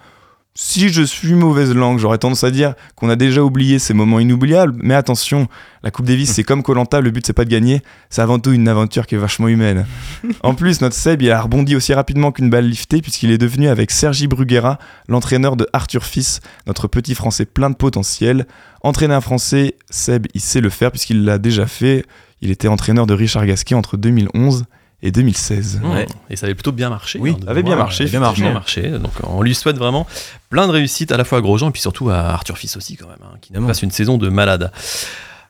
Si 0.57 0.89
je 0.89 1.03
suis 1.03 1.35
mauvaise 1.35 1.75
langue, 1.75 1.99
j'aurais 1.99 2.19
tendance 2.19 2.45
à 2.45 2.53
dire 2.53 2.75
qu'on 2.95 3.09
a 3.09 3.17
déjà 3.17 3.43
oublié 3.43 3.81
ces 3.81 3.93
moments 3.93 4.21
inoubliables, 4.21 4.79
mais 4.81 4.95
attention, 4.95 5.49
la 5.83 5.91
Coupe 5.91 6.07
Davis 6.07 6.31
c'est 6.31 6.45
comme 6.45 6.63
Colanta, 6.63 7.01
le 7.01 7.11
but 7.11 7.27
c'est 7.27 7.33
pas 7.33 7.45
de 7.45 7.51
gagner, 7.51 7.83
c'est 8.09 8.23
avant 8.23 8.39
tout 8.39 8.53
une 8.53 8.69
aventure 8.69 9.09
qui 9.09 9.17
est 9.17 9.19
vachement 9.19 9.49
humaine. 9.49 9.85
En 10.45 10.55
plus, 10.55 10.81
notre 10.81 10.95
Seb 10.95 11.23
il 11.23 11.33
a 11.33 11.43
rebondi 11.43 11.75
aussi 11.75 11.93
rapidement 11.93 12.31
qu'une 12.31 12.51
balle 12.51 12.69
liftée 12.69 13.03
puisqu'il 13.03 13.33
est 13.33 13.39
devenu 13.39 13.67
avec 13.67 13.91
Sergi 13.91 14.29
Bruguera, 14.29 14.79
l'entraîneur 15.09 15.57
de 15.57 15.67
Arthur 15.73 16.05
Fils, 16.05 16.39
notre 16.69 16.87
petit 16.87 17.17
français 17.17 17.47
plein 17.47 17.69
de 17.69 17.75
potentiel. 17.75 18.47
Entraîner 18.81 19.15
un 19.15 19.21
français, 19.21 19.75
Seb 19.91 20.29
il 20.35 20.41
sait 20.41 20.61
le 20.61 20.71
faire 20.71 20.93
puisqu'il 20.93 21.25
l'a 21.25 21.39
déjà 21.39 21.67
fait. 21.67 22.07
Il 22.43 22.53
était 22.53 22.69
entraîneur 22.69 23.09
de 23.09 23.15
Richard 23.15 23.45
Gasquet 23.45 23.75
entre 23.75 23.97
2011 23.97 24.67
et 25.05 25.13
2016. 25.13 25.83
Ouais. 25.85 26.07
Et 26.31 26.37
ça 26.37 26.47
avait 26.47 26.55
plutôt 26.55 26.73
bien 26.73 26.89
marché. 26.89 27.19
Oui, 27.21 27.37
hein, 27.39 27.47
avait 27.47 27.63
bien 27.63 27.77
marché, 27.77 28.07
bien 28.07 28.21
marché, 28.21 28.51
marché. 28.51 28.89
Donc, 28.99 29.13
on 29.23 29.43
lui 29.43 29.55
souhaite 29.55 29.77
vraiment 29.77 30.07
plein 30.49 30.67
de 30.67 30.73
réussite 30.73 31.13
à 31.13 31.19
la 31.19 31.25
fois 31.25 31.39
à 31.39 31.41
Grosjean 31.43 31.69
et 31.69 31.73
puis 31.73 31.83
surtout 31.83 32.09
à 32.09 32.17
Arthur 32.17 32.57
Fils 32.57 32.77
aussi, 32.77 32.97
quand 32.97 33.07
même, 33.07 33.19
hein, 33.23 33.37
qui 33.41 33.53
fasse 33.53 33.83
une 33.83 33.91
saison 33.91 34.17
de 34.17 34.29
malade. 34.31 34.73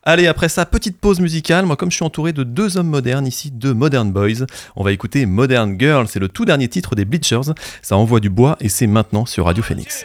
Allez, 0.02 0.26
après 0.26 0.50
ça, 0.50 0.66
petite 0.66 0.98
pause 0.98 1.20
musicale. 1.20 1.64
Moi, 1.64 1.76
comme 1.76 1.90
je 1.90 1.96
suis 1.96 2.04
entouré 2.04 2.32
de 2.32 2.42
deux 2.42 2.76
hommes 2.76 2.88
modernes 2.88 3.26
ici, 3.26 3.50
deux 3.50 3.72
Modern 3.72 4.12
Boys, 4.12 4.44
on 4.76 4.84
va 4.84 4.92
écouter 4.92 5.24
Modern 5.24 5.78
Girl. 5.78 6.08
C'est 6.08 6.20
le 6.20 6.28
tout 6.28 6.44
dernier 6.44 6.68
titre 6.68 6.94
des 6.94 7.04
Bleachers. 7.06 7.54
Ça 7.80 7.96
envoie 7.96 8.20
du 8.20 8.28
bois 8.28 8.56
et 8.60 8.68
c'est 8.68 8.88
maintenant 8.88 9.24
sur 9.24 9.46
Radio 9.46 9.62
Phoenix. 9.62 10.04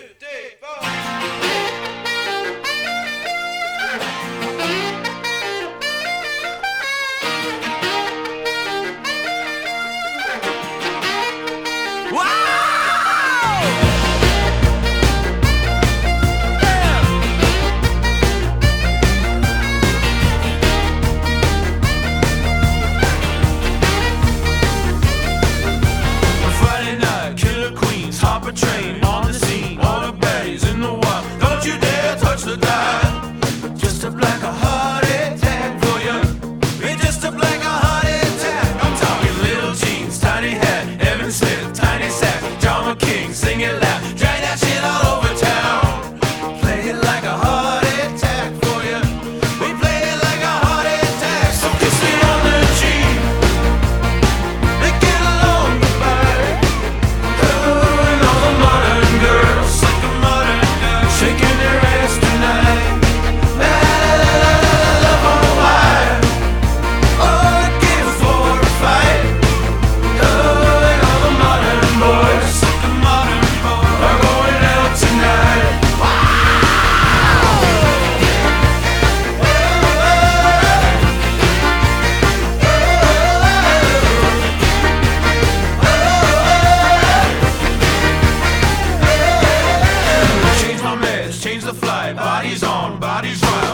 On, 93.29 93.39
bodies 93.39 93.68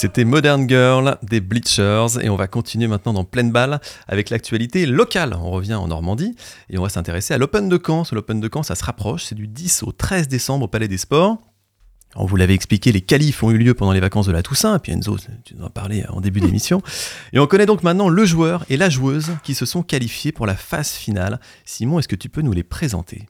C'était 0.00 0.24
Modern 0.24 0.68
Girl 0.68 1.18
des 1.24 1.40
Bleachers 1.40 2.22
et 2.22 2.28
on 2.28 2.36
va 2.36 2.46
continuer 2.46 2.86
maintenant 2.86 3.12
dans 3.12 3.24
pleine 3.24 3.50
balle 3.50 3.80
avec 4.06 4.30
l'actualité 4.30 4.86
locale. 4.86 5.36
On 5.42 5.50
revient 5.50 5.74
en 5.74 5.88
Normandie 5.88 6.36
et 6.70 6.78
on 6.78 6.82
va 6.84 6.88
s'intéresser 6.88 7.34
à 7.34 7.38
l'Open 7.38 7.68
de 7.68 7.80
Caen. 7.84 8.04
L'Open 8.12 8.38
de 8.38 8.48
Caen, 8.48 8.62
ça 8.62 8.76
se 8.76 8.84
rapproche, 8.84 9.24
c'est 9.24 9.34
du 9.34 9.48
10 9.48 9.82
au 9.82 9.90
13 9.90 10.28
décembre 10.28 10.66
au 10.66 10.68
Palais 10.68 10.86
des 10.86 10.98
Sports. 10.98 11.38
On 12.14 12.26
vous 12.26 12.36
l'avait 12.36 12.54
expliqué, 12.54 12.92
les 12.92 13.00
qualifs 13.00 13.42
ont 13.42 13.50
eu 13.50 13.58
lieu 13.58 13.74
pendant 13.74 13.90
les 13.90 13.98
vacances 13.98 14.28
de 14.28 14.32
la 14.32 14.44
Toussaint, 14.44 14.76
et 14.76 14.78
puis 14.78 14.92
Enzo, 14.92 15.16
tu 15.44 15.56
nous 15.56 15.64
en 15.64 15.70
parlais 15.70 16.06
en 16.10 16.20
début 16.20 16.38
d'émission. 16.38 16.80
Et 17.32 17.40
on 17.40 17.48
connaît 17.48 17.66
donc 17.66 17.82
maintenant 17.82 18.08
le 18.08 18.24
joueur 18.24 18.64
et 18.70 18.76
la 18.76 18.90
joueuse 18.90 19.32
qui 19.42 19.56
se 19.56 19.66
sont 19.66 19.82
qualifiés 19.82 20.30
pour 20.30 20.46
la 20.46 20.54
phase 20.54 20.92
finale. 20.92 21.40
Simon, 21.64 21.98
est-ce 21.98 22.06
que 22.06 22.14
tu 22.14 22.28
peux 22.28 22.42
nous 22.42 22.52
les 22.52 22.62
présenter? 22.62 23.26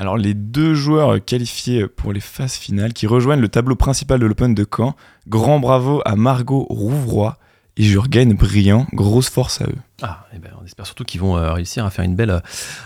Alors 0.00 0.16
les 0.16 0.32
deux 0.32 0.74
joueurs 0.74 1.24
qualifiés 1.24 1.88
pour 1.88 2.12
les 2.12 2.20
phases 2.20 2.54
finales 2.54 2.92
qui 2.92 3.08
rejoignent 3.08 3.40
le 3.40 3.48
tableau 3.48 3.74
principal 3.74 4.20
de 4.20 4.26
l'Open 4.26 4.54
de 4.54 4.64
Caen, 4.64 4.94
grand 5.26 5.58
bravo 5.58 6.02
à 6.04 6.14
Margot 6.14 6.68
Rouvroy 6.70 7.36
et 7.76 7.82
Jurgen 7.82 8.32
Briand, 8.34 8.86
grosse 8.92 9.28
force 9.28 9.60
à 9.60 9.64
eux. 9.64 9.74
Ah, 10.00 10.24
eh 10.32 10.38
ben, 10.38 10.50
on 10.62 10.64
espère 10.64 10.86
surtout 10.86 11.02
qu'ils 11.02 11.20
vont 11.20 11.36
euh, 11.36 11.52
réussir 11.52 11.84
à 11.84 11.90
faire 11.90 12.04
une 12.04 12.14
belle, 12.14 12.30
euh, 12.30 12.40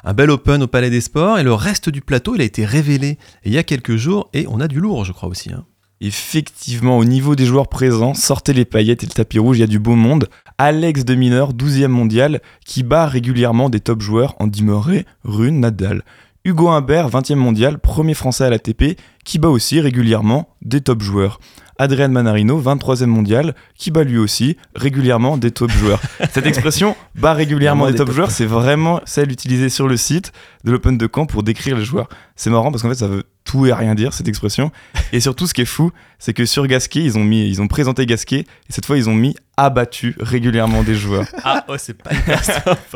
un 0.05 0.14
bel 0.14 0.31
Open 0.31 0.62
au 0.62 0.66
Palais 0.66 0.88
des 0.88 1.03
Sports. 1.03 1.38
Et 1.38 1.42
le 1.42 1.53
reste 1.53 1.90
du 1.90 2.01
plateau, 2.01 2.35
il 2.35 2.40
a 2.40 2.44
été 2.44 2.64
révélé 2.64 3.18
il 3.44 3.53
y 3.53 3.59
a 3.59 3.62
quelques 3.62 3.96
jours 3.96 4.31
et 4.33 4.46
on 4.48 4.59
a 4.59 4.66
du 4.66 4.81
lourd, 4.81 5.05
je 5.05 5.12
crois 5.12 5.29
aussi. 5.29 5.53
hein. 5.53 5.66
Effectivement, 6.01 6.96
au 6.96 7.05
niveau 7.05 7.37
des 7.37 7.44
joueurs 7.44 7.68
présents, 7.68 8.14
sortez 8.14 8.55
les 8.55 8.64
paillettes 8.64 9.03
et 9.03 9.07
le 9.07 9.12
tapis 9.12 9.38
rouge, 9.38 9.59
il 9.59 9.61
y 9.61 9.64
a 9.64 9.66
du 9.66 9.79
beau 9.79 9.96
monde. 9.96 10.31
Alex 10.57 11.05
de 11.05 11.14
Mineur, 11.14 11.53
12e 11.53 11.88
mondial, 11.88 12.40
qui 12.64 12.83
bat 12.83 13.07
régulièrement 13.07 13.68
des 13.68 13.81
top 13.81 14.01
joueurs 14.01 14.35
Andy 14.38 14.64
Murray, 14.64 15.05
Rune, 15.25 15.61
Nadal. 15.61 16.05
Hugo 16.44 16.70
Humbert, 16.70 17.09
20e 17.09 17.37
mondial, 17.37 17.78
premier 17.78 18.14
français 18.14 18.44
à 18.44 18.50
l'ATP, 18.50 18.98
qui 19.24 19.38
bat 19.38 19.48
aussi 19.48 19.81
régulièrement 19.81 20.48
des 20.61 20.81
top 20.81 21.00
joueurs. 21.00 21.38
Adrien 21.78 22.09
Manarino, 22.09 22.61
23e 22.61 23.07
mondial, 23.07 23.55
qui 23.76 23.92
bat 23.92 24.02
lui 24.02 24.18
aussi 24.18 24.57
régulièrement 24.74 25.37
des 25.37 25.52
top 25.52 25.70
joueurs. 25.70 26.00
Cette 26.33 26.46
expression 26.46 26.96
bat 27.14 27.33
régulièrement 27.33 27.88
des 27.88 27.94
top 27.94 28.11
joueurs, 28.11 28.33
c'est 28.33 28.46
vraiment 28.46 29.00
celle 29.05 29.31
utilisée 29.31 29.68
sur 29.68 29.87
le 29.87 29.96
site 29.96 30.33
de 30.64 30.72
l'Open 30.72 30.98
de 30.98 31.09
Caen 31.12 31.26
pour 31.26 31.44
décrire 31.44 31.76
les 31.76 31.85
joueurs. 31.85 32.09
C'est 32.35 32.50
marrant 32.50 32.72
parce 32.72 32.83
qu'en 32.83 32.88
fait 32.88 32.96
ça 32.96 33.07
veut 33.07 33.22
tout 33.44 33.66
et 33.66 33.72
rien 33.72 33.94
dire 33.94 34.12
cette 34.12 34.28
expression. 34.28 34.70
Et 35.12 35.20
surtout 35.20 35.46
ce 35.46 35.55
qui 35.55 35.62
est 35.62 35.66
fou, 35.66 35.90
c'est 36.18 36.33
que 36.33 36.44
sur 36.44 36.66
Gasquet, 36.66 37.00
ils 37.02 37.18
ont 37.18 37.24
mis, 37.24 37.48
ils 37.48 37.61
ont 37.61 37.68
présenté 37.68 38.07
Gasquet 38.07 38.40
et 38.40 38.46
cette 38.72 38.87
fois 38.87 38.96
ils 38.96 39.09
ont 39.11 39.14
mis 39.14 39.35
abattu 39.57 40.14
régulièrement 40.20 40.83
des 40.83 40.94
joueurs. 40.94 41.26
Ah, 41.44 41.64
ouais, 41.68 41.78
c'est 41.78 41.94
pas. 41.94 42.11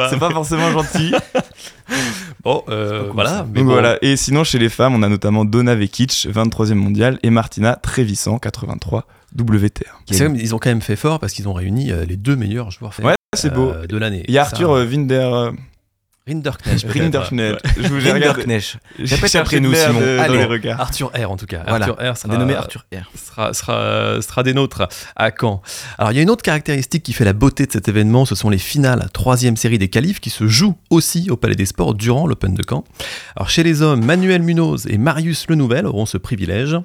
C'est 0.08 0.18
pas 0.18 0.30
forcément 0.30 0.70
gentil. 0.72 1.12
Bon, 2.42 2.62
euh, 2.68 3.10
voilà. 3.12 3.44
Mais 3.48 3.58
Donc 3.60 3.66
bon, 3.68 3.72
voilà. 3.72 3.98
Et 4.02 4.16
sinon 4.16 4.44
chez 4.44 4.58
les 4.58 4.68
femmes, 4.68 4.94
on 4.94 5.02
a 5.02 5.08
notamment 5.08 5.44
Donna 5.44 5.74
Vekic, 5.74 6.28
23e 6.30 6.74
mondial, 6.74 7.18
et 7.22 7.30
Martina 7.30 7.76
Trevisan, 7.76 8.38
83 8.38 9.06
WTA. 9.38 9.84
ils 10.08 10.54
ont 10.54 10.58
quand 10.58 10.70
même 10.70 10.80
fait 10.80 10.96
fort 10.96 11.18
parce 11.18 11.32
qu'ils 11.32 11.48
ont 11.48 11.52
réuni 11.52 11.90
euh, 11.90 12.04
les 12.04 12.16
deux 12.16 12.36
meilleurs 12.36 12.70
joueurs 12.70 12.92
Ouais, 13.02 13.14
c'est 13.36 13.52
beau. 13.52 13.70
euh, 13.70 13.86
de 13.86 13.96
l'année. 13.96 14.22
Il 14.28 14.34
y 14.34 14.38
a 14.38 14.44
Ça, 14.44 14.50
Arthur 14.50 14.70
euh, 14.72 14.86
Winder, 14.86 15.50
Rinderknecht. 16.26 16.84
Rinderknecht. 16.92 17.60
Je 17.76 17.88
vous 17.88 17.94
regardé. 17.96 18.10
Rinderknecht. 18.12 18.78
Répète 18.98 19.34
après 19.36 19.60
nous, 19.60 19.72
Simon. 19.74 20.00
de- 20.00 20.18
Allez. 20.18 20.44
regards. 20.44 20.80
Arthur 20.80 21.12
R 21.14 21.30
en 21.30 21.36
tout 21.36 21.46
cas. 21.46 21.62
Voilà. 21.68 21.86
Arthur 21.88 22.12
R 22.12 22.16
sera, 22.16 22.32
On 22.32 22.36
est 22.36 22.38
nommé 22.38 22.54
Arthur 22.56 22.84
R. 22.92 23.04
sera, 23.16 23.54
sera, 23.54 24.20
sera 24.22 24.42
des 24.42 24.52
nôtres 24.52 24.88
à 25.14 25.30
Caen. 25.30 25.62
Alors 25.98 26.10
il 26.10 26.16
y 26.16 26.18
a 26.18 26.22
une 26.22 26.30
autre 26.30 26.42
caractéristique 26.42 27.04
qui 27.04 27.12
fait 27.12 27.24
la 27.24 27.32
beauté 27.32 27.66
de 27.66 27.72
cet 27.72 27.88
événement, 27.88 28.24
ce 28.24 28.34
sont 28.34 28.50
les 28.50 28.58
finales, 28.58 29.08
troisième 29.12 29.56
série 29.56 29.78
des 29.78 29.88
qualifs 29.88 30.18
qui 30.18 30.30
se 30.30 30.48
jouent 30.48 30.76
aussi 30.90 31.30
au 31.30 31.36
Palais 31.36 31.54
des 31.54 31.66
Sports 31.66 31.94
durant 31.94 32.26
l'Open 32.26 32.54
de 32.54 32.62
Caen. 32.68 32.82
Alors 33.36 33.48
chez 33.48 33.62
les 33.62 33.82
hommes, 33.82 34.04
Manuel 34.04 34.42
Munoz 34.42 34.86
et 34.88 34.98
Marius 34.98 35.46
Lenouvel 35.48 35.86
auront 35.86 36.06
ce 36.06 36.18
privilège. 36.18 36.76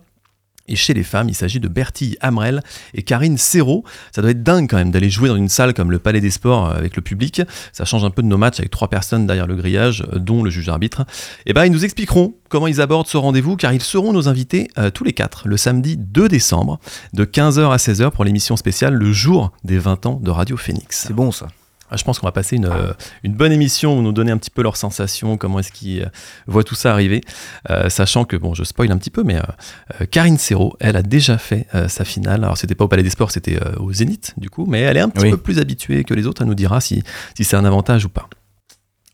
Et 0.68 0.76
chez 0.76 0.94
les 0.94 1.04
femmes, 1.04 1.30
il 1.30 1.36
s'agit 1.36 1.60
de 1.60 1.68
Bertille 1.68 2.18
Hamrel 2.22 2.62
et 2.94 3.04
Karine 3.04 3.38
Serrault. 3.38 3.84
Ça 4.14 4.22
doit 4.22 4.32
être 4.32 4.44
dingue 4.44 4.70
quand 4.70 4.78
même 4.78 4.92
d'aller 4.92 5.10
jouer 5.10 5.30
dans 5.30 5.36
une 5.36 5.50
salle 5.50 5.74
comme 5.74 5.92
le 5.92 6.00
Palais 6.00 6.22
des 6.22 6.32
Sports 6.32 6.68
euh, 6.68 6.78
avec 6.78 6.96
le 6.96 7.02
public. 7.02 7.42
Ça 7.74 7.86
change 7.86 8.04
un 8.04 8.10
peu 8.10 8.22
de 8.22 8.28
nos 8.28 8.38
matchs 8.38 8.60
avec 8.60 8.72
trois 8.72 8.90
personnes 8.90 9.28
derrière 9.28 9.48
le 9.48 9.56
grillage, 9.56 10.04
euh, 10.14 10.20
dont 10.20 10.44
le 10.44 10.50
juge 10.50 10.70
arbitre. 10.70 11.06
Et 11.46 11.54
ben, 11.54 11.66
ils 11.66 11.72
nous 11.72 11.84
expliqueront 11.84 12.36
comment 12.50 12.68
ils 12.68 12.82
abordent 12.82 13.08
ce 13.08 13.18
rendez-vous, 13.18 13.56
car 13.56 13.74
ils 13.74 13.82
seront 13.82 14.14
nos 14.14 14.28
invités 14.28 14.70
euh, 14.78 14.90
tous 14.90 15.04
les 15.04 15.14
quatre 15.14 15.48
le 15.48 15.58
samedi 15.58 15.98
2 15.98 16.30
décembre, 16.30 16.80
de 17.14 17.26
15h 17.26 17.72
à 17.72 17.78
16h 17.78 18.12
pour 18.12 18.24
l'émission 18.24 18.56
spéciale 18.58 18.94
Le 18.94 19.12
jour 19.12 19.52
des 19.64 19.78
20 19.78 20.06
ans 20.06 20.20
de 20.22 20.30
Radio 20.30 20.58
Phoenix. 20.58 21.04
C'est 21.08 21.14
bon 21.14 21.32
ça. 21.32 21.48
Ah, 21.92 21.98
Je 21.98 22.04
pense 22.06 22.20
qu'on 22.20 22.26
va 22.28 22.32
passer 22.32 22.56
une, 22.56 22.66
euh, 22.66 22.94
une 23.24 23.34
bonne 23.34 23.52
émission 23.52 23.98
où 23.98 24.02
nous 24.02 24.14
donner 24.14 24.32
un 24.32 24.38
petit 24.38 24.50
peu 24.50 24.64
leurs 24.64 24.78
sensations, 24.78 25.36
comment 25.38 25.60
est-ce 25.60 25.72
qu'ils 25.74 26.04
euh, 26.04 26.10
voient 26.48 26.64
tout 26.64 26.74
ça 26.76 26.94
arriver, 26.94 27.22
Euh, 27.70 27.90
sachant 27.90 28.24
que, 28.26 28.38
bon, 28.38 28.54
je 28.54 28.64
spoil 28.64 28.92
un 28.92 28.98
petit 28.98 29.10
peu, 29.10 29.24
mais 29.24 29.36
euh, 29.38 30.06
Karine 30.10 30.38
Serrault, 30.38 30.76
elle 30.80 30.96
a 30.96 31.04
déjà 31.04 31.38
fait 31.38 31.68
euh, 31.76 31.88
sa 31.90 32.06
finale. 32.06 32.44
Alors, 32.46 32.58
c'était 32.58 32.76
pas 32.76 32.86
au 32.86 32.88
Palais 32.88 33.04
des 33.04 33.10
Sports, 33.10 33.32
c'était 33.32 33.60
au 33.78 33.92
Zénith, 33.92 34.34
du 34.38 34.50
coup, 34.50 34.66
mais 34.66 34.80
elle 34.80 34.96
est 34.98 35.02
un 35.02 35.10
petit 35.10 35.26
Oui. 35.26 35.32
peu 35.32 35.38
plus 35.38 35.60
habituée 35.60 36.04
que 36.06 36.14
les 36.14 36.26
autres. 36.28 36.42
Elle 36.42 36.48
nous 36.48 36.56
dira 36.56 36.80
si, 36.82 37.04
si 37.36 37.44
c'est 37.44 37.58
un 37.58 37.66
avantage 37.66 38.06
ou 38.06 38.10
pas. 38.10 38.28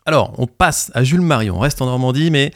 Alors, 0.06 0.32
on 0.38 0.46
passe 0.46 0.90
à 0.94 1.04
Jules 1.04 1.20
Marie. 1.20 1.50
On 1.50 1.58
reste 1.58 1.82
en 1.82 1.86
Normandie, 1.86 2.30
mais 2.30 2.52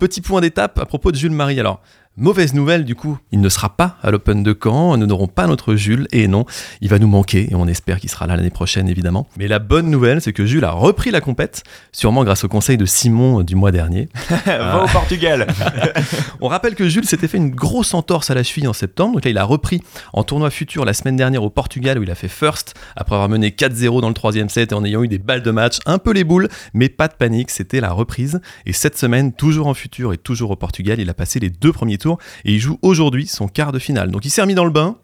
petit 0.00 0.20
point 0.20 0.40
d'étape 0.40 0.78
à 0.80 0.86
propos 0.86 1.12
de 1.12 1.16
Jules 1.16 1.30
Marie. 1.30 1.60
Alors, 1.60 1.80
mauvaise 2.18 2.52
nouvelle, 2.52 2.84
du 2.84 2.94
coup, 2.94 3.18
il 3.32 3.40
ne 3.40 3.48
sera 3.48 3.70
pas 3.70 3.96
à 4.02 4.10
l'Open 4.10 4.42
de 4.42 4.56
Caen. 4.60 4.96
Nous 4.96 5.06
n'aurons 5.06 5.28
pas 5.28 5.46
notre 5.46 5.76
Jules. 5.76 6.08
Et 6.12 6.26
non, 6.28 6.44
il 6.80 6.88
va 6.88 6.98
nous 6.98 7.06
manquer. 7.06 7.48
Et 7.50 7.54
on 7.54 7.66
espère 7.68 8.00
qu'il 8.00 8.10
sera 8.10 8.26
là 8.26 8.36
l'année 8.36 8.50
prochaine, 8.50 8.88
évidemment. 8.88 9.28
Mais 9.38 9.48
la 9.48 9.58
bonne 9.58 9.88
nouvelle, 9.90 10.20
c'est 10.20 10.32
que 10.32 10.44
Jules 10.44 10.64
a 10.64 10.72
repris 10.72 11.10
la 11.10 11.20
compète, 11.20 11.62
sûrement 11.92 12.24
grâce 12.24 12.44
au 12.44 12.48
conseil 12.48 12.76
de 12.76 12.84
Simon 12.84 13.42
du 13.42 13.54
mois 13.54 13.70
dernier. 13.70 14.08
Va 14.46 14.84
au 14.84 14.88
Portugal. 14.88 15.46
On 16.40 16.48
rappelle 16.48 16.74
que 16.74 16.88
Jules 16.88 17.06
s'était 17.06 17.28
fait 17.28 17.38
une 17.38 17.50
grosse 17.50 17.94
entorse 17.94 18.30
à 18.30 18.34
la 18.34 18.42
cheville 18.42 18.66
en 18.66 18.72
septembre. 18.72 19.14
Donc 19.14 19.24
là, 19.24 19.30
il 19.30 19.38
a 19.38 19.44
repris 19.44 19.80
en 20.12 20.24
tournoi 20.24 20.50
futur 20.50 20.84
la 20.84 20.94
semaine 20.94 21.16
dernière 21.16 21.44
au 21.44 21.50
Portugal 21.50 21.98
où 21.98 22.02
il 22.02 22.10
a 22.10 22.16
fait 22.16 22.28
first 22.28 22.74
après 22.96 23.14
avoir 23.14 23.28
mené 23.28 23.50
4-0 23.50 24.00
dans 24.00 24.08
le 24.08 24.14
troisième 24.14 24.48
set 24.48 24.72
et 24.72 24.74
en 24.74 24.84
ayant 24.84 25.02
eu 25.04 25.08
des 25.08 25.18
balles 25.18 25.42
de 25.42 25.50
match, 25.50 25.78
un 25.86 25.98
peu 25.98 26.12
les 26.12 26.24
boules, 26.24 26.48
mais 26.74 26.88
pas 26.88 27.06
de 27.08 27.14
panique. 27.14 27.50
C'était 27.50 27.80
la 27.80 27.92
reprise. 27.92 28.40
Et 28.66 28.72
cette 28.72 28.98
semaine, 28.98 29.32
toujours 29.32 29.68
en 29.68 29.74
futur 29.74 30.12
et 30.12 30.18
toujours 30.18 30.50
au 30.50 30.56
Portugal, 30.56 30.98
il 30.98 31.08
a 31.08 31.14
passé 31.14 31.38
les 31.38 31.50
deux 31.50 31.72
premiers 31.72 31.98
tours 31.98 32.07
et 32.44 32.54
il 32.54 32.60
joue 32.60 32.78
aujourd'hui 32.82 33.26
son 33.26 33.48
quart 33.48 33.72
de 33.72 33.78
finale. 33.78 34.10
Donc 34.10 34.24
il 34.24 34.30
s'est 34.30 34.42
remis 34.42 34.54
dans 34.54 34.64
le 34.64 34.70
bain. 34.70 34.96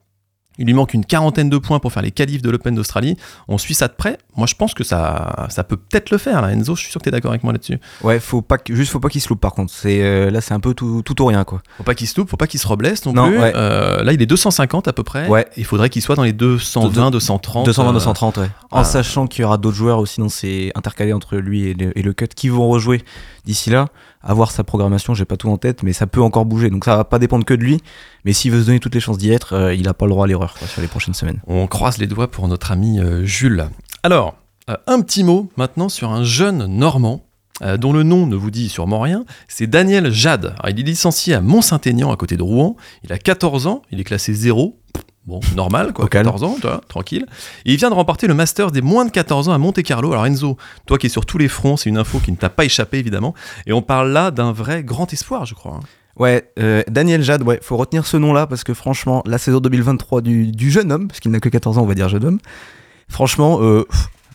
Il 0.59 0.67
lui 0.67 0.75
manque 0.75 0.95
une 0.95 1.05
quarantaine 1.05 1.51
de 1.51 1.59
points 1.59 1.81
pour 1.81 1.93
faire 1.93 2.03
les 2.03 2.13
qualifs 2.13 2.41
de 2.41 2.49
l'Open 2.49 2.75
d'Australie. 2.75 3.17
On 3.49 3.59
suit 3.59 3.75
ça 3.75 3.89
de 3.89 3.95
près. 3.95 4.19
Moi, 4.37 4.47
je 4.47 4.55
pense 4.55 4.73
que 4.73 4.85
ça, 4.85 5.47
ça 5.49 5.65
peut 5.65 5.77
peut-être 5.77 6.11
le 6.11 6.19
faire. 6.19 6.43
Là. 6.43 6.53
Enzo, 6.53 6.77
je 6.77 6.83
suis 6.83 6.91
sûr 6.93 7.01
que 7.01 7.05
tu 7.05 7.09
es 7.09 7.13
d'accord 7.13 7.33
avec 7.33 7.43
moi 7.43 7.53
là-dessus. 7.53 7.79
Ouais, 8.03 8.21
faut 8.21 8.41
pas 8.41 8.59
que- 8.59 8.73
juste 8.75 8.93
faut 8.93 9.01
pas 9.01 9.09
qu'il 9.09 9.21
se 9.21 9.29
loupe 9.29 9.41
par 9.41 9.53
contre. 9.53 9.73
C'est 9.73 10.03
euh, 10.03 10.31
là 10.31 10.41
c'est 10.41 10.55
un 10.55 10.61
peu 10.61 10.73
tout, 10.75 11.03
tout 11.03 11.21
ou 11.21 11.27
rien 11.27 11.43
quoi. 11.43 11.61
Faut 11.77 11.83
pas 11.83 11.97
qu'il 11.97 12.07
se 12.07 12.19
loupe, 12.21 12.31
faut 12.31 12.37
pas 12.37 12.47
qu'il 12.47 12.61
se 12.61 12.69
reblesse 12.69 13.05
non, 13.05 13.13
Non, 13.13 13.29
plus. 13.29 13.39
ouais. 13.39 13.53
Euh, 13.57 14.05
là, 14.05 14.13
il 14.13 14.23
est 14.23 14.27
250 14.27 14.87
à 14.87 14.93
peu 14.93 15.03
près. 15.03 15.27
Ouais. 15.27 15.47
Il 15.57 15.65
faudrait 15.65 15.91
qu'il 15.91 16.03
soit 16.03 16.15
dans 16.15 16.23
les 16.23 16.33
220, 16.33 17.11
230. 17.11 17.67
220 17.67 17.91
euh, 17.91 17.93
230 17.95 18.37
ouais. 18.37 18.51
En 18.71 18.79
ah. 18.79 18.85
sachant 18.85 19.27
qu'il 19.27 19.43
y 19.43 19.45
aura 19.45 19.59
d'autres 19.59 19.77
joueurs 19.77 19.99
aussi 19.99 20.21
dans 20.21 20.29
ces 20.29 20.71
intercalés 20.77 21.13
entre 21.13 21.37
lui 21.37 21.65
et 21.67 21.75
le, 21.75 21.99
et 21.99 22.03
le 22.03 22.13
cut 22.13 22.29
qui 22.29 22.49
vont 22.49 22.69
rejouer 22.69 23.03
d'ici 23.45 23.71
là. 23.71 23.89
Avoir 24.27 24.51
sa 24.51 24.64
programmation, 24.64 25.12
j'ai 25.12 25.27
pas 25.27 25.37
tout 25.37 25.51
en 25.51 25.59
tête, 25.59 25.83
mais 25.83 25.93
ça 25.93 26.07
peut 26.07 26.22
encore 26.22 26.47
bouger. 26.47 26.70
Donc 26.70 26.87
ça 26.87 26.97
va 26.97 27.05
pas 27.05 27.18
dépendre 27.18 27.45
que 27.45 27.53
de 27.53 27.62
lui. 27.62 27.83
Mais 28.25 28.33
s'il 28.33 28.53
veut 28.53 28.62
se 28.62 28.66
donner 28.66 28.81
toutes 28.81 28.95
les 28.95 29.01
chances 29.01 29.18
d'y 29.18 29.31
être, 29.31 29.53
euh, 29.53 29.75
il 29.75 29.87
a 29.87 29.93
pas 29.93 30.07
le 30.07 30.12
droit 30.12 30.25
à 30.25 30.27
l'erreur 30.27 30.57
sur 30.66 30.81
les 30.81 30.89
prochaines 30.89 31.12
semaines. 31.12 31.43
On 31.47 31.66
croise 31.66 31.99
les 31.99 32.07
doigts 32.07 32.31
pour 32.31 32.49
notre 32.49 32.72
ami 32.72 32.99
euh, 32.99 33.25
Jules. 33.27 33.68
Alors, 34.03 34.37
euh, 34.70 34.77
un 34.87 35.03
petit 35.03 35.25
mot 35.25 35.51
maintenant 35.59 35.91
sur 35.91 36.11
un 36.11 36.25
jeune 36.25 36.66
Normand. 36.66 37.27
dont 37.79 37.93
le 37.93 38.03
nom 38.03 38.27
ne 38.27 38.35
vous 38.35 38.51
dit 38.51 38.68
sûrement 38.68 38.99
rien, 38.99 39.25
c'est 39.47 39.68
Daniel 39.68 40.11
Jade. 40.11 40.57
Il 40.68 40.81
est 40.81 40.83
licencié 40.83 41.35
à 41.35 41.41
Mont-Saint-Aignan 41.41 42.11
à 42.11 42.16
côté 42.16 42.37
de 42.37 42.43
Rouen. 42.43 42.77
Il 43.05 43.12
a 43.12 43.18
14 43.18 43.66
ans, 43.68 43.83
il 43.93 44.01
est 44.01 44.05
classé 44.05 44.35
0. 44.35 44.81
Bon, 45.27 45.41
normal, 45.57 45.93
quoi. 45.95 46.05
Au 46.05 46.09
calme. 46.09 46.27
14 46.27 46.43
ans, 46.45 46.55
tu 46.57 46.66
vois, 46.66 46.81
tranquille. 46.89 47.25
Et 47.64 47.72
il 47.72 47.77
vient 47.79 47.89
de 47.89 47.95
remporter 47.95 48.27
le 48.27 48.35
Masters 48.35 48.70
des 48.70 48.83
moins 48.83 49.05
de 49.07 49.11
14 49.11 49.49
ans 49.49 49.53
à 49.53 49.59
Monte-Carlo. 49.59 50.12
Alors 50.12 50.27
Enzo, 50.27 50.59
toi 50.87 50.99
qui 50.99 51.07
es 51.07 51.09
sur 51.09 51.25
tous 51.25 51.39
les 51.39 51.49
fronts, 51.49 51.77
c'est 51.79 51.89
une 51.89 51.97
info 51.97 52.18
qui 52.18 52.31
ne 52.31 52.37
t'a 52.37 52.51
pas 52.51 52.64
échappé 52.66 52.99
évidemment. 52.99 53.35
Et 53.66 53.72
on 53.72 53.81
parle 53.81 54.11
là 54.11 54.31
d'un 54.31 54.53
vrai 54.53 54.85
grand 54.85 55.11
espoir, 55.12 55.47
je 55.47 55.55
crois. 55.55 55.77
hein. 55.77 55.81
Ouais, 56.16 56.51
euh, 56.61 56.83
Daniel 56.89 57.22
Jade, 57.22 57.43
ouais, 57.43 57.59
faut 57.62 57.77
retenir 57.77 58.07
ce 58.07 58.16
nom-là 58.16 58.47
parce 58.47 58.62
que 58.64 58.72
franchement, 58.75 59.22
la 59.27 59.39
saison 59.39 59.59
2023 59.61 60.20
du, 60.20 60.53
du 60.53 60.70
jeune 60.70 60.93
homme, 60.93 61.09
parce 61.09 61.18
qu'il 61.20 61.31
n'a 61.33 61.41
que 61.41 61.49
14 61.49 61.79
ans, 61.79 61.83
on 61.83 61.87
va 61.87 61.95
dire 61.95 62.09
jeune 62.09 62.25
homme, 62.25 62.39
franchement, 63.09 63.59
euh, 63.62 63.85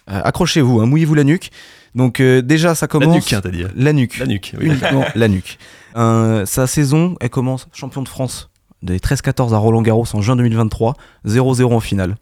euh, 0.09 0.21
accrochez-vous, 0.23 0.81
hein, 0.81 0.87
mouillez-vous 0.87 1.13
la 1.15 1.23
nuque. 1.23 1.51
Donc 1.95 2.19
euh, 2.19 2.41
déjà, 2.41 2.75
ça 2.75 2.85
La 2.85 2.87
commence... 2.89 3.15
nuque, 3.15 3.31
hein, 3.33 3.41
t'as 3.41 3.49
dit. 3.49 3.63
La 3.75 3.93
nuque. 3.93 4.17
La 4.17 4.25
nuque, 4.25 4.53
oui. 4.59 4.65
Uniquement 4.65 5.05
la 5.15 5.27
nuque. 5.27 5.57
Sa 5.95 6.67
saison, 6.67 7.15
elle 7.21 7.29
commence 7.29 7.67
champion 7.73 8.01
de 8.01 8.09
France 8.09 8.48
des 8.81 8.99
13-14 8.99 9.53
à 9.53 9.57
Roland 9.57 9.81
Garros 9.81 10.05
en 10.13 10.21
juin 10.21 10.35
2023, 10.35 10.95
0-0 11.25 11.73
en 11.73 11.79
finale. 11.79 12.15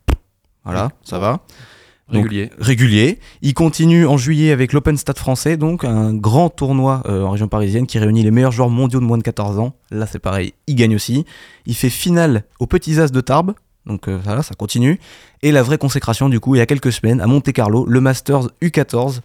Voilà, 0.64 0.90
ça 1.04 1.18
va. 1.20 1.42
Donc, 2.12 2.24
Régulier. 2.24 2.50
régulier. 2.58 3.20
Il 3.42 3.54
continue 3.54 4.08
en 4.08 4.16
juillet 4.16 4.52
avec 4.52 4.72
l'Open 4.72 4.96
Stade 4.96 5.18
français, 5.18 5.58
donc 5.58 5.84
un 5.84 6.14
grand 6.14 6.50
tournoi 6.50 7.04
euh, 7.06 7.24
en 7.24 7.32
région 7.32 7.50
parisienne 7.50 7.86
qui 7.86 8.00
réunit 8.00 8.24
les 8.24 8.32
meilleurs 8.32 8.54
joueurs 8.54 8.70
mondiaux 8.70 9.02
de 9.02 9.06
moins 9.06 9.18
de 9.18 9.24
14 9.24 9.60
ans. 9.60 9.74
Là, 9.92 10.08
c'est 10.08 10.20
pareil, 10.20 10.54
il 10.68 10.76
gagne 10.76 10.96
aussi. 10.96 11.26
Il 11.66 11.76
fait 11.76 11.90
finale 11.90 12.46
au 12.60 12.66
Petits 12.66 13.02
As 13.02 13.12
de 13.12 13.20
Tarbes, 13.20 13.54
donc 13.86 14.08
euh, 14.08 14.18
voilà, 14.24 14.42
ça 14.42 14.56
continue. 14.56 15.02
Et 15.42 15.52
la 15.52 15.64
vraie 15.64 15.78
consécration, 15.78 16.30
du 16.30 16.40
coup, 16.40 16.56
il 16.56 16.60
y 16.60 16.62
a 16.62 16.66
quelques 16.66 16.94
semaines, 16.94 17.20
à 17.20 17.28
Monte-Carlo, 17.28 17.86
le 17.86 18.00
Masters 18.00 18.48
U14. 18.62 19.20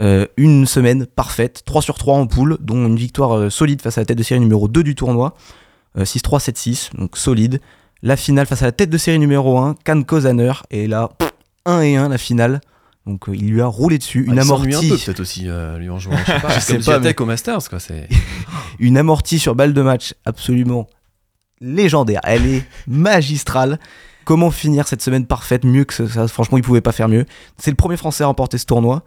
Euh, 0.00 0.26
une 0.36 0.64
semaine 0.66 1.06
parfaite, 1.06 1.62
3 1.64 1.82
sur 1.82 1.98
3 1.98 2.16
en 2.16 2.26
poule, 2.26 2.56
dont 2.60 2.86
une 2.86 2.96
victoire 2.96 3.50
solide 3.52 3.82
face 3.82 3.98
à 3.98 4.00
la 4.00 4.04
tête 4.06 4.18
de 4.18 4.22
série 4.22 4.40
numéro 4.40 4.68
2 4.68 4.82
du 4.82 4.94
tournoi. 4.94 5.34
Euh, 5.98 6.04
6-3, 6.04 6.40
7-6, 6.40 6.96
donc 6.96 7.16
solide. 7.16 7.60
La 8.02 8.16
finale 8.16 8.46
face 8.46 8.62
à 8.62 8.66
la 8.66 8.72
tête 8.72 8.90
de 8.90 8.98
série 8.98 9.18
numéro 9.18 9.58
1, 9.58 9.74
Kan 9.84 10.02
Kozaner. 10.02 10.52
Et 10.70 10.86
là, 10.88 11.10
1 11.66 11.80
et 11.82 11.96
1 11.96 12.08
la 12.08 12.18
finale. 12.18 12.60
Donc 13.06 13.28
euh, 13.28 13.34
il 13.36 13.50
lui 13.50 13.60
a 13.60 13.66
roulé 13.66 13.98
dessus. 13.98 14.24
Une 14.26 14.38
Ah, 14.38 14.42
amortie. 14.42 14.74
un 14.74 14.80
peu 14.80 14.96
peut-être 14.96 15.20
aussi, 15.20 15.48
euh, 15.48 15.76
lui 15.78 15.90
en 15.90 15.98
jouant. 15.98 16.16
Je 16.16 16.24
sais 16.32 16.40
pas, 16.40 16.48
Je 16.54 16.54
c'est 16.54 16.60
sais 16.60 16.72
comme 16.74 16.84
pas, 16.84 16.92
Ziatek 17.00 17.20
au 17.20 17.26
Masters, 17.26 17.68
quoi. 17.68 17.78
C'est... 17.80 18.08
une 18.78 18.96
amortie 18.98 19.38
sur 19.38 19.54
balle 19.54 19.72
de 19.74 19.82
match 19.82 20.14
absolument 20.24 20.86
légendaire. 21.60 22.20
Elle 22.24 22.46
est 22.46 22.64
magistrale. 22.86 23.78
Comment 24.24 24.50
finir 24.52 24.86
cette 24.86 25.02
semaine 25.02 25.26
parfaite? 25.26 25.64
Mieux 25.64 25.84
que 25.84 26.06
ça 26.06 26.28
Franchement, 26.28 26.56
il 26.58 26.62
pouvait 26.62 26.80
pas 26.80 26.92
faire 26.92 27.08
mieux. 27.08 27.26
C'est 27.58 27.70
le 27.72 27.76
premier 27.76 27.96
Français 27.96 28.22
à 28.24 28.28
remporter 28.28 28.56
ce 28.58 28.66
tournoi. 28.66 29.02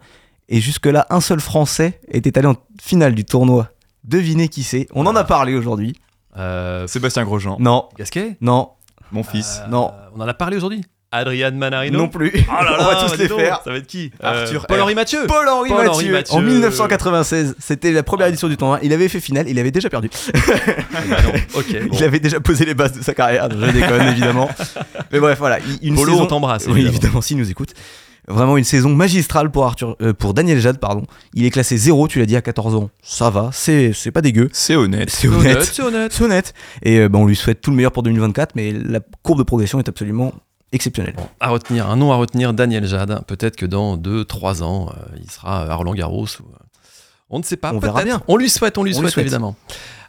Et 0.48 0.60
jusque-là, 0.60 1.06
un 1.10 1.20
seul 1.20 1.40
Français 1.40 2.00
était 2.10 2.36
allé 2.38 2.48
en 2.48 2.56
finale 2.80 3.14
du 3.14 3.24
tournoi. 3.24 3.70
Devinez 4.04 4.48
qui 4.48 4.62
c'est. 4.62 4.86
On 4.94 5.06
en 5.06 5.16
a 5.16 5.24
parlé 5.24 5.54
aujourd'hui. 5.54 5.94
Euh, 6.38 6.86
Sébastien 6.86 7.24
Grosjean, 7.24 7.56
Non, 7.60 7.88
Gasquet? 7.98 8.36
Non, 8.40 8.70
mon 9.12 9.22
fils. 9.22 9.60
Euh, 9.64 9.70
non. 9.70 9.92
On 10.14 10.20
en 10.20 10.28
a 10.28 10.34
parlé 10.34 10.56
aujourd'hui 10.56 10.82
Adrien 11.12 11.52
Manarino? 11.52 11.96
Non 11.98 12.08
plus. 12.08 12.32
Oh 12.34 12.64
là 12.64 12.72
là, 12.72 12.76
On 12.80 12.84
va 12.84 13.08
tous 13.08 13.16
les 13.16 13.28
faire. 13.28 13.60
Ça 13.64 13.70
va 13.70 13.76
être 13.78 13.86
qui? 13.86 14.10
Arthur 14.22 14.62
Euh, 14.62 14.66
Paul-Henri. 14.68 14.94
Mathieu 14.94 15.20
Paul-Henri 15.26 15.70
Paul-Henri 15.70 16.08
Mathieu, 16.10 16.12
Mathieu. 16.12 16.34
en 16.34 16.40
1996, 16.42 17.54
c'était 17.58 17.92
la 17.92 18.02
première 18.02 18.26
édition 18.26 18.48
du 18.48 18.56
tournoi. 18.56 18.80
Il 18.82 18.92
avait 18.92 19.08
fait 19.08 19.20
finale, 19.20 19.48
il 19.48 19.58
avait 19.58 19.70
déjà 19.70 19.88
perdu. 19.88 20.10
Bah 20.34 20.98
non, 21.24 21.32
ok. 21.60 21.88
bon. 21.88 21.96
Il 21.96 22.04
avait 22.04 22.18
déjà 22.20 22.40
posé 22.40 22.64
les 22.66 22.74
bases 22.74 22.92
de 22.92 23.02
sa 23.02 23.14
carrière. 23.14 23.48
Je 23.50 23.70
déconne 23.70 24.02
évidemment. 24.08 24.50
Mais 25.12 25.20
bref, 25.20 25.38
voilà, 25.38 25.58
une 25.80 25.94
Polo, 25.94 26.12
saison. 26.12 26.24
on 26.24 26.26
t'embrasse. 26.26 26.64
Oui, 26.66 26.72
évidemment. 26.72 26.90
évidemment, 26.96 27.20
s'il 27.22 27.36
nous 27.38 27.50
écoute. 27.50 27.72
Vraiment 28.28 28.56
une 28.56 28.64
saison 28.64 28.88
magistrale 28.94 29.50
pour, 29.50 29.64
Arthur, 29.64 29.96
euh, 30.02 30.12
pour 30.12 30.34
Daniel 30.34 30.58
Jade. 30.60 30.78
Pardon. 30.78 31.04
Il 31.34 31.44
est 31.44 31.50
classé 31.50 31.76
0, 31.76 32.08
tu 32.08 32.18
l'as 32.18 32.26
dit, 32.26 32.34
à 32.36 32.42
14 32.42 32.74
ans. 32.74 32.90
Ça 33.02 33.30
va, 33.30 33.50
c'est 33.52 33.92
c'est 33.92 34.10
pas 34.10 34.20
dégueu. 34.20 34.48
C'est 34.52 34.74
honnête. 34.74 35.10
C'est 35.10 35.28
honnête, 35.28 35.62
c'est 35.62 35.82
honnête. 35.82 36.12
C'est 36.12 36.24
honnête. 36.24 36.54
Et 36.82 36.98
euh, 36.98 37.08
bah, 37.08 37.18
on 37.18 37.26
lui 37.26 37.36
souhaite 37.36 37.60
tout 37.60 37.70
le 37.70 37.76
meilleur 37.76 37.92
pour 37.92 38.02
2024, 38.02 38.56
mais 38.56 38.72
la 38.72 39.00
courbe 39.22 39.38
de 39.38 39.44
progression 39.44 39.78
est 39.78 39.88
absolument 39.88 40.32
exceptionnelle. 40.72 41.14
À 41.38 41.50
retenir, 41.50 41.88
un 41.88 41.96
nom 41.96 42.12
à 42.12 42.16
retenir, 42.16 42.52
Daniel 42.52 42.86
Jade. 42.86 43.22
Peut-être 43.26 43.54
que 43.56 43.66
dans 43.66 43.96
2-3 43.96 44.62
ans, 44.64 44.88
euh, 44.90 45.16
il 45.22 45.30
sera 45.30 45.62
à 45.70 45.74
Roland 45.76 45.94
Garros. 45.94 46.24
ou, 46.40 46.44
On 47.30 47.38
ne 47.38 47.44
sait 47.44 47.56
pas. 47.56 47.72
On 47.72 47.78
verra 47.78 48.02
bien. 48.02 48.22
On 48.26 48.36
lui 48.36 48.50
souhaite, 48.50 48.76
on 48.76 48.82
lui 48.82 48.90
On 48.90 48.94
lui 48.94 49.02
souhaite, 49.02 49.12
souhaite. 49.14 49.26
évidemment. 49.26 49.54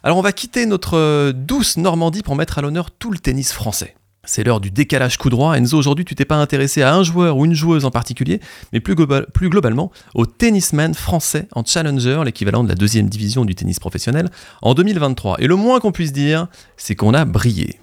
Alors 0.02 0.16
on 0.16 0.22
va 0.22 0.32
quitter 0.32 0.66
notre 0.66 1.32
douce 1.32 1.76
Normandie 1.76 2.22
pour 2.22 2.34
mettre 2.36 2.58
à 2.58 2.62
l'honneur 2.62 2.90
tout 2.90 3.10
le 3.10 3.18
tennis 3.18 3.52
français. 3.52 3.94
C'est 4.28 4.44
l'heure 4.44 4.60
du 4.60 4.70
décalage 4.70 5.16
coup 5.16 5.30
droit. 5.30 5.56
Enzo, 5.56 5.78
aujourd'hui, 5.78 6.04
tu 6.04 6.14
t'es 6.14 6.26
pas 6.26 6.36
intéressé 6.36 6.82
à 6.82 6.94
un 6.94 7.02
joueur 7.02 7.38
ou 7.38 7.46
une 7.46 7.54
joueuse 7.54 7.86
en 7.86 7.90
particulier, 7.90 8.40
mais 8.74 8.80
plus, 8.80 8.94
plus 9.32 9.48
globalement 9.48 9.90
au 10.14 10.26
tennisman 10.26 10.92
français 10.92 11.48
en 11.52 11.64
challenger, 11.64 12.20
l'équivalent 12.26 12.62
de 12.62 12.68
la 12.68 12.74
deuxième 12.74 13.08
division 13.08 13.46
du 13.46 13.54
tennis 13.54 13.80
professionnel, 13.80 14.28
en 14.60 14.74
2023. 14.74 15.36
Et 15.40 15.46
le 15.46 15.56
moins 15.56 15.80
qu'on 15.80 15.92
puisse 15.92 16.12
dire, 16.12 16.46
c'est 16.76 16.94
qu'on 16.94 17.14
a 17.14 17.24
brillé. 17.24 17.80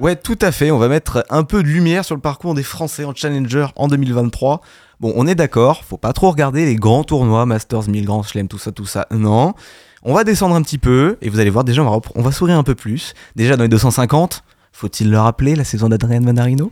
Ouais, 0.00 0.14
tout 0.16 0.38
à 0.40 0.52
fait. 0.52 0.70
On 0.70 0.78
va 0.78 0.88
mettre 0.88 1.24
un 1.28 1.42
peu 1.42 1.62
de 1.62 1.68
lumière 1.68 2.04
sur 2.04 2.14
le 2.14 2.20
parcours 2.20 2.54
des 2.54 2.62
Français 2.62 3.04
en 3.04 3.14
Challenger 3.14 3.66
en 3.76 3.88
2023. 3.88 4.60
Bon, 5.00 5.12
on 5.16 5.26
est 5.26 5.34
d'accord, 5.34 5.84
faut 5.84 5.96
pas 5.96 6.12
trop 6.12 6.30
regarder 6.30 6.64
les 6.66 6.76
grands 6.76 7.04
tournois, 7.04 7.46
Masters, 7.46 7.88
1000 7.88 8.04
Grand 8.04 8.22
Chelem, 8.22 8.48
tout 8.48 8.58
ça, 8.58 8.72
tout 8.72 8.86
ça. 8.86 9.06
Non. 9.10 9.54
On 10.02 10.14
va 10.14 10.22
descendre 10.24 10.54
un 10.54 10.62
petit 10.62 10.78
peu 10.78 11.16
et 11.20 11.28
vous 11.28 11.40
allez 11.40 11.50
voir, 11.50 11.64
déjà, 11.64 11.82
on 11.82 11.90
va, 11.90 12.00
on 12.14 12.22
va 12.22 12.32
sourire 12.32 12.56
un 12.58 12.62
peu 12.64 12.74
plus. 12.74 13.14
Déjà, 13.36 13.56
dans 13.56 13.62
les 13.64 13.68
250, 13.68 14.42
faut-il 14.72 15.10
le 15.10 15.18
rappeler, 15.18 15.56
la 15.56 15.64
saison 15.64 15.88
d'Adrien 15.88 16.20
Manarino 16.20 16.70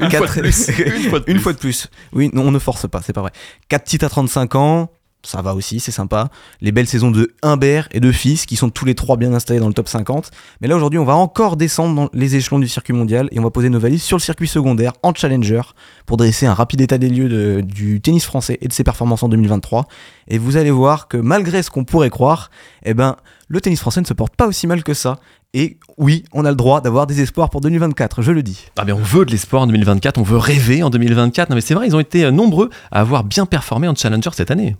une 0.00 0.08
Quatre- 0.08 0.26
fois 0.26 0.36
de 0.36 0.40
plus. 0.42 0.68
Une 0.78 1.08
fois 1.10 1.18
de 1.20 1.24
Une 1.26 1.34
plus. 1.34 1.42
fois 1.42 1.52
de 1.52 1.58
plus. 1.58 1.88
Oui, 2.12 2.30
non, 2.32 2.42
on 2.46 2.50
ne 2.52 2.58
force 2.60 2.88
pas, 2.88 3.00
c'est 3.04 3.12
pas 3.12 3.20
vrai. 3.22 3.32
4 3.68 3.84
titres 3.84 4.04
à 4.06 4.08
35 4.08 4.54
ans, 4.54 4.90
ça 5.24 5.42
va 5.42 5.54
aussi, 5.54 5.80
c'est 5.80 5.92
sympa. 5.92 6.30
Les 6.60 6.72
belles 6.72 6.86
saisons 6.86 7.10
de 7.10 7.34
Humbert 7.42 7.88
et 7.92 8.00
de 8.00 8.12
Fils, 8.12 8.46
qui 8.46 8.56
sont 8.56 8.70
tous 8.70 8.84
les 8.84 8.94
trois 8.94 9.16
bien 9.16 9.32
installés 9.34 9.60
dans 9.60 9.68
le 9.68 9.74
top 9.74 9.88
50. 9.88 10.30
Mais 10.60 10.68
là, 10.68 10.76
aujourd'hui, 10.76 10.98
on 10.98 11.04
va 11.04 11.16
encore 11.16 11.56
descendre 11.56 11.94
dans 11.94 12.10
les 12.12 12.36
échelons 12.36 12.58
du 12.58 12.68
circuit 12.68 12.92
mondial 12.92 13.28
et 13.32 13.40
on 13.40 13.42
va 13.42 13.50
poser 13.50 13.68
nos 13.68 13.80
valises 13.80 14.02
sur 14.02 14.16
le 14.16 14.22
circuit 14.22 14.48
secondaire 14.48 14.92
en 15.02 15.12
challenger 15.12 15.62
pour 16.06 16.16
dresser 16.16 16.46
un 16.46 16.54
rapide 16.54 16.80
état 16.80 16.98
des 16.98 17.08
lieux 17.08 17.62
du 17.62 18.00
tennis 18.00 18.24
français 18.24 18.58
et 18.60 18.68
de 18.68 18.72
ses 18.72 18.84
performances 18.84 19.22
en 19.22 19.28
2023. 19.28 19.86
Et 20.28 20.38
vous 20.38 20.56
allez 20.56 20.70
voir 20.70 21.08
que 21.08 21.16
malgré 21.16 21.62
ce 21.62 21.70
qu'on 21.70 21.84
pourrait 21.84 22.10
croire, 22.10 22.50
eh 22.84 22.94
ben, 22.94 23.16
le 23.48 23.60
tennis 23.60 23.80
français 23.80 24.00
ne 24.00 24.06
se 24.06 24.14
porte 24.14 24.36
pas 24.36 24.46
aussi 24.46 24.66
mal 24.66 24.84
que 24.84 24.94
ça. 24.94 25.18
Et 25.54 25.78
oui, 25.96 26.24
on 26.32 26.44
a 26.44 26.50
le 26.50 26.56
droit 26.56 26.82
d'avoir 26.82 27.06
des 27.06 27.22
espoirs 27.22 27.48
pour 27.48 27.62
2024, 27.62 28.20
je 28.20 28.32
le 28.32 28.42
dis. 28.42 28.66
Ah 28.76 28.84
mais 28.84 28.92
on 28.92 28.98
veut 29.02 29.24
de 29.24 29.30
l'espoir 29.30 29.62
en 29.62 29.66
2024, 29.66 30.18
on 30.18 30.22
veut 30.22 30.36
rêver 30.36 30.82
en 30.82 30.90
2024. 30.90 31.48
Non 31.48 31.56
mais 31.56 31.62
c'est 31.62 31.72
vrai, 31.72 31.86
ils 31.86 31.96
ont 31.96 32.00
été 32.00 32.26
euh, 32.26 32.30
nombreux 32.30 32.68
à 32.92 33.00
avoir 33.00 33.24
bien 33.24 33.46
performé 33.46 33.88
en 33.88 33.94
challenger 33.94 34.30
cette 34.34 34.50
année. 34.50 34.76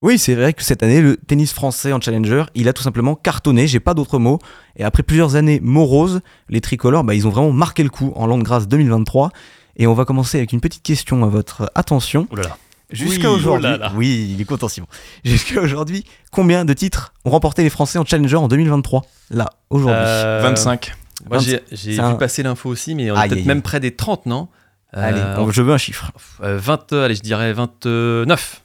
Oui, 0.00 0.16
c'est 0.16 0.36
vrai 0.36 0.52
que 0.52 0.62
cette 0.62 0.84
année, 0.84 1.00
le 1.00 1.16
tennis 1.16 1.52
français 1.52 1.92
en 1.92 2.00
challenger, 2.00 2.44
il 2.54 2.68
a 2.68 2.72
tout 2.72 2.84
simplement 2.84 3.16
cartonné, 3.16 3.66
j'ai 3.66 3.80
pas 3.80 3.94
d'autres 3.94 4.20
mots. 4.20 4.38
Et 4.76 4.84
après 4.84 5.02
plusieurs 5.02 5.34
années 5.34 5.58
moroses, 5.60 6.20
les 6.48 6.60
tricolores, 6.60 7.02
bah, 7.02 7.16
ils 7.16 7.26
ont 7.26 7.30
vraiment 7.30 7.50
marqué 7.50 7.82
le 7.82 7.90
coup 7.90 8.12
en 8.14 8.28
l'an 8.28 8.38
de 8.38 8.44
grâce 8.44 8.68
2023. 8.68 9.32
Et 9.76 9.88
on 9.88 9.94
va 9.94 10.04
commencer 10.04 10.38
avec 10.38 10.52
une 10.52 10.60
petite 10.60 10.84
question 10.84 11.24
à 11.24 11.28
votre 11.28 11.72
attention. 11.74 12.28
Oh 12.30 12.36
là 12.36 12.42
là. 12.42 12.56
Jusqu'à 12.90 13.28
Oui, 13.30 13.36
aujourd'hui, 13.36 13.68
oh 13.82 13.86
oui, 13.96 14.30
il 14.34 14.40
est 14.40 14.44
content 14.44 14.68
Simon. 14.68 14.86
Jusqu'à 15.24 15.60
aujourd'hui, 15.60 16.04
combien 16.32 16.64
de 16.64 16.72
titres 16.72 17.12
ont 17.24 17.30
remporté 17.30 17.62
les 17.62 17.70
Français 17.70 17.98
en 17.98 18.04
challenger 18.04 18.36
en 18.36 18.48
2023 18.48 19.02
Là, 19.30 19.50
aujourd'hui? 19.68 19.94
Euh, 20.02 20.40
25. 20.42 20.92
Moi 21.28 21.38
j'ai 21.38 21.60
vu 21.70 22.00
un- 22.00 22.14
passer 22.14 22.42
l'info 22.42 22.70
aussi, 22.70 22.94
mais 22.94 23.10
on 23.10 23.14
est 23.16 23.18
Aïe, 23.18 23.28
peut-être 23.28 23.40
aïe, 23.40 23.46
même 23.46 23.60
près 23.62 23.80
des 23.80 23.94
30, 23.94 24.24
non? 24.26 24.48
Allez, 24.92 25.20
Euh, 25.20 25.50
je 25.50 25.60
veux 25.60 25.72
un 25.74 25.78
chiffre. 25.78 26.12
euh, 26.42 26.56
20, 26.58 26.92
euh, 26.94 27.04
allez, 27.04 27.14
je 27.14 27.20
dirais 27.20 27.52
29. 27.52 28.62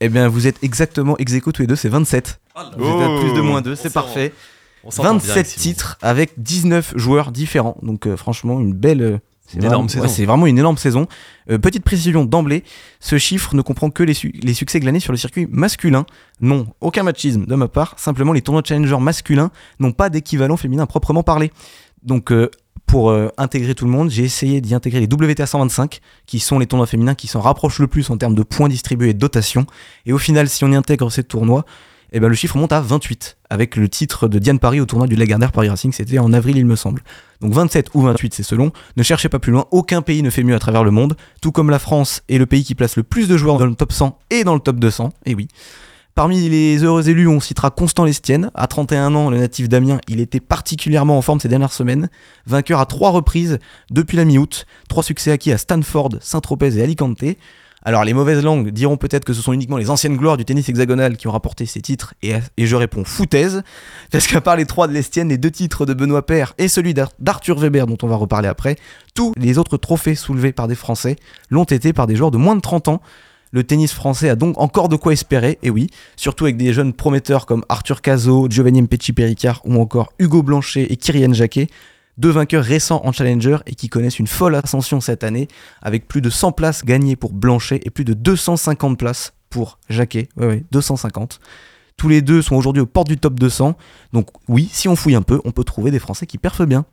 Eh 0.00 0.08
bien, 0.10 0.28
vous 0.28 0.46
êtes 0.46 0.62
exactement 0.62 1.16
ex 1.18 1.32
tous 1.40 1.62
les 1.62 1.66
deux, 1.66 1.76
c'est 1.76 1.88
27. 1.88 2.40
Vous 2.76 2.84
êtes 2.86 3.00
à 3.02 3.20
plus 3.20 3.32
de 3.32 3.40
moins 3.40 3.62
2, 3.62 3.74
c'est 3.74 3.92
parfait. 3.92 4.34
On 4.82 4.90
s'entend 4.90 5.14
bien 5.14 5.18
27 5.20 5.36
avec 5.36 5.46
Simon. 5.46 5.62
titres 5.62 5.98
avec 6.02 6.32
19 6.36 6.92
joueurs 6.96 7.32
différents. 7.32 7.78
Donc 7.80 8.06
euh, 8.06 8.16
franchement, 8.18 8.60
une 8.60 8.74
belle... 8.74 9.20
vraiment- 9.60 9.82
ouais, 10.00 10.08
c'est 10.08 10.24
vraiment 10.24 10.46
une 10.46 10.58
énorme 10.58 10.78
saison. 10.78 11.06
Euh, 11.50 11.58
petite 11.58 11.84
précision 11.84 12.24
d'emblée, 12.24 12.64
ce 13.00 13.18
chiffre 13.18 13.54
ne 13.54 13.62
comprend 13.62 13.90
que 13.90 14.02
les, 14.02 14.14
su- 14.14 14.32
les 14.42 14.54
succès 14.54 14.80
glanés 14.80 15.00
sur 15.00 15.12
le 15.12 15.18
circuit 15.18 15.46
masculin. 15.50 16.06
Non, 16.40 16.66
aucun 16.80 17.02
machisme 17.02 17.44
de 17.46 17.54
ma 17.54 17.68
part. 17.68 17.94
Simplement, 17.98 18.32
les 18.32 18.40
tournois 18.42 18.62
challenger 18.66 18.98
masculins 18.98 19.50
n'ont 19.80 19.92
pas 19.92 20.08
d'équivalent 20.08 20.56
féminin 20.56 20.86
proprement 20.86 21.22
parlé. 21.22 21.52
Donc, 22.02 22.32
euh, 22.32 22.50
pour 22.86 23.10
euh, 23.10 23.28
intégrer 23.38 23.74
tout 23.74 23.84
le 23.86 23.90
monde, 23.90 24.10
j'ai 24.10 24.24
essayé 24.24 24.60
d'y 24.60 24.74
intégrer 24.74 25.00
les 25.00 25.06
WTA 25.06 25.46
125, 25.46 26.00
qui 26.26 26.38
sont 26.38 26.58
les 26.58 26.66
tournois 26.66 26.86
féminins 26.86 27.14
qui 27.14 27.26
s'en 27.28 27.40
rapprochent 27.40 27.78
le 27.78 27.86
plus 27.86 28.08
en 28.10 28.16
termes 28.18 28.34
de 28.34 28.42
points 28.42 28.68
distribués 28.68 29.10
et 29.10 29.14
de 29.14 29.18
dotation. 29.18 29.66
Et 30.06 30.12
au 30.12 30.18
final, 30.18 30.48
si 30.48 30.64
on 30.64 30.72
y 30.72 30.74
intègre 30.76 31.10
ces 31.10 31.24
tournois, 31.24 31.64
eh 32.16 32.20
ben, 32.20 32.28
le 32.28 32.34
chiffre 32.36 32.56
monte 32.56 32.72
à 32.72 32.80
28, 32.80 33.38
avec 33.50 33.74
le 33.74 33.88
titre 33.88 34.28
de 34.28 34.38
Diane 34.38 34.60
Paris 34.60 34.80
au 34.80 34.86
tournoi 34.86 35.08
du 35.08 35.16
Lagardère 35.16 35.50
Paris 35.50 35.68
Racing, 35.68 35.92
c'était 35.92 36.20
en 36.20 36.32
avril 36.32 36.56
il 36.56 36.64
me 36.64 36.76
semble. 36.76 37.02
Donc 37.40 37.52
27 37.52 37.90
ou 37.94 38.02
28 38.02 38.34
c'est 38.34 38.44
selon, 38.44 38.70
ne 38.96 39.02
cherchez 39.02 39.28
pas 39.28 39.40
plus 39.40 39.50
loin, 39.50 39.66
aucun 39.72 40.00
pays 40.00 40.22
ne 40.22 40.30
fait 40.30 40.44
mieux 40.44 40.54
à 40.54 40.60
travers 40.60 40.84
le 40.84 40.92
monde, 40.92 41.16
tout 41.42 41.50
comme 41.50 41.70
la 41.70 41.80
France 41.80 42.22
est 42.28 42.38
le 42.38 42.46
pays 42.46 42.62
qui 42.62 42.76
place 42.76 42.94
le 42.96 43.02
plus 43.02 43.26
de 43.26 43.36
joueurs 43.36 43.58
dans 43.58 43.66
le 43.66 43.74
top 43.74 43.92
100 43.92 44.16
et 44.30 44.44
dans 44.44 44.54
le 44.54 44.60
top 44.60 44.76
200, 44.76 45.12
et 45.26 45.34
oui. 45.34 45.48
Parmi 46.14 46.48
les 46.48 46.84
heureux 46.84 47.08
élus, 47.08 47.26
on 47.26 47.40
citera 47.40 47.72
Constant 47.72 48.04
Lestienne. 48.04 48.52
À 48.54 48.68
31 48.68 49.16
ans, 49.16 49.30
le 49.30 49.38
natif 49.38 49.68
d'Amiens, 49.68 50.00
il 50.06 50.20
était 50.20 50.38
particulièrement 50.38 51.18
en 51.18 51.22
forme 51.22 51.40
ces 51.40 51.48
dernières 51.48 51.72
semaines. 51.72 52.08
Vainqueur 52.46 52.78
à 52.78 52.86
trois 52.86 53.10
reprises 53.10 53.58
depuis 53.90 54.16
la 54.16 54.24
mi-août. 54.24 54.64
Trois 54.88 55.02
succès 55.02 55.32
acquis 55.32 55.50
à 55.50 55.58
Stanford, 55.58 56.10
Saint-Tropez 56.20 56.78
et 56.78 56.82
Alicante. 56.84 57.24
Alors, 57.86 58.04
les 58.04 58.14
mauvaises 58.14 58.42
langues 58.42 58.70
diront 58.70 58.96
peut-être 58.96 59.24
que 59.24 59.34
ce 59.34 59.42
sont 59.42 59.52
uniquement 59.52 59.76
les 59.76 59.90
anciennes 59.90 60.16
gloires 60.16 60.38
du 60.38 60.44
tennis 60.46 60.68
hexagonal 60.70 61.18
qui 61.18 61.28
ont 61.28 61.32
rapporté 61.32 61.66
ces 61.66 61.82
titres, 61.82 62.14
et, 62.22 62.32
je 62.56 62.76
réponds 62.76 63.04
foutaise, 63.04 63.62
parce 64.10 64.26
qu'à 64.26 64.40
part 64.40 64.56
les 64.56 64.64
trois 64.64 64.88
de 64.88 64.92
l'Estienne, 64.94 65.28
les 65.28 65.36
deux 65.36 65.50
titres 65.50 65.84
de 65.84 65.92
Benoît 65.92 66.24
Paire 66.24 66.54
et 66.56 66.68
celui 66.68 66.94
d'Ar- 66.94 67.12
d'Arthur 67.18 67.58
Weber, 67.58 67.86
dont 67.86 67.98
on 68.02 68.06
va 68.08 68.16
reparler 68.16 68.48
après, 68.48 68.76
tous 69.14 69.32
les 69.36 69.58
autres 69.58 69.76
trophées 69.76 70.14
soulevés 70.14 70.52
par 70.52 70.66
des 70.66 70.74
Français 70.74 71.16
l'ont 71.50 71.64
été 71.64 71.92
par 71.92 72.06
des 72.06 72.16
joueurs 72.16 72.30
de 72.30 72.38
moins 72.38 72.56
de 72.56 72.60
30 72.62 72.88
ans. 72.88 73.02
Le 73.52 73.62
tennis 73.62 73.92
français 73.92 74.28
a 74.30 74.34
donc 74.34 74.58
encore 74.58 74.88
de 74.88 74.96
quoi 74.96 75.12
espérer, 75.12 75.58
et 75.62 75.70
oui, 75.70 75.88
surtout 76.16 76.44
avec 76.44 76.56
des 76.56 76.72
jeunes 76.72 76.92
prometteurs 76.92 77.46
comme 77.46 77.64
Arthur 77.68 78.00
Cazot, 78.00 78.48
Giovanni 78.50 78.82
Mpecci 78.82 79.12
Péricard 79.12 79.60
ou 79.64 79.80
encore 79.80 80.12
Hugo 80.18 80.42
Blanchet 80.42 80.86
et 80.90 80.96
Kyrian 80.96 81.34
Jacquet, 81.34 81.68
deux 82.18 82.30
vainqueurs 82.30 82.64
récents 82.64 83.00
en 83.04 83.12
Challenger 83.12 83.58
et 83.66 83.74
qui 83.74 83.88
connaissent 83.88 84.18
une 84.18 84.26
folle 84.26 84.54
ascension 84.54 85.00
cette 85.00 85.24
année, 85.24 85.48
avec 85.82 86.06
plus 86.08 86.20
de 86.20 86.30
100 86.30 86.52
places 86.52 86.84
gagnées 86.84 87.16
pour 87.16 87.32
Blanchet 87.32 87.80
et 87.84 87.90
plus 87.90 88.04
de 88.04 88.14
250 88.14 88.98
places 88.98 89.32
pour 89.50 89.78
Jacquet. 89.88 90.28
Ouais, 90.36 90.46
ouais, 90.46 90.64
250. 90.72 91.40
Tous 91.96 92.08
les 92.08 92.22
deux 92.22 92.42
sont 92.42 92.56
aujourd'hui 92.56 92.82
aux 92.82 92.86
portes 92.86 93.08
du 93.08 93.16
top 93.18 93.34
200. 93.38 93.76
Donc 94.12 94.28
oui, 94.48 94.68
si 94.72 94.88
on 94.88 94.96
fouille 94.96 95.14
un 95.14 95.22
peu, 95.22 95.40
on 95.44 95.52
peut 95.52 95.64
trouver 95.64 95.90
des 95.90 96.00
Français 96.00 96.26
qui 96.26 96.38
perfent 96.38 96.66
bien. 96.66 96.84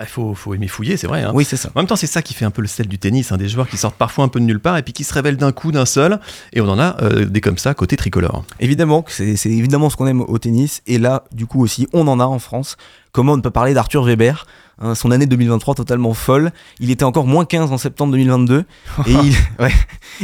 Il 0.00 0.06
faut, 0.06 0.32
faut 0.32 0.54
aimer 0.54 0.68
fouiller, 0.68 0.96
c'est 0.96 1.08
vrai. 1.08 1.24
hein. 1.24 1.32
Oui, 1.34 1.44
c'est 1.44 1.56
ça. 1.56 1.70
En 1.74 1.80
même 1.80 1.88
temps, 1.88 1.96
c'est 1.96 2.06
ça 2.06 2.22
qui 2.22 2.32
fait 2.32 2.44
un 2.44 2.52
peu 2.52 2.62
le 2.62 2.68
sel 2.68 2.86
du 2.86 3.00
tennis, 3.00 3.32
hein, 3.32 3.36
des 3.36 3.48
joueurs 3.48 3.68
qui 3.68 3.76
sortent 3.76 3.96
parfois 3.96 4.22
un 4.24 4.28
peu 4.28 4.38
de 4.38 4.44
nulle 4.44 4.60
part 4.60 4.76
et 4.78 4.84
puis 4.84 4.92
qui 4.92 5.02
se 5.02 5.12
révèlent 5.12 5.36
d'un 5.38 5.50
coup, 5.50 5.72
d'un 5.72 5.86
seul. 5.86 6.20
Et 6.52 6.60
on 6.60 6.68
en 6.68 6.78
a 6.78 7.02
euh, 7.02 7.24
des 7.24 7.40
comme 7.40 7.58
ça 7.58 7.74
côté 7.74 7.96
tricolore. 7.96 8.44
Évidemment, 8.60 9.04
c'est 9.08 9.34
évidemment 9.46 9.90
ce 9.90 9.96
qu'on 9.96 10.06
aime 10.06 10.20
au 10.20 10.38
tennis. 10.38 10.82
Et 10.86 10.98
là, 10.98 11.24
du 11.32 11.46
coup 11.46 11.60
aussi, 11.60 11.88
on 11.92 12.06
en 12.06 12.20
a 12.20 12.24
en 12.24 12.38
France. 12.38 12.76
Comment 13.12 13.36
ne 13.36 13.42
pas 13.42 13.50
parler 13.50 13.74
d'Arthur 13.74 14.04
Weber 14.04 14.46
hein, 14.80 14.94
Son 14.94 15.10
année 15.10 15.26
2023 15.26 15.74
totalement 15.74 16.14
folle. 16.14 16.52
Il 16.78 16.90
était 16.90 17.04
encore 17.04 17.26
moins 17.26 17.44
15 17.44 17.72
en 17.72 17.78
septembre 17.78 18.12
2022. 18.12 18.58
et 19.06 19.10
il, 19.10 19.34
ouais, 19.62 19.72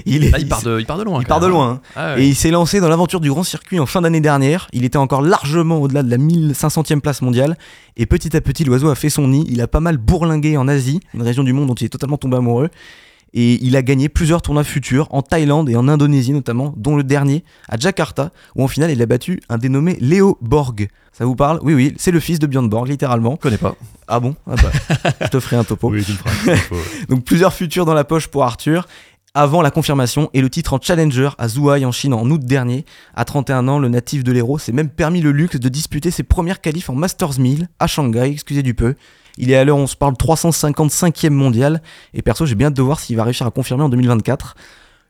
il, 0.07 0.25
est, 0.25 0.31
Là, 0.31 0.39
il 0.39 0.49
part 0.49 0.63
de, 0.63 0.79
il 0.81 0.87
part 0.87 0.99
de 0.99 1.03
loin. 1.05 1.21
il 1.21 1.27
part 1.27 1.41
de 1.41 1.47
loin. 1.47 1.69
hein. 1.71 1.81
hein. 1.85 1.91
Ah 1.97 2.15
ouais. 2.15 2.25
Et 2.25 2.29
il 2.29 2.35
s'est 2.35 2.51
lancé 2.51 2.81
dans 2.81 2.89
l'aventure 2.89 3.21
du 3.21 3.31
grand 3.31 3.43
circuit 3.43 3.81
en 3.81 3.87
fin 3.87 4.01
d'année 4.03 4.21
dernière. 4.21 4.69
Il 4.73 4.85
était 4.85 4.99
encore 4.99 5.23
largement 5.23 5.79
au-delà 5.79 6.03
de 6.03 6.11
la 6.11 6.19
1500e 6.19 7.01
place 7.01 7.23
mondiale. 7.23 7.57
Et 7.97 8.07
petit 8.07 8.37
à 8.37 8.41
petit, 8.41 8.65
l'oiseau 8.65 8.91
a 8.91 8.95
fait 8.95 9.11
son 9.11 9.29
nid. 9.29 9.45
Il 9.49 9.61
a 9.61 9.67
pas 9.67 9.81
mal 9.81 9.97
bourlingué 9.97 10.57
en 10.57 10.69
Asie, 10.69 11.01
une 11.15 11.23
région 11.23 11.43
du 11.43 11.53
monde 11.53 11.69
dont 11.69 11.75
il 11.75 11.87
est 11.87 11.89
totalement 11.89 12.19
tombé 12.19 12.37
amoureux. 12.37 12.69
Et 13.37 13.63
il 13.65 13.77
a 13.77 13.83
gagné 13.83 14.09
plusieurs 14.09 14.43
tournois 14.43 14.63
futurs 14.63 15.09
en 15.11 15.21
Thaïlande 15.21 15.69
et 15.69 15.75
en 15.75 15.89
Indonésie 15.89 16.33
notamment, 16.33 16.73
dont 16.77 16.97
le 16.97 17.03
dernier 17.03 17.43
à 17.69 17.77
Jakarta, 17.77 18.31
où 18.55 18.63
en 18.63 18.69
finale 18.69 18.93
il 18.93 19.03
a 19.03 19.07
battu 19.07 19.41
un 19.49 19.59
dénommé 19.59 19.97
Léo 20.01 20.39
Borg. 20.41 20.89
Ça 21.13 21.25
vous 21.25 21.35
parle? 21.35 21.59
Oui, 21.63 21.75
oui, 21.75 21.95
c'est 21.97 22.13
le 22.13 22.21
fils 22.21 22.39
de 22.39 22.47
Björn 22.47 22.69
Borg, 22.69 22.89
littéralement. 22.89 23.35
Je 23.35 23.41
connais 23.41 23.59
pas. 23.59 23.75
Ah 24.07 24.21
bon? 24.21 24.37
Ah 24.49 24.55
bah, 24.55 24.71
Je 25.21 25.27
te 25.29 25.41
ferai 25.41 25.57
un 25.57 25.65
topo. 25.65 25.91
Oui, 25.91 26.05
tu 26.05 26.13
me 26.13 26.17
feras. 26.17 26.57
Donc 27.09 27.25
plusieurs 27.25 27.53
futurs 27.53 27.85
dans 27.85 27.95
la 27.95 28.05
poche 28.05 28.29
pour 28.29 28.45
Arthur. 28.45 28.87
Avant 29.37 29.63
la 29.63 29.73
confirmation 29.73 30.31
et 30.33 30.41
le 30.41 30.49
titre 30.49 30.75
en 30.75 30.81
challenger 30.81 31.31
à 31.39 31.49
Zhuhai 31.49 31.85
en 31.85 31.91
Chine 31.91 32.15
en 32.15 32.25
août 32.31 32.41
dernier. 32.45 32.85
À 33.17 33.25
31 33.25 33.67
ans, 33.67 33.81
le 33.81 33.89
natif 33.89 34.23
de 34.23 34.31
l'Hérault 34.31 34.59
s'est 34.59 34.71
même 34.71 34.89
permis 34.89 35.21
le 35.21 35.33
luxe 35.33 35.57
de 35.57 35.69
disputer 35.69 36.13
ses 36.13 36.23
premières 36.23 36.61
qualifs 36.61 36.89
en 36.89 36.95
Masters 36.95 37.41
1000 37.41 37.69
à 37.81 37.89
Shanghai, 37.89 38.31
excusez 38.31 38.63
du 38.63 38.75
peu. 38.75 38.95
Il 39.39 39.51
est 39.51 39.57
à 39.57 39.65
l'heure, 39.65 39.77
on 39.77 39.87
se 39.87 39.97
parle 39.97 40.15
355e 40.15 41.31
mondial. 41.31 41.83
Et 42.13 42.23
perso, 42.23 42.47
j'ai 42.47 42.55
bien 42.55 42.69
hâte 42.69 42.75
de 42.75 42.83
voir 42.83 43.01
s'il 43.01 43.17
va 43.17 43.25
réussir 43.25 43.47
à 43.47 43.51
confirmer 43.51 43.85
en 43.85 43.89
2024. 43.89 44.55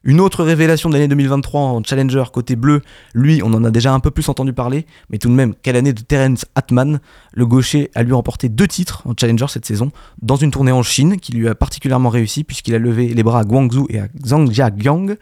Une 0.06 0.20
autre 0.20 0.44
révélation 0.44 0.90
de 0.90 0.94
l'année 0.94 1.08
2023 1.08 1.60
en 1.62 1.82
Challenger 1.82 2.24
côté 2.30 2.56
bleu, 2.56 2.82
lui, 3.14 3.40
on 3.42 3.54
en 3.54 3.64
a 3.64 3.70
déjà 3.70 3.90
un 3.90 4.00
peu 4.00 4.10
plus 4.10 4.28
entendu 4.28 4.52
parler, 4.52 4.84
mais 5.08 5.16
tout 5.16 5.30
de 5.30 5.34
même, 5.34 5.54
quelle 5.62 5.76
année 5.76 5.94
de 5.94 6.02
Terence 6.02 6.44
Atman. 6.54 7.00
Le 7.32 7.46
gaucher 7.46 7.90
a 7.94 8.02
lui 8.02 8.12
remporté 8.12 8.50
deux 8.50 8.68
titres 8.68 9.02
en 9.06 9.14
Challenger 9.18 9.46
cette 9.48 9.64
saison, 9.64 9.92
dans 10.20 10.36
une 10.36 10.50
tournée 10.50 10.72
en 10.72 10.82
Chine 10.82 11.18
qui 11.18 11.32
lui 11.32 11.48
a 11.48 11.54
particulièrement 11.54 12.10
réussi 12.10 12.44
puisqu'il 12.44 12.74
a 12.74 12.78
levé 12.78 13.14
les 13.14 13.22
bras 13.22 13.40
à 13.40 13.44
Guangzhou 13.44 13.86
et 13.88 13.98
à 13.98 14.08
Zhangjiagang. 14.22 15.16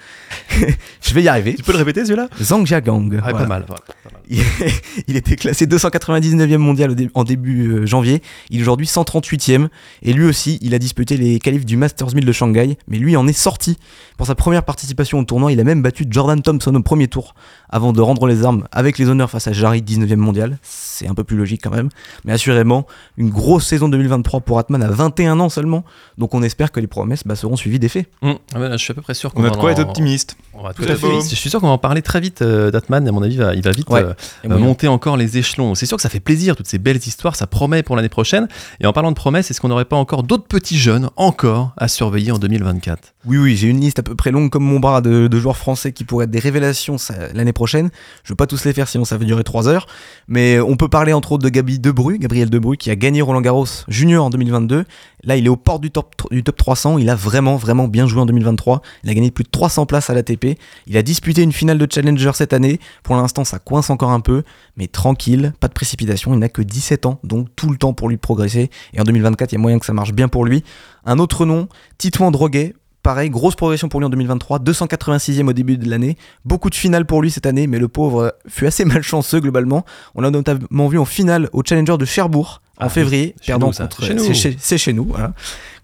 Je 1.00 1.14
vais 1.14 1.22
y 1.22 1.28
arriver. 1.28 1.54
Tu 1.54 1.62
peux 1.62 1.72
le 1.72 1.78
répéter 1.78 2.04
celui-là? 2.04 2.26
Zhangjiagang. 2.40 3.08
Ouais, 3.08 3.20
voilà. 3.20 3.38
pas 3.38 3.46
mal. 3.46 3.62
ouais, 3.62 3.66
pas 3.68 3.94
mal. 4.01 4.01
Il, 5.08 5.16
était 5.16 5.36
classé 5.36 5.66
299e 5.66 6.56
mondial 6.56 6.94
en 7.14 7.24
début 7.24 7.68
euh, 7.68 7.86
janvier. 7.86 8.22
Il 8.50 8.58
est 8.58 8.62
aujourd'hui 8.62 8.86
138e. 8.86 9.68
Et 10.02 10.12
lui 10.12 10.24
aussi, 10.24 10.58
il 10.62 10.74
a 10.74 10.78
disputé 10.78 11.16
les 11.16 11.38
qualifs 11.38 11.66
du 11.66 11.76
Masters 11.76 12.14
1000 12.14 12.24
de 12.24 12.32
Shanghai. 12.32 12.78
Mais 12.88 12.98
lui 12.98 13.16
en 13.16 13.26
est 13.26 13.32
sorti. 13.32 13.76
Pour 14.16 14.26
sa 14.26 14.34
première 14.34 14.64
participation 14.64 15.18
au 15.18 15.24
tournoi, 15.24 15.52
il 15.52 15.60
a 15.60 15.64
même 15.64 15.82
battu 15.82 16.06
Jordan 16.08 16.40
Thompson 16.40 16.74
au 16.74 16.82
premier 16.82 17.08
tour 17.08 17.34
avant 17.72 17.92
de 17.92 18.00
rendre 18.00 18.26
les 18.28 18.44
armes 18.44 18.68
avec 18.70 18.98
les 18.98 19.08
honneurs 19.08 19.30
face 19.30 19.48
à 19.48 19.52
Jarry, 19.52 19.80
19e 19.82 20.16
mondial. 20.16 20.58
C'est 20.62 21.08
un 21.08 21.14
peu 21.14 21.24
plus 21.24 21.36
logique 21.36 21.62
quand 21.64 21.70
même. 21.70 21.88
Mais 22.24 22.32
assurément, 22.32 22.86
une 23.16 23.30
grosse 23.30 23.66
saison 23.66 23.88
2023 23.88 24.40
pour 24.42 24.58
Atman 24.60 24.82
à 24.82 24.88
21 24.90 25.40
ans 25.40 25.48
seulement. 25.48 25.84
Donc 26.18 26.34
on 26.34 26.42
espère 26.42 26.70
que 26.70 26.78
les 26.80 26.86
promesses 26.86 27.22
bah, 27.26 27.34
seront 27.34 27.56
suivies 27.56 27.78
d'effets. 27.80 28.06
Hum, 28.22 28.36
ah 28.54 28.58
là, 28.60 28.76
je 28.76 28.82
suis 28.84 28.92
à 28.92 28.94
peu 28.94 29.02
près 29.02 29.14
sûr 29.14 29.32
qu'on 29.32 29.40
On 29.42 29.44
a 29.46 29.48
va 29.48 29.54
de 29.54 29.60
quoi 29.60 29.70
en- 29.70 29.72
être 29.72 29.80
optimiste. 29.80 30.36
On 30.54 30.62
va 30.62 30.74
Tout 30.74 30.84
tout 30.84 30.92
à 30.92 30.96
fait. 30.96 31.20
Je 31.22 31.34
suis 31.34 31.50
sûr 31.50 31.60
qu'on 31.60 31.66
va 31.66 31.72
en 31.72 31.78
parler 31.78 32.02
très 32.02 32.20
vite 32.20 32.42
euh, 32.42 32.70
d'Atman. 32.70 33.08
À 33.08 33.12
mon 33.12 33.22
avis, 33.22 33.34
il 33.34 33.40
va, 33.40 33.54
il 33.54 33.62
va 33.62 33.70
vite 33.72 33.88
Ouais. 33.88 34.02
euh, 34.04 34.12
euh, 34.44 34.58
monter 34.58 34.86
encore 34.88 35.16
les 35.16 35.38
échelons. 35.38 35.74
C'est 35.74 35.86
sûr 35.86 35.96
que 35.96 36.02
ça 36.02 36.08
fait 36.10 36.20
plaisir, 36.20 36.54
toutes 36.56 36.66
ces 36.68 36.78
belles 36.78 36.98
histoires. 36.98 37.36
Ça 37.36 37.46
promet 37.46 37.82
pour 37.82 37.96
l'année 37.96 38.08
prochaine. 38.10 38.46
Et 38.80 38.86
en 38.86 38.92
parlant 38.92 39.10
de 39.10 39.16
promesses, 39.16 39.50
est-ce 39.50 39.60
qu'on 39.60 39.68
n'aurait 39.68 39.86
pas 39.86 39.96
encore 39.96 40.22
d'autres 40.22 40.46
petits 40.46 40.78
jeunes 40.78 41.08
encore 41.16 41.72
à 41.78 41.88
surveiller 41.88 42.32
en 42.32 42.38
2024 42.38 43.11
Oui, 43.24 43.38
oui, 43.38 43.56
j'ai 43.56 43.68
une 43.68 43.80
liste 43.80 44.00
à 44.00 44.02
peu 44.02 44.16
près 44.16 44.32
longue 44.32 44.50
comme 44.50 44.64
mon 44.64 44.80
bras 44.80 45.00
de, 45.00 45.30
joueurs 45.38 45.56
français 45.56 45.92
qui 45.92 46.02
pourraient 46.02 46.24
être 46.24 46.30
des 46.32 46.40
révélations 46.40 46.96
l'année 47.34 47.52
prochaine. 47.52 47.90
Je 48.24 48.32
veux 48.32 48.36
pas 48.36 48.48
tous 48.48 48.64
les 48.64 48.72
faire 48.72 48.88
sinon 48.88 49.04
ça 49.04 49.16
va 49.16 49.24
durer 49.24 49.44
3 49.44 49.68
heures. 49.68 49.86
Mais 50.26 50.58
on 50.58 50.76
peut 50.76 50.88
parler 50.88 51.12
entre 51.12 51.30
autres 51.30 51.44
de 51.44 51.48
Gabi 51.48 51.78
Debru, 51.78 52.18
Gabriel 52.18 52.50
Debru 52.50 52.76
qui 52.76 52.90
a 52.90 52.96
gagné 52.96 53.22
Roland 53.22 53.40
Garros 53.40 53.66
junior 53.86 54.24
en 54.24 54.30
2022. 54.30 54.84
Là, 55.22 55.36
il 55.36 55.46
est 55.46 55.48
aux 55.48 55.56
portes 55.56 55.82
du 55.82 55.92
top, 55.92 56.14
du 56.32 56.42
top 56.42 56.56
300. 56.56 56.98
Il 56.98 57.08
a 57.10 57.14
vraiment, 57.14 57.54
vraiment 57.54 57.86
bien 57.86 58.08
joué 58.08 58.20
en 58.20 58.26
2023. 58.26 58.82
Il 59.04 59.10
a 59.10 59.14
gagné 59.14 59.30
plus 59.30 59.44
de 59.44 59.50
300 59.50 59.86
places 59.86 60.10
à 60.10 60.14
l'ATP. 60.14 60.58
Il 60.88 60.96
a 60.96 61.02
disputé 61.02 61.42
une 61.42 61.52
finale 61.52 61.78
de 61.78 61.86
Challenger 61.88 62.32
cette 62.34 62.52
année. 62.52 62.80
Pour 63.04 63.14
l'instant, 63.14 63.44
ça 63.44 63.60
coince 63.60 63.88
encore 63.90 64.10
un 64.10 64.20
peu. 64.20 64.42
Mais 64.76 64.88
tranquille, 64.88 65.52
pas 65.60 65.68
de 65.68 65.74
précipitation. 65.74 66.34
Il 66.34 66.40
n'a 66.40 66.48
que 66.48 66.62
17 66.62 67.06
ans, 67.06 67.20
donc 67.22 67.46
tout 67.54 67.70
le 67.70 67.76
temps 67.76 67.92
pour 67.92 68.08
lui 68.08 68.16
progresser. 68.16 68.68
Et 68.94 69.00
en 69.00 69.04
2024, 69.04 69.52
il 69.52 69.54
y 69.54 69.58
a 69.58 69.60
moyen 69.60 69.78
que 69.78 69.86
ça 69.86 69.92
marche 69.92 70.12
bien 70.12 70.26
pour 70.26 70.44
lui. 70.44 70.64
Un 71.04 71.20
autre 71.20 71.46
nom, 71.46 71.68
Titouan 71.98 72.32
Droguet. 72.32 72.74
Pareil, 73.02 73.30
grosse 73.30 73.56
progression 73.56 73.88
pour 73.88 73.98
lui 74.00 74.06
en 74.06 74.10
2023, 74.10 74.60
286e 74.60 75.48
au 75.48 75.52
début 75.52 75.76
de 75.76 75.90
l'année. 75.90 76.16
Beaucoup 76.44 76.70
de 76.70 76.74
finales 76.76 77.04
pour 77.04 77.20
lui 77.20 77.30
cette 77.32 77.46
année, 77.46 77.66
mais 77.66 77.78
le 77.80 77.88
pauvre 77.88 78.22
euh, 78.22 78.30
fut 78.48 78.66
assez 78.66 78.84
malchanceux 78.86 79.40
globalement. 79.40 79.84
On 80.14 80.20
l'a 80.20 80.30
notamment 80.30 80.86
vu 80.88 80.98
en 80.98 81.04
finale 81.04 81.48
au 81.52 81.62
Challenger 81.64 81.96
de 81.98 82.04
Cherbourg 82.04 82.62
en 82.78 82.86
Ah, 82.86 82.88
février, 82.88 83.34
perdant 83.44 83.68
nous, 83.68 83.72
contre. 83.72 84.04
Chez 84.04 84.14
nous. 84.14 84.24
c'est 84.32 84.56
chez, 84.58 84.78
chez 84.78 84.92
nous, 84.92 85.04
voilà. 85.04 85.32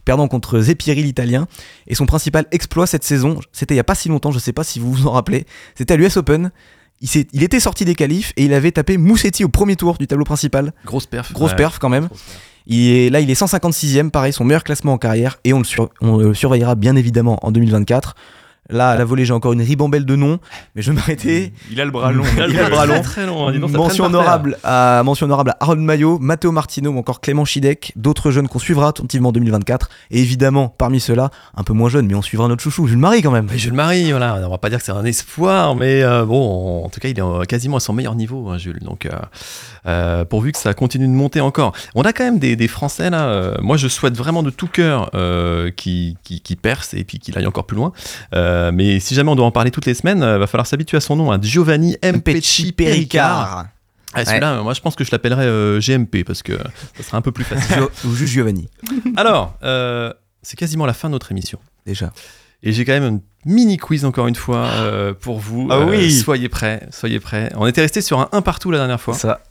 Perdant 0.04 0.28
contre 0.28 0.60
Zepiri 0.60 1.02
l'italien. 1.02 1.48
Et 1.88 1.94
son 1.94 2.06
principal 2.06 2.46
exploit 2.52 2.86
cette 2.86 3.04
saison, 3.04 3.40
c'était 3.52 3.74
il 3.74 3.78
y 3.78 3.80
a 3.80 3.84
pas 3.84 3.94
si 3.96 4.08
longtemps, 4.08 4.30
je 4.30 4.38
sais 4.38 4.52
pas 4.52 4.64
si 4.64 4.78
vous 4.78 4.92
vous 4.92 5.06
en 5.06 5.10
rappelez, 5.10 5.44
c'était 5.74 5.94
à 5.94 5.96
l'US 5.96 6.16
Open. 6.16 6.50
Il, 7.00 7.42
était 7.44 7.60
sorti 7.60 7.84
des 7.84 7.94
qualifs 7.94 8.32
et 8.36 8.44
il 8.44 8.52
avait 8.54 8.72
tapé 8.72 8.96
Moussetti 8.96 9.44
au 9.44 9.48
premier 9.48 9.76
tour 9.76 9.98
du 9.98 10.06
tableau 10.08 10.24
principal. 10.24 10.72
Grosse 10.84 11.06
perf. 11.06 11.32
Grosse 11.32 11.50
Ouais. 11.50 11.56
perf 11.56 11.78
quand 11.78 11.88
même. 11.88 12.06
Grosse 12.08 12.22
perf. 12.22 12.40
Il 12.68 12.90
est, 12.90 13.10
là, 13.10 13.20
il 13.20 13.30
est 13.30 13.40
156e, 13.40 14.10
pareil, 14.10 14.32
son 14.32 14.44
meilleur 14.44 14.62
classement 14.62 14.92
en 14.92 14.98
carrière, 14.98 15.38
et 15.44 15.54
on 15.54 15.60
le, 15.60 15.64
on 16.02 16.18
le 16.18 16.34
surveillera 16.34 16.74
bien 16.74 16.96
évidemment 16.96 17.38
en 17.42 17.50
2024. 17.50 18.14
Là, 18.70 18.90
à 18.90 18.96
la 18.96 19.04
volée, 19.04 19.24
j'ai 19.24 19.32
encore 19.32 19.52
une 19.54 19.62
ribambelle 19.62 20.04
de 20.04 20.14
noms, 20.16 20.38
mais 20.74 20.82
je 20.82 20.90
vais 20.90 20.96
m'arrêter. 20.96 21.52
Il 21.70 21.80
a 21.80 21.84
le 21.84 21.90
bras 21.90 22.12
long. 22.12 22.24
Il 22.36 22.42
a 22.42 22.46
le 22.64 22.70
bras 22.70 22.84
long. 22.86 23.00
Très 23.02 23.26
long. 23.26 23.48
hein, 23.48 23.58
donc, 23.58 23.70
mention, 23.70 24.04
honorable 24.04 24.58
à, 24.62 25.02
mention 25.04 25.24
honorable 25.26 25.50
à 25.52 25.56
Aaron 25.64 25.76
Mayo, 25.76 26.18
Matteo 26.18 26.52
Martino 26.52 26.90
ou 26.90 26.98
encore 26.98 27.20
Clément 27.20 27.44
Chidec, 27.44 27.92
d'autres 27.96 28.30
jeunes 28.30 28.46
qu'on 28.48 28.58
suivra 28.58 28.88
attentivement 28.88 29.30
en 29.30 29.32
2024. 29.32 29.88
Et 30.10 30.20
évidemment, 30.20 30.68
parmi 30.68 31.00
ceux-là, 31.00 31.30
un 31.56 31.62
peu 31.62 31.72
moins 31.72 31.88
jeunes, 31.88 32.06
mais 32.06 32.14
on 32.14 32.22
suivra 32.22 32.46
notre 32.48 32.62
chouchou, 32.62 32.86
Jules 32.86 32.98
Marie 32.98 33.22
quand 33.22 33.30
même. 33.30 33.48
Mais 33.50 33.58
Jules 33.58 33.72
Marie, 33.72 34.10
voilà, 34.10 34.40
on 34.46 34.50
va 34.50 34.58
pas 34.58 34.68
dire 34.68 34.78
que 34.80 34.84
c'est 34.84 34.92
un 34.92 35.04
espoir, 35.04 35.74
mais 35.74 36.02
euh, 36.02 36.24
bon, 36.26 36.84
en 36.84 36.88
tout 36.90 37.00
cas, 37.00 37.08
il 37.08 37.18
est 37.18 37.22
euh, 37.22 37.44
quasiment 37.44 37.78
à 37.78 37.80
son 37.80 37.92
meilleur 37.94 38.14
niveau, 38.14 38.48
hein, 38.50 38.58
Jules. 38.58 38.80
Donc, 38.82 39.06
euh, 39.06 39.10
euh, 39.86 40.24
pourvu 40.24 40.52
que 40.52 40.58
ça 40.58 40.74
continue 40.74 41.06
de 41.06 41.12
monter 41.12 41.40
encore. 41.40 41.72
On 41.94 42.02
a 42.02 42.12
quand 42.12 42.24
même 42.24 42.38
des, 42.38 42.56
des 42.56 42.68
Français 42.68 43.08
là. 43.10 43.28
euh, 43.28 43.54
moi, 43.62 43.76
je 43.76 43.88
souhaite 43.88 44.16
vraiment 44.16 44.42
de 44.42 44.50
tout 44.50 44.66
cœur 44.66 45.10
euh, 45.14 45.70
qui, 45.70 46.16
qui, 46.22 46.40
qui 46.40 46.56
perce 46.56 46.92
et 46.94 47.04
puis 47.04 47.18
qu'il 47.18 47.36
aille 47.38 47.46
encore 47.46 47.64
plus 47.64 47.76
loin. 47.76 47.92
Euh, 48.34 48.57
mais 48.72 49.00
si 49.00 49.14
jamais 49.14 49.30
on 49.30 49.36
doit 49.36 49.46
en 49.46 49.50
parler 49.50 49.70
toutes 49.70 49.86
les 49.86 49.94
semaines, 49.94 50.22
euh, 50.22 50.38
va 50.38 50.46
falloir 50.46 50.66
s'habituer 50.66 50.96
à 50.96 51.00
son 51.00 51.16
nom, 51.16 51.32
hein, 51.32 51.38
Giovanni 51.42 51.96
Mpecci 52.02 52.72
Pericard. 52.72 53.66
Ah, 54.14 54.24
celui-là, 54.24 54.62
moi, 54.62 54.72
je 54.74 54.80
pense 54.80 54.96
que 54.96 55.04
je 55.04 55.10
l'appellerais 55.12 55.44
euh, 55.46 55.80
GMP 55.80 56.24
parce 56.24 56.42
que 56.42 56.54
ça 56.96 57.02
sera 57.02 57.18
un 57.18 57.20
peu 57.22 57.30
plus 57.32 57.44
facile. 57.44 57.82
Ou 58.04 58.14
juste 58.14 58.32
Giovanni, 58.32 58.68
Alors, 59.16 59.54
euh, 59.62 60.12
c'est 60.42 60.56
quasiment 60.58 60.86
la 60.86 60.94
fin 60.94 61.08
de 61.08 61.12
notre 61.12 61.30
émission. 61.30 61.58
déjà. 61.84 62.12
Et 62.62 62.72
j'ai 62.72 62.84
quand 62.84 62.92
même 62.92 63.04
une 63.04 63.20
mini 63.44 63.76
quiz 63.76 64.04
encore 64.04 64.26
une 64.26 64.34
fois 64.34 64.64
euh, 64.66 65.12
pour 65.14 65.38
vous. 65.38 65.68
Ah 65.70 65.76
Euh, 65.76 65.90
oui. 65.90 66.10
Soyez 66.12 66.48
prêts, 66.48 66.88
soyez 66.90 67.20
prêts. 67.20 67.52
On 67.56 67.66
était 67.66 67.82
resté 67.82 68.00
sur 68.00 68.18
un 68.18 68.28
1 68.32 68.40
partout 68.42 68.70
la 68.70 68.78
dernière 68.78 69.00
fois. 69.00 69.14
Ça, 69.14 69.42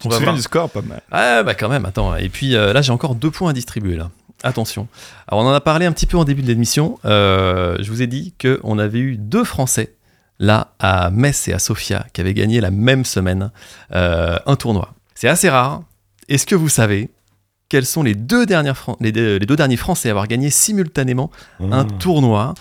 Tu 0.00 0.06
On 0.06 0.10
te 0.10 0.14
va 0.14 0.20
voir. 0.20 0.34
du 0.36 0.42
score 0.42 0.70
Pas 0.70 0.82
mal. 0.82 1.02
Ah 1.10 1.42
bah 1.42 1.54
quand 1.54 1.68
même, 1.68 1.84
attends. 1.86 2.14
Et 2.16 2.28
puis 2.28 2.54
euh, 2.54 2.72
là 2.72 2.80
j'ai 2.82 2.92
encore 2.92 3.14
deux 3.16 3.30
points 3.30 3.50
à 3.50 3.52
distribuer 3.54 3.96
là. 3.96 4.10
Attention. 4.44 4.86
Alors 5.26 5.42
on 5.44 5.48
en 5.48 5.52
a 5.52 5.60
parlé 5.60 5.86
un 5.86 5.92
petit 5.92 6.06
peu 6.06 6.16
en 6.16 6.24
début 6.24 6.42
de 6.42 6.46
l'émission. 6.46 6.98
Euh, 7.04 7.76
je 7.80 7.90
vous 7.90 8.02
ai 8.02 8.06
dit 8.06 8.34
qu'on 8.40 8.78
avait 8.78 9.00
eu 9.00 9.16
deux 9.16 9.42
Français 9.44 9.94
là 10.38 10.74
à 10.78 11.10
Metz 11.10 11.48
et 11.48 11.52
à 11.52 11.58
Sofia 11.58 12.06
qui 12.12 12.20
avaient 12.20 12.34
gagné 12.34 12.60
la 12.60 12.70
même 12.70 13.04
semaine 13.04 13.50
euh, 13.92 14.38
un 14.46 14.56
tournoi. 14.56 14.94
C'est 15.14 15.28
assez 15.28 15.48
rare. 15.48 15.82
Est-ce 16.28 16.46
que 16.46 16.54
vous 16.54 16.68
savez 16.68 17.10
quels 17.70 17.86
sont 17.86 18.02
les 18.02 18.14
deux, 18.14 18.44
dernières 18.46 18.76
Fran- 18.76 18.96
les 19.00 19.10
deux, 19.10 19.36
les 19.38 19.46
deux 19.46 19.56
derniers 19.56 19.76
Français 19.78 20.08
à 20.08 20.12
avoir 20.12 20.28
gagné 20.28 20.50
simultanément 20.50 21.30
un 21.60 21.84
tournoi? 21.84 22.54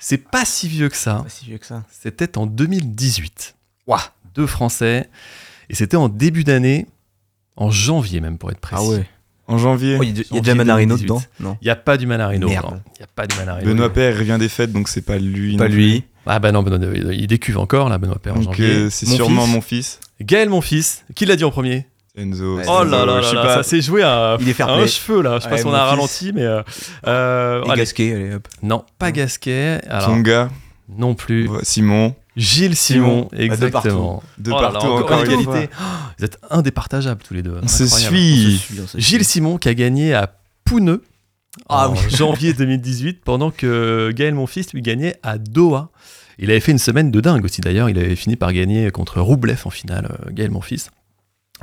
C'est 0.00 0.18
pas 0.18 0.44
si 0.44 0.68
vieux 0.68 0.88
que 0.88 0.96
ça. 0.96 1.20
pas 1.24 1.28
si 1.28 1.44
vieux 1.46 1.58
que 1.58 1.66
ça. 1.66 1.84
C'était 1.90 2.36
en 2.38 2.46
2018. 2.46 3.54
Ouah. 3.86 4.00
Deux 4.34 4.46
Français. 4.46 5.08
Et 5.70 5.74
c'était 5.74 5.96
en 5.96 6.08
début 6.08 6.44
d'année, 6.44 6.86
en 7.56 7.70
janvier 7.70 8.20
même 8.20 8.38
pour 8.38 8.50
être 8.50 8.60
précis. 8.60 8.84
Ah 8.86 8.90
ouais. 8.90 9.08
En 9.48 9.58
janvier, 9.58 9.96
Oh, 9.98 10.02
il 10.02 10.16
y 10.16 10.20
a- 10.20 10.24
il 10.30 10.34
y 10.36 10.38
a 10.38 10.40
déjà 10.42 10.54
Manarino 10.54 10.96
2018. 10.96 11.04
dedans 11.06 11.22
Non. 11.40 11.56
Il 11.62 11.64
n'y 11.64 11.70
a 11.70 11.76
pas 11.76 11.96
du 11.96 12.06
Manarino. 12.06 12.48
Merde. 12.48 12.80
Il 12.96 13.00
n'y 13.00 13.04
a 13.04 13.08
pas 13.14 13.26
du 13.26 13.36
Manarino. 13.36 13.66
Benoît 13.66 13.92
Père 13.92 14.16
revient 14.16 14.36
des 14.38 14.48
fêtes, 14.48 14.72
donc 14.72 14.88
c'est 14.88 15.00
pas 15.02 15.18
lui. 15.18 15.56
Pas 15.56 15.68
non 15.68 15.74
lui. 15.74 16.04
Ah 16.26 16.38
bah 16.38 16.52
non, 16.52 16.62
Benoît, 16.62 16.90
il 17.14 17.26
décuve 17.26 17.56
encore 17.58 17.88
là, 17.88 17.96
Benoît 17.98 18.18
Père 18.22 18.34
en. 18.34 18.40
Donc 18.40 18.44
janvier. 18.54 18.66
euh, 18.74 18.90
c'est 18.90 19.08
Mon 19.08 19.16
sûrement 19.16 19.42
fils. 19.44 19.54
mon 19.54 19.60
fils, 19.62 20.00
Gaël, 20.20 20.48
mon 20.50 20.60
fils, 20.60 21.04
qui 21.14 21.24
l'a 21.24 21.36
dit 21.36 21.44
en 21.44 21.50
premier? 21.50 21.86
Enzo. 22.18 22.58
Oh 22.68 22.82
là 22.84 23.06
là 23.06 23.20
je 23.22 23.28
sais 23.28 23.34
là, 23.36 23.42
pas. 23.42 23.54
ça 23.54 23.62
s'est 23.62 23.80
joué 23.80 24.02
à, 24.02 24.36
Il 24.40 24.48
est 24.48 24.60
à 24.60 24.66
un 24.68 24.86
cheveu 24.86 25.22
là. 25.22 25.36
Je 25.38 25.44
sais 25.44 25.48
pas 25.48 25.54
Ouais, 25.54 25.60
si 25.60 25.66
on 25.66 25.72
a 25.72 25.78
fils. 25.78 25.90
ralenti, 25.90 26.32
mais. 26.34 26.42
euh, 26.42 26.62
euh, 27.06 27.62
Et 27.64 27.70
allez. 27.70 27.78
Gasquet, 27.80 28.12
allez 28.14 28.34
hop. 28.34 28.48
Non, 28.62 28.84
pas 28.98 29.12
Gasquet. 29.12 29.80
Alors, 29.88 30.08
Tonga, 30.08 30.48
non 30.88 31.14
plus. 31.14 31.48
Simon, 31.62 32.14
Gilles 32.38 32.76
Simon, 32.76 33.06
Simon. 33.06 33.28
Bah, 33.32 33.36
de 33.36 33.42
exactement. 33.42 34.22
de 34.38 34.52
Oh 34.52 34.54
là 34.54 34.62
là, 34.62 34.70
partout 34.70 34.86
encore 34.86 35.04
encore 35.04 35.24
une 35.24 35.32
une 35.32 35.40
égalité. 35.40 35.70
Oh, 35.78 35.84
vous 36.18 36.24
êtes 36.24 36.38
indépartageables 36.50 37.22
tous 37.22 37.34
les 37.34 37.42
deux. 37.42 37.58
On 37.62 37.68
se 37.68 37.86
suit. 37.86 38.64
Gilles 38.94 39.24
Simon 39.24 39.58
qui 39.58 39.68
a 39.68 39.74
gagné 39.74 40.14
à 40.14 40.32
Pouneux 40.64 41.02
Ah 41.68 41.88
en 41.88 41.92
oui. 41.92 41.98
janvier 42.10 42.52
2018 42.52 43.22
pendant 43.24 43.50
que 43.50 44.12
Gaël 44.14 44.34
Monfils 44.34 44.66
lui 44.72 44.82
gagnait 44.82 45.16
à 45.22 45.36
Doha. 45.38 45.90
Il 46.38 46.50
avait 46.50 46.60
fait 46.60 46.70
une 46.72 46.78
semaine 46.78 47.10
de 47.10 47.20
dingue 47.20 47.44
aussi 47.44 47.60
d'ailleurs, 47.60 47.90
il 47.90 47.98
avait 47.98 48.14
fini 48.14 48.36
par 48.36 48.52
gagner 48.52 48.90
contre 48.92 49.20
Roublev 49.20 49.62
en 49.64 49.70
finale, 49.70 50.06
euh, 50.26 50.30
Gaël 50.30 50.52
Monfils. 50.52 50.90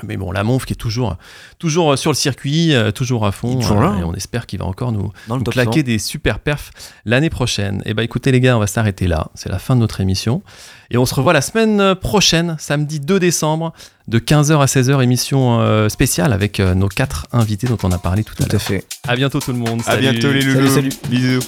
Mais 0.03 0.17
bon, 0.17 0.31
la 0.31 0.43
Monf 0.43 0.65
qui 0.65 0.73
est 0.73 0.75
toujours, 0.75 1.15
toujours 1.57 1.93
euh, 1.93 1.95
sur 1.95 2.11
le 2.11 2.15
circuit, 2.15 2.73
euh, 2.75 2.91
toujours 2.91 3.25
à 3.25 3.31
fond. 3.31 3.55
Toujours 3.55 3.77
euh, 3.81 3.93
là. 3.93 3.99
et 3.99 4.03
on 4.03 4.13
espère 4.13 4.45
qu'il 4.45 4.59
va 4.59 4.65
encore 4.65 4.91
nous, 4.91 5.11
nous 5.29 5.43
claquer 5.43 5.79
100. 5.79 5.85
des 5.85 5.99
super 5.99 6.39
perfs 6.39 6.71
l'année 7.05 7.29
prochaine. 7.29 7.81
Et 7.85 7.93
bah 7.93 8.03
écoutez 8.03 8.31
les 8.31 8.39
gars, 8.41 8.57
on 8.57 8.59
va 8.59 8.67
s'arrêter 8.67 9.07
là. 9.07 9.27
C'est 9.35 9.49
la 9.49 9.59
fin 9.59 9.75
de 9.75 9.79
notre 9.81 10.01
émission. 10.01 10.41
Et 10.91 10.97
on 10.97 11.05
se 11.05 11.15
revoit 11.15 11.33
la 11.33 11.41
semaine 11.41 11.95
prochaine, 11.95 12.57
samedi 12.59 12.99
2 12.99 13.19
décembre, 13.19 13.73
de 14.07 14.19
15h 14.19 14.59
à 14.61 14.65
16h, 14.65 15.01
émission 15.01 15.59
euh, 15.61 15.89
spéciale 15.89 16.31
avec 16.33 16.59
euh, 16.59 16.75
nos 16.75 16.89
quatre 16.89 17.25
invités 17.31 17.65
dont 17.67 17.77
on 17.83 17.91
a 17.91 17.97
parlé 17.97 18.23
tout 18.23 18.33
à 18.39 18.43
Tout 18.43 18.49
à 18.49 18.53
l'heure. 18.53 18.61
fait. 18.61 18.85
À 19.07 19.15
bientôt 19.15 19.39
tout 19.39 19.51
le 19.51 19.57
monde. 19.57 19.81
À 19.87 19.91
Salut. 19.93 20.01
bientôt 20.11 20.31
les 20.31 20.41
Salut, 20.41 20.53
loulous. 20.53 20.69
salut. 20.75 20.89
Bisous. 21.09 21.41